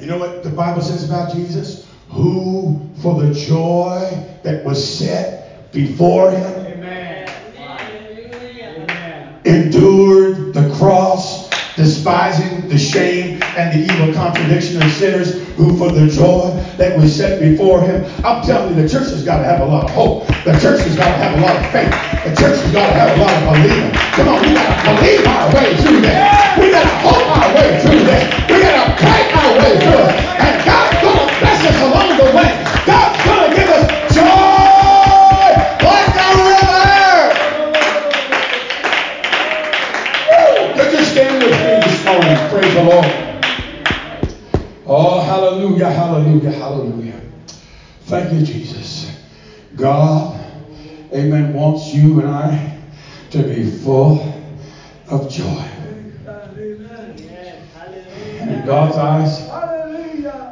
You 0.00 0.06
know 0.06 0.18
what 0.18 0.42
the 0.42 0.50
Bible 0.50 0.80
says 0.80 1.04
about 1.04 1.34
Jesus? 1.34 1.86
Who, 2.10 2.88
for 3.02 3.20
the 3.20 3.34
joy 3.34 4.26
that 4.42 4.64
was 4.64 4.98
set 4.98 5.70
before 5.72 6.30
him. 6.30 6.67
Endured 9.48 10.52
the 10.52 10.72
cross, 10.76 11.48
despising 11.74 12.68
the 12.68 12.78
shame 12.78 13.40
and 13.56 13.72
the 13.72 13.92
evil 13.92 14.12
contradiction 14.12 14.82
of 14.82 14.90
sinners 14.92 15.46
who 15.56 15.76
for 15.78 15.90
the 15.90 16.06
joy 16.08 16.50
that 16.76 16.98
was 16.98 17.14
set 17.14 17.40
before 17.40 17.80
him. 17.80 18.04
I'm 18.24 18.44
telling 18.44 18.76
you, 18.76 18.82
the 18.82 18.88
church 18.88 19.08
has 19.10 19.24
got 19.24 19.38
to 19.38 19.44
have 19.44 19.60
a 19.60 19.64
lot 19.64 19.84
of 19.84 19.90
hope. 19.90 20.26
The 20.44 20.52
church 20.60 20.82
has 20.82 20.96
got 20.96 21.06
to 21.06 21.18
have 21.22 21.38
a 21.38 21.40
lot 21.40 21.56
of 21.56 21.70
faith. 21.70 21.90
The 22.24 22.34
church 22.40 22.58
has 22.60 22.72
got 22.72 22.86
to 22.86 22.94
have 22.94 23.16
a 23.16 23.20
lot 23.20 23.32
of 23.32 23.42
believing. 23.54 23.92
Come 24.12 24.28
on, 24.28 24.42
we 24.42 24.54
got 24.54 24.68
to 24.68 24.90
believe 24.94 25.26
our 25.26 25.54
way 25.54 25.76
through 25.76 26.00
that. 26.02 26.58
We 26.58 26.70
got 26.70 26.82
to 26.82 26.96
hope 27.06 27.26
our 27.38 27.48
way 27.54 27.80
through 27.80 28.04
that. 28.04 28.50
We 28.50 28.60
got 28.60 28.84
to 28.84 28.94
pray 28.98 29.22
our 29.32 29.50
way 29.58 29.72
through 29.80 30.02
it. 30.02 30.07
The 42.78 42.84
Lord. 42.84 43.06
Oh, 44.86 45.20
hallelujah, 45.20 45.90
hallelujah, 45.90 46.50
hallelujah. 46.50 47.20
Thank 48.02 48.32
you, 48.32 48.46
Jesus. 48.46 49.10
God, 49.74 50.38
amen, 51.12 51.52
wants 51.54 51.92
you 51.92 52.20
and 52.20 52.30
I 52.30 52.78
to 53.30 53.42
be 53.42 53.68
full 53.68 54.20
of 55.10 55.28
joy. 55.28 55.68
And 58.40 58.50
in 58.50 58.64
God's 58.64 58.96
eyes, 58.96 59.48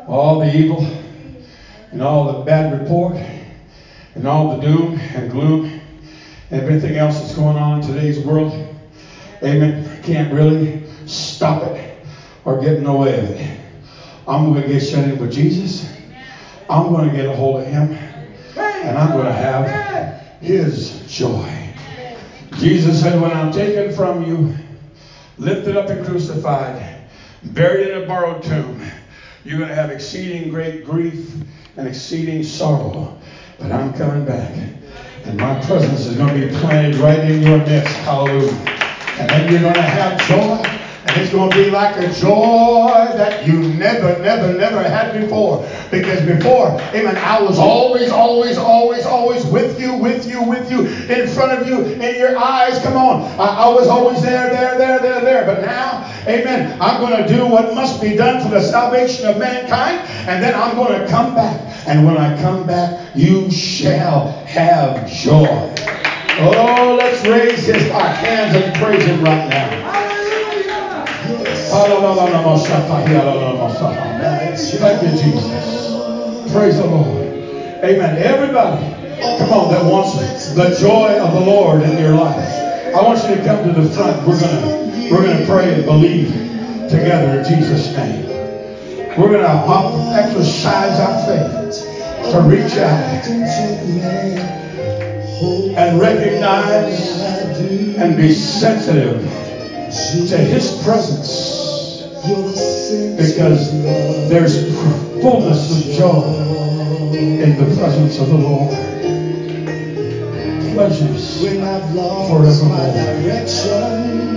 all 0.09 0.41
the 0.41 0.55
evil 0.55 0.85
and 1.93 2.03
all 2.03 2.33
the 2.33 2.45
bad 2.45 2.81
report 2.81 3.17
and 4.15 4.27
all 4.27 4.57
the 4.57 4.63
doom 4.63 4.99
and 5.15 5.31
gloom 5.31 5.81
and 6.51 6.63
everything 6.63 6.97
else 6.97 7.21
that's 7.21 7.35
going 7.35 7.57
on 7.57 7.81
in 7.81 7.87
today's 7.87 8.19
world, 8.19 8.53
amen, 9.43 10.03
can't 10.03 10.33
really 10.33 10.83
stop 11.07 11.63
it 11.63 11.86
or 12.47 12.61
get 12.61 12.75
in 12.75 12.85
the 12.85 12.93
way 12.93 13.19
of 13.19 13.31
it. 13.31 13.61
I'm 14.27 14.53
going 14.53 14.63
to 14.63 14.69
get 14.69 14.93
in 14.95 15.19
with 15.19 15.33
Jesus. 15.33 15.93
I'm 16.71 16.89
going 16.93 17.11
to 17.11 17.15
get 17.15 17.27
a 17.27 17.35
hold 17.35 17.61
of 17.61 17.67
Him. 17.67 17.93
And 18.57 18.97
I'm 18.97 19.13
going 19.13 19.27
to 19.27 19.33
have 19.33 20.23
His 20.41 21.03
joy. 21.07 21.75
Jesus 22.55 23.03
said, 23.03 23.21
When 23.21 23.33
I'm 23.33 23.53
taken 23.53 23.95
from 23.95 24.25
you, 24.25 24.55
lifted 25.39 25.77
up 25.77 25.91
and 25.91 26.07
crucified, 26.07 27.03
buried 27.43 27.89
in 27.89 28.05
a 28.05 28.07
borrowed 28.07 28.43
tomb, 28.43 28.81
you're 29.45 29.59
going 29.59 29.69
to 29.69 29.75
have 29.75 29.91
exceeding 29.91 30.49
great 30.49 30.85
grief 30.85 31.35
and 31.77 31.89
exceeding 31.89 32.43
sorrow. 32.45 33.19
But 33.59 33.73
I'm 33.73 33.93
coming 33.93 34.25
back. 34.25 34.53
And 35.25 35.37
my 35.37 35.61
presence 35.63 36.07
is 36.07 36.17
going 36.17 36.41
to 36.41 36.47
be 36.47 36.57
planted 36.59 36.95
right 36.97 37.19
in 37.19 37.43
your 37.43 37.59
midst. 37.59 37.95
Hallelujah. 37.99 38.53
And 39.19 39.31
then 39.31 39.53
you're 39.53 39.63
going 39.63 39.75
to 39.75 39.83
have 39.83 40.21
joy. 40.29 40.86
And 41.09 41.23
it's 41.23 41.31
going 41.33 41.51
to 41.51 41.57
be 41.57 41.71
like 41.71 41.97
a 41.97 42.13
joy 42.13 42.93
that 43.15 43.47
you 43.47 43.61
never, 43.75 44.19
never, 44.23 44.53
never 44.53 44.83
had 44.83 45.19
before. 45.21 45.67
Because 45.91 46.21
before, 46.27 46.69
amen, 46.95 47.17
I 47.17 47.41
was 47.41 47.59
always, 47.59 48.11
always, 48.11 48.59
always, 48.59 49.07
always 49.07 49.47
with 49.47 49.81
you, 49.81 49.95
with 49.95 50.27
you, 50.29 50.43
with 50.43 50.71
you, 50.71 50.81
in 50.81 51.29
front 51.29 51.61
of 51.61 51.69
you, 51.69 51.85
in 51.85 52.17
your 52.17 52.37
eyes. 52.37 52.83
Come 52.83 52.97
on. 52.97 53.23
I, 53.39 53.65
I 53.65 53.69
was 53.69 53.87
always 53.87 54.21
there, 54.23 54.51
there, 54.51 54.79
there, 54.79 54.99
there, 54.99 55.21
there. 55.21 55.47
But 55.47 55.63
now, 55.63 56.05
amen, 56.27 56.77
I'm 56.81 57.01
going 57.01 57.23
to 57.23 57.29
do 57.33 57.47
what 57.47 57.75
must 57.75 58.01
be 58.03 58.17
done 58.17 58.43
for 58.43 58.49
the 58.51 58.61
salvation 58.61 59.27
of 59.27 59.39
mankind. 59.39 59.99
And 60.29 60.43
then 60.43 60.55
I'm 60.55 60.75
going 60.75 61.01
to 61.01 61.07
come 61.09 61.35
back. 61.35 61.61
And 61.87 62.05
when 62.05 62.19
I 62.19 62.37
come 62.43 62.67
back, 62.67 63.15
you 63.15 63.49
shall 63.51 64.33
have 64.47 65.09
joy. 65.09 65.73
Oh, 66.39 66.97
let's 66.99 67.25
raise 67.27 67.65
his, 67.65 67.91
our 67.91 68.09
hands 68.09 68.57
and 68.57 68.75
praise 68.75 69.05
him 69.05 69.23
right 69.23 69.49
now. 69.49 70.06
Thank 74.79 75.03
you, 75.03 75.11
Jesus. 75.11 76.53
Praise 76.53 76.77
the 76.77 76.87
Lord. 76.87 77.23
Amen. 77.85 78.19
Everybody, 78.19 78.85
come 79.39 79.53
on, 79.53 79.71
that 79.73 79.85
wants 79.85 80.55
the 80.55 80.77
joy 80.81 81.19
of 81.19 81.33
the 81.33 81.41
Lord 81.41 81.83
in 81.83 81.99
your 81.99 82.15
life. 82.15 82.95
I 82.95 83.03
want 83.03 83.29
you 83.29 83.37
to 83.37 83.45
come 83.45 83.65
to 83.65 83.81
the 83.81 83.91
front. 83.91 84.27
We're 84.27 84.41
gonna 84.41 85.11
we're 85.11 85.27
gonna 85.27 85.47
pray 85.47 85.75
and 85.75 85.85
believe 85.85 86.31
together 86.89 87.41
in 87.41 87.45
Jesus' 87.45 87.95
name. 87.97 88.27
We're 89.19 89.33
gonna 89.33 90.15
exercise 90.15 90.99
our 91.01 91.27
faith 91.27 92.31
to 92.33 92.41
reach 92.43 92.77
out 92.79 93.27
and 95.77 96.01
recognize 96.01 97.21
and 97.99 98.17
be 98.17 98.33
sensitive 98.33 99.21
to 100.29 100.37
His 100.37 100.83
presence 100.83 101.56
because 102.27 103.71
there's 104.29 104.75
fullness 105.23 105.71
of 105.71 105.95
joy 105.95 106.25
in 107.15 107.57
the 107.57 107.77
presence 107.77 108.19
of 108.19 108.29
the 108.29 108.35
Lord. 108.35 108.71
Pleasures 110.75 111.41
forevermore. 111.41 112.27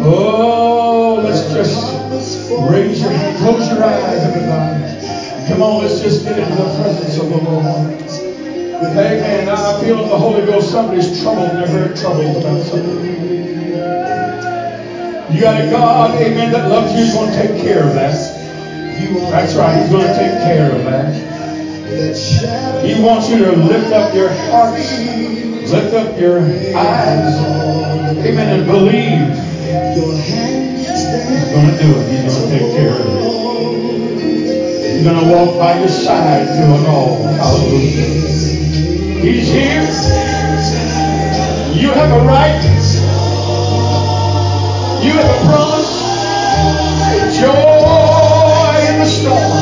Oh, 0.01 1.21
let's 1.23 1.51
just 1.51 2.51
raise 2.69 3.01
your 3.01 3.11
hand, 3.11 3.37
close 3.39 3.67
your 3.69 3.83
eyes, 3.83 4.23
everybody. 4.23 5.47
Come 5.47 5.63
on, 5.63 5.81
let's 5.81 5.99
just 5.99 6.23
get 6.23 6.37
into 6.37 6.55
the 6.55 6.75
presence 6.81 7.17
of 7.17 7.29
the 7.29 7.37
Lord. 7.37 7.65
Amen. 8.81 9.49
I 9.49 9.83
feel 9.83 9.97
the 9.97 10.17
Holy 10.17 10.45
Ghost 10.45 10.71
somebody's 10.71 11.21
troubled 11.21 11.49
they're 11.49 11.67
very 11.67 11.97
troubled 11.97 12.37
about 12.37 12.63
something. 12.65 13.38
You 15.31 15.41
got 15.41 15.61
a 15.61 15.69
God, 15.69 16.19
amen, 16.21 16.51
that 16.51 16.69
loves 16.69 16.91
you. 16.93 17.03
He's 17.03 17.13
going 17.13 17.31
to 17.31 17.37
take 17.37 17.61
care 17.61 17.83
of 17.83 17.93
that. 17.93 18.15
That's 19.31 19.55
right. 19.55 19.79
He's 19.81 19.91
going 19.91 20.07
to 20.07 20.13
take 20.13 20.41
care 20.43 20.71
of 20.75 20.83
that. 20.85 21.13
He 22.83 23.01
wants 23.01 23.29
you 23.29 23.37
to 23.45 23.51
lift 23.51 23.91
up 23.93 24.13
your 24.13 24.29
hearts, 24.29 24.91
lift 25.71 25.93
up 25.93 26.19
your 26.19 26.39
eyes, 26.41 27.35
amen, 28.25 28.59
and 28.59 28.65
believe. 28.67 29.37
He's 29.93 31.53
going 31.53 31.69
to 31.69 31.77
do 31.81 31.89
it. 31.95 32.03
He's 32.09 32.35
going 32.35 32.49
to 32.49 32.57
take 32.57 32.71
care 32.75 32.93
of 32.93 32.99
it. 32.99 33.19
He's 34.95 35.03
going 35.03 35.19
to 35.19 35.31
walk 35.31 35.57
by 35.57 35.79
your 35.79 35.89
side 35.89 36.47
through 36.47 36.75
it 36.81 36.87
all. 36.87 37.23
Hallelujah. 37.23 38.07
He's 39.21 39.47
here. 39.47 39.85
You 41.79 41.91
have 41.91 42.11
a 42.21 42.25
right 42.25 42.78
you 45.01 45.13
have 45.13 45.29
a 45.29 45.45
promise. 45.45 46.19
Joy 47.39 48.87
in 48.89 48.99
the 48.99 49.05
storm. 49.05 49.58